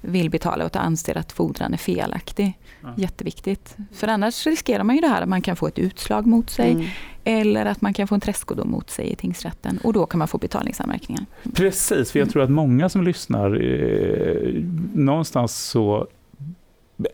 vill 0.01 0.29
betala 0.29 0.65
och 0.65 0.75
anser 0.75 1.17
att 1.17 1.31
fordran 1.31 1.73
är 1.73 1.77
felaktig. 1.77 2.59
Ja. 2.81 2.93
Jätteviktigt. 2.97 3.77
För 3.91 4.07
annars 4.07 4.47
riskerar 4.47 4.83
man 4.83 4.95
ju 4.95 5.01
det 5.01 5.07
här 5.07 5.21
att 5.21 5.29
man 5.29 5.41
kan 5.41 5.55
få 5.55 5.67
ett 5.67 5.79
utslag 5.79 6.25
mot 6.25 6.49
sig 6.49 6.71
mm. 6.71 6.85
eller 7.23 7.65
att 7.65 7.81
man 7.81 7.93
kan 7.93 8.07
få 8.07 8.15
en 8.15 8.21
träskodom 8.21 8.71
mot 8.71 8.89
sig 8.89 9.11
i 9.11 9.15
tingsrätten 9.15 9.79
och 9.83 9.93
då 9.93 10.05
kan 10.05 10.19
man 10.19 10.27
få 10.27 10.37
betalningsanmärkningar. 10.37 11.25
Precis, 11.53 12.11
för 12.11 12.19
jag 12.19 12.29
tror 12.29 12.43
att 12.43 12.49
många 12.49 12.89
som 12.89 13.03
lyssnar 13.03 13.61
eh, 13.61 14.63
någonstans 14.93 15.57
så 15.57 16.07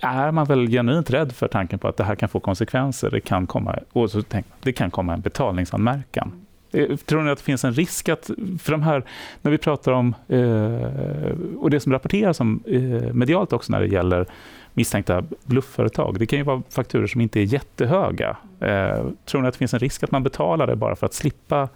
är 0.02 0.32
man 0.32 0.46
väl 0.46 0.68
genuint 0.68 1.10
rädd 1.10 1.32
för 1.32 1.48
tanken 1.48 1.80
på 1.80 1.88
att 1.88 1.98
det 1.98 2.04
här 2.04 2.16
kan 2.16 2.30
få 2.30 2.40
konsekvenser. 2.40 3.10
Det 3.12 3.20
kan 3.20 3.48
komma, 3.48 3.80
och 3.92 4.12
så 4.12 4.22
tänk, 4.22 4.46
det 4.62 4.74
kan 4.74 4.92
komma 4.92 5.14
en 5.14 5.22
betalningsanmärkan. 5.22 6.32
Eh, 6.72 6.96
tror 6.96 7.22
ni 7.24 7.32
att 7.32 7.38
det 7.38 7.44
finns 7.44 7.64
en 7.64 7.74
risk 7.74 8.10
att, 8.10 8.30
för 8.60 8.72
de 8.72 8.82
här, 8.82 9.04
när 9.42 9.52
vi 9.52 9.58
pratar 9.58 9.92
om, 9.92 10.16
eh, 10.28 11.58
och 11.58 11.70
det 11.70 11.80
som 11.80 11.92
rapporteras 11.92 12.40
om 12.40 12.64
eh, 12.68 13.14
medialt 13.14 13.54
också 13.54 13.72
när 13.72 13.80
det 13.80 13.88
gäller 13.88 14.26
misstänkta 14.74 15.24
bluffföretag, 15.44 16.20
det 16.20 16.26
kan 16.26 16.40
ju 16.40 16.46
vara 16.46 16.62
fakturer 16.70 17.08
som 17.08 17.22
inte 17.22 17.40
är 17.40 17.44
jättehöga. 17.44 18.38
Eh, 18.60 19.06
tror 19.26 19.42
ni 19.42 19.48
att 19.48 19.54
det 19.54 19.58
finns 19.58 19.74
en 19.74 19.80
risk 19.80 20.04
att 20.04 20.12
man 20.12 20.24
betalar 20.24 20.68
det 20.68 20.76
bara 20.76 20.96
för 20.96 21.06
att 21.06 21.14
slippa 21.14 21.70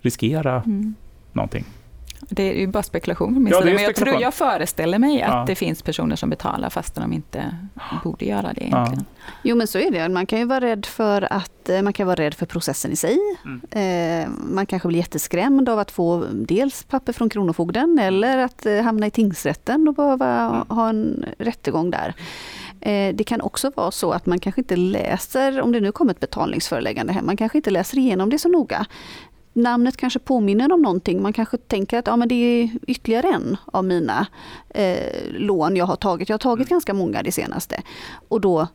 riskera 0.00 0.62
mm. 0.66 0.94
någonting? 1.32 1.64
Det 2.32 2.42
är 2.42 2.54
ju 2.54 2.66
bara 2.66 2.82
spekulation 2.82 3.34
från 3.34 3.44
min 3.44 3.52
ja, 3.52 3.62
sida, 3.62 3.74
men 3.74 3.84
jag, 3.84 3.94
tror, 3.94 4.20
jag 4.20 4.34
föreställer 4.34 4.98
mig 4.98 5.22
att 5.22 5.34
ja. 5.34 5.44
det 5.46 5.54
finns 5.54 5.82
personer 5.82 6.16
som 6.16 6.30
betalar 6.30 6.70
fast 6.70 6.94
de 6.94 7.12
inte 7.12 7.56
borde 8.04 8.24
göra 8.24 8.52
det 8.52 8.64
egentligen. 8.64 9.04
Ja. 9.18 9.32
Jo 9.42 9.56
men 9.56 9.66
så 9.66 9.78
är 9.78 9.90
det, 9.90 10.08
man 10.08 10.26
kan 10.26 10.38
ju 10.38 10.44
vara 10.44 10.60
rädd 10.60 10.86
för 10.86 11.32
att 11.32 11.68
eh, 11.68 11.82
man 11.82 11.92
kan 11.92 12.06
vara 12.06 12.16
rädd 12.16 12.34
för 12.34 12.46
processen 12.46 12.92
i 12.92 12.96
sig. 12.96 13.18
Mm. 13.44 14.22
Eh, 14.24 14.28
man 14.36 14.66
kanske 14.66 14.88
blir 14.88 14.98
jätteskrämd 14.98 15.68
av 15.68 15.78
att 15.78 15.90
få 15.90 16.26
dels 16.32 16.82
papper 16.82 17.12
från 17.12 17.30
Kronofogden 17.30 17.98
eller 17.98 18.38
att 18.38 18.66
eh, 18.66 18.80
hamna 18.80 19.06
i 19.06 19.10
tingsrätten 19.10 19.88
och 19.88 19.94
behöva 19.94 20.40
mm. 20.40 20.62
ha 20.68 20.88
en 20.88 21.24
rättegång 21.38 21.90
där. 21.90 22.14
Det 23.14 23.24
kan 23.26 23.40
också 23.40 23.72
vara 23.76 23.90
så 23.90 24.12
att 24.12 24.26
man 24.26 24.38
kanske 24.38 24.60
inte 24.60 24.76
läser, 24.76 25.60
om 25.60 25.72
det 25.72 25.80
nu 25.80 25.92
kommer 25.92 26.12
ett 26.12 26.20
betalningsföreläggande 26.20 27.12
hem, 27.12 27.26
man 27.26 27.36
kanske 27.36 27.58
inte 27.58 27.70
läser 27.70 27.98
igenom 27.98 28.30
det 28.30 28.38
så 28.38 28.48
noga 28.48 28.86
namnet 29.52 29.96
kanske 29.96 30.18
påminner 30.18 30.72
om 30.72 30.82
någonting. 30.82 31.22
Man 31.22 31.32
kanske 31.32 31.56
tänker 31.56 31.98
att 31.98 32.06
ja, 32.06 32.16
men 32.16 32.28
det 32.28 32.34
är 32.34 32.70
ytterligare 32.86 33.26
en 33.28 33.56
av 33.66 33.84
mina 33.84 34.26
eh, 34.68 35.22
lån 35.32 35.76
jag 35.76 35.86
har 35.86 35.96
tagit. 35.96 36.28
Jag 36.28 36.34
har 36.34 36.38
tagit 36.38 36.66
mm. 36.66 36.74
ganska 36.74 36.94
många 36.94 37.22
det 37.22 37.32
senaste. 37.32 37.82
Och 38.28 38.40
då 38.40 38.68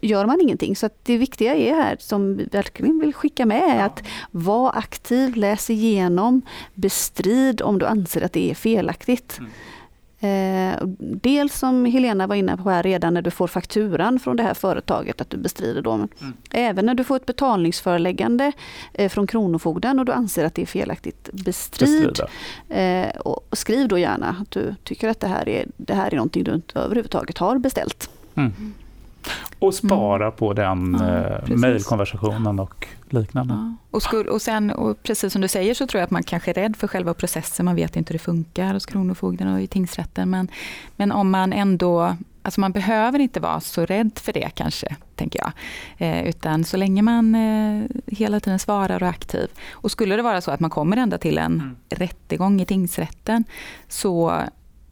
gör 0.00 0.26
man 0.26 0.40
ingenting. 0.40 0.76
Så 0.76 0.90
det 1.02 1.18
viktiga 1.18 1.54
är 1.54 1.74
här, 1.74 1.96
som 2.00 2.36
vi 2.36 2.44
verkligen 2.44 3.00
vill 3.00 3.14
skicka 3.14 3.46
med, 3.46 3.62
är 3.62 3.84
att 3.84 4.02
vara 4.30 4.70
aktiv, 4.70 5.36
läs 5.36 5.70
igenom, 5.70 6.42
bestrid 6.74 7.62
om 7.62 7.78
du 7.78 7.86
anser 7.86 8.22
att 8.22 8.32
det 8.32 8.50
är 8.50 8.54
felaktigt. 8.54 9.38
Mm. 9.38 9.50
Eh, 10.24 10.78
dels 10.98 11.58
som 11.58 11.84
Helena 11.84 12.26
var 12.26 12.34
inne 12.34 12.56
på 12.56 12.70
här 12.70 12.82
redan 12.82 13.14
när 13.14 13.22
du 13.22 13.30
får 13.30 13.46
fakturan 13.46 14.18
från 14.18 14.36
det 14.36 14.42
här 14.42 14.54
företaget 14.54 15.20
att 15.20 15.30
du 15.30 15.36
bestrider 15.36 15.82
dem. 15.82 16.08
Mm. 16.20 16.32
Även 16.50 16.86
när 16.86 16.94
du 16.94 17.04
får 17.04 17.16
ett 17.16 17.26
betalningsföreläggande 17.26 18.52
eh, 18.92 19.08
från 19.08 19.26
Kronofogden 19.26 19.98
och 19.98 20.04
du 20.04 20.12
anser 20.12 20.44
att 20.44 20.54
det 20.54 20.62
är 20.62 20.66
felaktigt, 20.66 21.30
bestrid. 21.32 22.20
Eh, 22.68 23.08
och 23.08 23.48
skriv 23.52 23.88
då 23.88 23.98
gärna 23.98 24.36
att 24.40 24.50
du 24.50 24.74
tycker 24.84 25.08
att 25.08 25.20
det 25.20 25.28
här 25.28 25.48
är, 25.48 25.66
det 25.76 25.94
här 25.94 26.10
är 26.10 26.16
någonting 26.16 26.44
du 26.44 26.54
inte 26.54 26.78
överhuvudtaget 26.78 27.38
har 27.38 27.58
beställt. 27.58 28.10
Mm. 28.34 28.74
Och 29.58 29.74
spara 29.74 30.24
mm. 30.24 30.36
på 30.36 30.52
den 30.52 30.96
ja, 31.00 31.08
eh, 31.08 31.56
mejlkonversationen 31.56 32.58
och 32.58 32.86
liknande. 33.08 33.54
Ja. 33.54 33.74
Och, 33.90 34.02
skul, 34.02 34.26
och, 34.26 34.42
sen, 34.42 34.70
och 34.70 35.02
precis 35.02 35.32
som 35.32 35.42
du 35.42 35.48
säger 35.48 35.74
så 35.74 35.86
tror 35.86 35.98
jag 35.98 36.04
att 36.04 36.10
man 36.10 36.22
kanske 36.22 36.50
är 36.50 36.54
rädd 36.54 36.76
för 36.76 36.88
själva 36.88 37.14
processen. 37.14 37.64
Man 37.64 37.76
vet 37.76 37.96
inte 37.96 38.12
hur 38.12 38.18
det 38.18 38.24
funkar 38.24 38.74
hos 38.74 38.86
Kronofogden 38.86 39.54
och 39.54 39.60
i 39.60 39.66
tingsrätten. 39.66 40.30
Men, 40.30 40.48
men 40.96 41.12
om 41.12 41.30
man 41.30 41.52
ändå 41.52 42.16
Alltså 42.46 42.60
man 42.60 42.72
behöver 42.72 43.18
inte 43.18 43.40
vara 43.40 43.60
så 43.60 43.86
rädd 43.86 44.10
för 44.14 44.32
det 44.32 44.50
kanske, 44.54 44.96
tänker 45.14 45.38
jag. 45.38 45.52
Eh, 45.98 46.28
utan 46.28 46.64
så 46.64 46.76
länge 46.76 47.02
man 47.02 47.34
eh, 47.34 47.84
hela 48.06 48.40
tiden 48.40 48.58
svarar 48.58 49.02
och 49.02 49.06
är 49.06 49.10
aktiv. 49.10 49.48
Och 49.70 49.90
skulle 49.90 50.16
det 50.16 50.22
vara 50.22 50.40
så 50.40 50.50
att 50.50 50.60
man 50.60 50.70
kommer 50.70 50.96
ända 50.96 51.18
till 51.18 51.38
en 51.38 51.52
mm. 51.52 51.76
rättegång 51.88 52.60
i 52.60 52.66
tingsrätten 52.66 53.44
så 53.88 54.42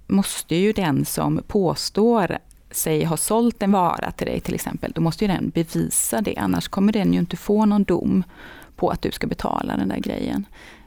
måste 0.06 0.54
ju 0.54 0.72
den 0.72 1.04
som 1.04 1.40
påstår 1.46 2.38
sig 2.72 3.04
ha 3.04 3.16
sålt 3.16 3.62
en 3.62 3.72
vara 3.72 4.10
till 4.10 4.26
dig 4.26 4.40
till 4.40 4.54
exempel, 4.54 4.92
då 4.94 5.00
måste 5.00 5.24
ju 5.24 5.28
den 5.28 5.50
bevisa 5.50 6.20
det. 6.20 6.36
Annars 6.36 6.68
kommer 6.68 6.92
den 6.92 7.12
ju 7.12 7.18
inte 7.18 7.36
få 7.36 7.64
någon 7.64 7.84
dom 7.84 8.24
på 8.76 8.90
att 8.90 9.02
du 9.02 9.10
ska 9.10 9.26
betala 9.26 9.76
den 9.76 9.88
där 9.88 9.98
grejen. 9.98 10.46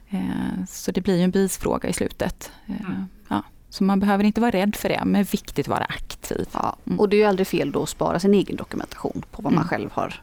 Eh, 0.09 0.65
så 0.67 0.91
det 0.91 1.01
blir 1.01 1.17
ju 1.17 1.23
en 1.23 1.31
bevisfråga 1.31 1.89
i 1.89 1.93
slutet. 1.93 2.51
Eh, 2.65 2.89
mm. 2.89 3.05
Ja. 3.27 3.43
Så 3.69 3.83
man 3.83 3.99
behöver 3.99 4.23
inte 4.23 4.41
vara 4.41 4.51
rädd 4.51 4.75
för 4.75 4.89
det, 4.89 5.01
men 5.05 5.23
viktigt 5.23 5.65
att 5.65 5.69
vara 5.69 5.85
aktiv. 5.85 6.47
Ja, 6.53 6.75
mm. 6.85 6.99
och 6.99 7.09
det 7.09 7.15
är 7.15 7.19
ju 7.19 7.25
aldrig 7.25 7.47
fel 7.47 7.71
då 7.71 7.83
att 7.83 7.89
spara 7.89 8.19
sin 8.19 8.33
egen 8.33 8.55
dokumentation 8.55 9.23
på 9.31 9.41
vad 9.41 9.53
mm. 9.53 9.55
man 9.55 9.67
själv 9.67 9.89
har 9.93 10.21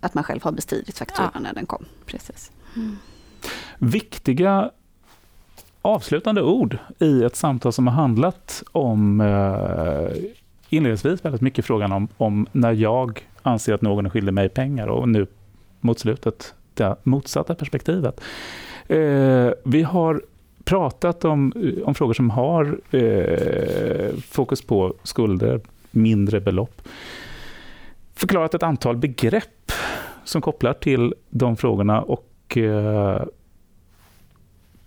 att 0.00 0.14
man 0.14 0.24
själv 0.24 0.42
har 0.42 0.52
bestridit 0.52 0.98
fakturan 0.98 1.30
ja. 1.34 1.40
när 1.40 1.52
den 1.52 1.66
kom. 1.66 1.84
Precis. 2.06 2.50
Mm. 2.76 2.96
Viktiga 3.78 4.70
avslutande 5.82 6.42
ord 6.42 6.78
i 6.98 7.24
ett 7.24 7.36
samtal 7.36 7.72
som 7.72 7.86
har 7.86 7.94
handlat 7.94 8.62
om 8.72 9.20
eh, 9.20 10.22
inledningsvis 10.76 11.24
väldigt 11.24 11.40
mycket 11.40 11.64
frågan 11.64 11.92
om, 11.92 12.08
om 12.16 12.46
när 12.52 12.72
jag 12.72 13.28
anser 13.42 13.74
att 13.74 13.82
någon 13.82 14.06
är 14.06 14.10
skyldig 14.10 14.34
mig 14.34 14.48
pengar 14.48 14.86
och 14.86 15.08
nu 15.08 15.26
mot 15.80 15.98
slutet 15.98 16.54
det 16.74 16.96
motsatta 17.02 17.54
perspektivet. 17.54 18.20
Eh, 18.88 19.50
vi 19.64 19.82
har 19.82 20.22
pratat 20.64 21.24
om, 21.24 21.52
om 21.84 21.94
frågor 21.94 22.14
som 22.14 22.30
har 22.30 22.78
eh, 22.90 24.14
fokus 24.16 24.62
på 24.62 24.94
skulder, 25.02 25.60
mindre 25.90 26.40
belopp. 26.40 26.82
Förklarat 28.14 28.54
ett 28.54 28.62
antal 28.62 28.96
begrepp 28.96 29.72
som 30.24 30.42
kopplar 30.42 30.72
till 30.72 31.14
de 31.30 31.56
frågorna 31.56 32.02
och 32.02 32.56
eh, 32.56 33.22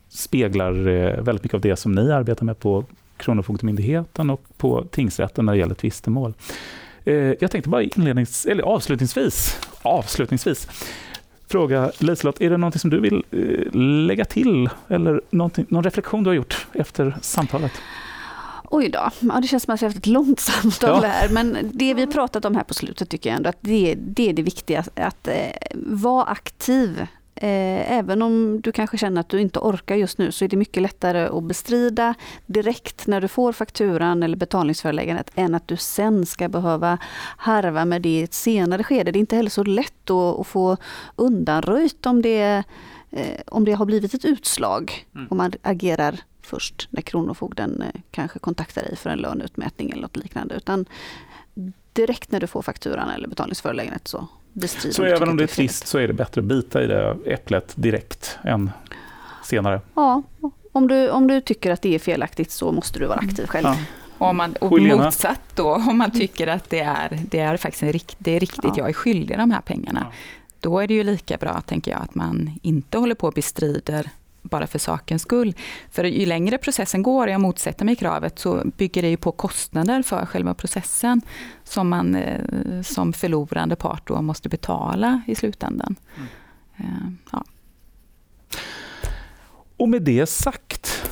speglar 0.09 0.88
eh, 0.88 1.21
väldigt 1.21 1.43
mycket 1.43 1.53
av 1.53 1.61
det 1.61 1.75
som 1.75 1.91
ni 1.91 2.11
arbetar 2.11 2.45
med 2.45 2.59
på 2.59 2.86
Kronofogdemyndigheten 3.24 4.30
och 4.30 4.43
på 4.57 4.84
tingsrätten 4.91 5.45
när 5.45 5.53
det 5.53 5.59
gäller 5.59 5.76
tvistemål. 5.76 6.34
Eh, 7.05 7.13
jag 7.15 7.51
tänkte 7.51 7.69
bara 7.69 7.84
inlednings, 7.84 8.45
eller 8.45 8.63
avslutningsvis, 8.63 9.59
avslutningsvis 9.82 10.67
fråga 11.53 11.91
Liselott, 11.97 12.41
är 12.41 12.49
det 12.49 12.57
något 12.57 12.82
som 12.82 12.89
du 12.89 12.99
vill 12.99 13.24
eh, 13.32 13.80
lägga 14.07 14.26
till 14.26 14.69
eller 14.88 15.21
någon 15.30 15.84
reflektion 15.84 16.24
du 16.24 16.30
har 16.30 16.36
gjort 16.36 16.67
efter 16.74 17.17
samtalet? 17.21 17.71
Oj 18.63 18.89
då, 18.89 19.09
ja, 19.19 19.39
det 19.41 19.47
känns 19.47 19.63
som 19.63 19.74
att 19.74 19.82
vi 19.82 19.86
har 19.86 19.89
haft 19.89 19.97
ett 19.97 20.07
långt 20.07 20.39
samtal 20.51 20.99
ja. 21.03 21.09
här. 21.09 21.30
Men 21.30 21.57
det 21.74 21.93
vi 21.93 22.07
pratat 22.07 22.45
om 22.45 22.55
här 22.55 22.63
på 22.63 22.74
slutet 22.74 23.09
tycker 23.09 23.30
jag 23.30 23.38
ändå 23.38 23.49
att 23.49 23.57
det, 23.61 23.95
det 23.97 24.30
är 24.30 24.34
det 24.34 24.41
viktiga. 24.41 24.84
Att 24.95 25.28
eh, 25.28 25.34
vara 25.76 26.24
aktiv 26.24 27.07
även 27.45 28.21
om 28.21 28.61
du 28.61 28.71
kanske 28.71 28.97
känner 28.97 29.21
att 29.21 29.29
du 29.29 29.41
inte 29.41 29.59
orkar 29.59 29.95
just 29.95 30.17
nu 30.17 30.31
så 30.31 30.45
är 30.45 30.49
det 30.49 30.57
mycket 30.57 30.83
lättare 30.83 31.27
att 31.37 31.43
bestrida 31.43 32.13
direkt 32.45 33.07
när 33.07 33.21
du 33.21 33.27
får 33.27 33.53
fakturan 33.53 34.23
eller 34.23 34.37
betalningsföreläggandet 34.37 35.31
än 35.35 35.55
att 35.55 35.67
du 35.67 35.77
sen 35.77 36.25
ska 36.25 36.49
behöva 36.49 36.97
harva 37.37 37.85
med 37.85 38.01
det 38.01 38.09
i 38.09 38.23
ett 38.23 38.33
senare 38.33 38.83
skede. 38.83 39.11
Det 39.11 39.17
är 39.17 39.19
inte 39.19 39.35
heller 39.35 39.49
så 39.49 39.63
lätt 39.63 40.09
att, 40.09 40.47
få 40.47 40.77
undanröjt 41.15 42.05
om 42.05 42.21
det, 42.21 42.63
eh, 43.11 43.41
om 43.47 43.65
det 43.65 43.71
har 43.71 43.85
blivit 43.85 44.13
ett 44.13 44.25
utslag. 44.25 45.05
Mm. 45.15 45.27
Om 45.31 45.37
man 45.37 45.51
agerar 45.61 46.19
först 46.41 46.87
när 46.89 47.01
Kronofogden 47.01 47.81
eh, 47.81 48.01
kanske 48.11 48.39
kontaktar 48.39 48.81
dig 48.81 48.95
för 48.95 49.09
en 49.09 49.19
löneutmätning 49.19 49.89
eller 49.89 50.01
något 50.01 50.17
liknande. 50.17 50.55
Utan 50.55 50.85
direkt 51.93 52.31
när 52.31 52.39
du 52.39 52.47
får 52.47 52.61
fakturan 52.61 53.09
eller 53.09 53.27
betalningsföreläggandet 53.27 54.07
så 54.07 54.27
bestrider 54.54 54.93
Så 54.93 55.04
även 55.04 55.30
om 55.30 55.38
det 55.38 55.43
är 55.43 55.47
trist 55.47 55.88
så 55.88 55.97
är 55.97 56.08
det 56.08 56.14
bättre 56.14 56.41
att 56.41 56.45
bita 56.45 56.84
i 56.84 56.88
det 56.88 57.18
äpplet 57.26 57.74
direkt 57.76 58.38
än 58.43 58.72
senare? 59.43 59.82
Ja, 59.95 60.24
om 60.72 60.88
du, 60.88 61.10
om 61.10 61.28
du 61.28 61.41
tycker 61.41 61.72
att 61.72 61.82
det 61.82 61.95
är 61.95 61.99
felaktigt 61.99 62.51
så 62.51 62.72
måste 62.72 62.99
du 62.99 63.06
vara 63.06 63.20
aktiv 63.20 63.45
själv. 63.47 63.66
Ja. 63.68 63.78
Och, 64.18 64.28
om 64.28 64.38
man, 64.38 64.54
och 64.54 64.82
motsatt 64.82 65.41
då, 65.56 65.74
om 65.76 65.97
man 65.97 66.12
tycker 66.12 66.47
att 66.47 66.70
det 66.70 66.80
är, 66.80 67.20
det 67.30 67.39
är 67.39 67.58
faktiskt 67.58 67.84
en, 67.84 67.93
rikt- 67.93 68.16
det 68.18 68.32
är 68.36 68.39
riktigt, 68.39 68.64
Ja. 68.64 68.74
jag 68.78 68.89
är 68.89 68.93
skyldig 68.93 69.38
de 69.38 69.51
här 69.51 69.62
pengarna. 69.62 70.08
Ja. 70.10 70.16
Då 70.60 70.80
är 70.80 70.88
det 70.88 70.93
ju 70.93 71.04
lika 71.04 71.38
bra, 71.38 71.62
tänker 71.62 71.91
jag, 71.91 72.01
att 72.01 72.16
man 72.16 72.51
inte 72.62 72.97
håller 72.97 73.16
på 73.16 73.28
och 73.28 73.34
bestrider 73.34 74.10
bara 74.43 74.67
för 74.67 74.79
sakens 74.79 75.21
skull. 75.21 75.55
För 75.91 76.03
ju 76.03 76.25
längre 76.25 76.57
processen 76.57 77.03
går, 77.03 77.27
och 77.27 77.33
jag 77.33 77.41
motsätter 77.41 77.85
mig 77.85 77.95
kravet, 77.95 78.39
så 78.39 78.61
bygger 78.77 79.01
det 79.01 79.09
ju 79.09 79.17
på 79.17 79.31
kostnader 79.31 80.03
för 80.03 80.25
själva 80.25 80.53
processen 80.53 81.21
som 81.63 81.89
man 81.89 82.15
eh, 82.15 82.81
som 82.81 83.13
förlorande 83.13 83.75
part 83.75 84.07
då 84.07 84.21
måste 84.21 84.49
betala 84.49 85.21
i 85.27 85.35
slutändan. 85.35 85.95
Mm. 86.15 86.27
Eh, 86.77 87.13
ja. 87.31 87.43
Och 89.77 89.89
med 89.89 90.01
det 90.01 90.25
sagt 90.25 91.09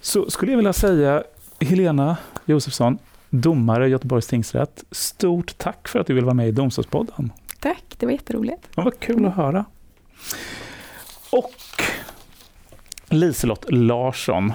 så 0.00 0.30
skulle 0.30 0.52
jag 0.52 0.56
vilja 0.56 0.72
säga 0.72 1.22
Helena 1.60 2.16
Josefsson, 2.44 2.98
domare 3.30 3.86
i 3.86 3.90
Göteborgs 3.90 4.26
tingsrätt, 4.26 4.84
stort 4.90 5.58
tack 5.58 5.88
för 5.88 5.98
att 5.98 6.06
du 6.06 6.14
vill 6.14 6.24
vara 6.24 6.34
med 6.34 6.48
i 6.48 6.52
Domstolspodden. 6.52 7.32
Tack, 7.60 7.84
det 7.98 8.06
var 8.06 8.12
jätteroligt. 8.12 8.68
Det 8.74 8.82
var 8.82 8.90
kul 8.90 9.26
att 9.26 9.34
höra. 9.34 9.64
Och 11.30 11.82
Liselott 13.08 13.64
Larsson, 13.68 14.52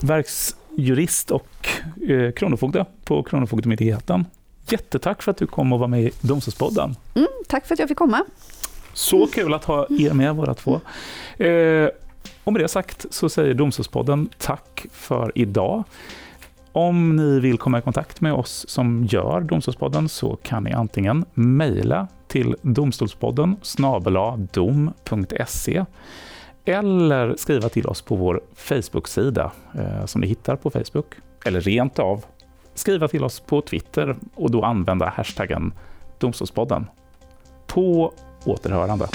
verksjurist 0.00 1.30
och 1.30 1.68
eh, 2.08 2.32
kronofogde 2.32 2.86
på 3.04 3.22
Kronofogdemyndigheten. 3.22 4.26
Jättetack 4.68 5.22
för 5.22 5.30
att 5.30 5.36
du 5.36 5.46
kom 5.46 5.72
och 5.72 5.78
var 5.78 5.88
med 5.88 6.02
i 6.02 6.10
Domstolspodden. 6.20 6.96
Mm, 7.14 7.28
tack 7.48 7.66
för 7.66 7.74
att 7.74 7.78
jag 7.78 7.88
fick 7.88 7.98
komma. 7.98 8.24
Så 8.92 9.26
kul 9.26 9.54
att 9.54 9.64
ha 9.64 9.86
er 9.90 10.12
med 10.12 10.36
båda 10.36 10.54
två. 10.54 10.80
Eh, 11.44 11.88
och 12.44 12.52
med 12.52 12.62
det 12.62 12.68
sagt 12.68 13.06
så 13.10 13.28
säger 13.28 13.54
Domstolspodden 13.54 14.28
tack 14.38 14.86
för 14.92 15.32
idag. 15.34 15.84
Om 16.72 17.16
ni 17.16 17.40
vill 17.40 17.58
komma 17.58 17.78
i 17.78 17.82
kontakt 17.82 18.20
med 18.20 18.32
oss 18.32 18.64
som 18.68 19.04
gör 19.04 19.40
Domstolspodden 19.40 20.08
så 20.08 20.36
kan 20.42 20.64
ni 20.64 20.72
antingen 20.72 21.24
mejla 21.34 22.08
till 22.32 22.56
domstolspodden 22.62 23.56
snabeladom.se 23.62 25.84
eller 26.64 27.36
skriva 27.36 27.68
till 27.68 27.86
oss 27.86 28.02
på 28.02 28.16
vår 28.16 28.40
Facebook-sida 28.54 29.52
eh, 29.74 30.06
som 30.06 30.20
ni 30.20 30.26
hittar 30.26 30.56
på 30.56 30.70
Facebook. 30.70 31.06
Eller 31.44 31.60
rent 31.60 31.98
av 31.98 32.24
skriva 32.74 33.08
till 33.08 33.24
oss 33.24 33.40
på 33.40 33.60
Twitter 33.60 34.16
och 34.34 34.50
då 34.50 34.64
använda 34.64 35.12
hashtaggen 35.16 35.72
Domstolspodden. 36.18 36.86
På 37.66 38.12
återhörande. 38.44 39.08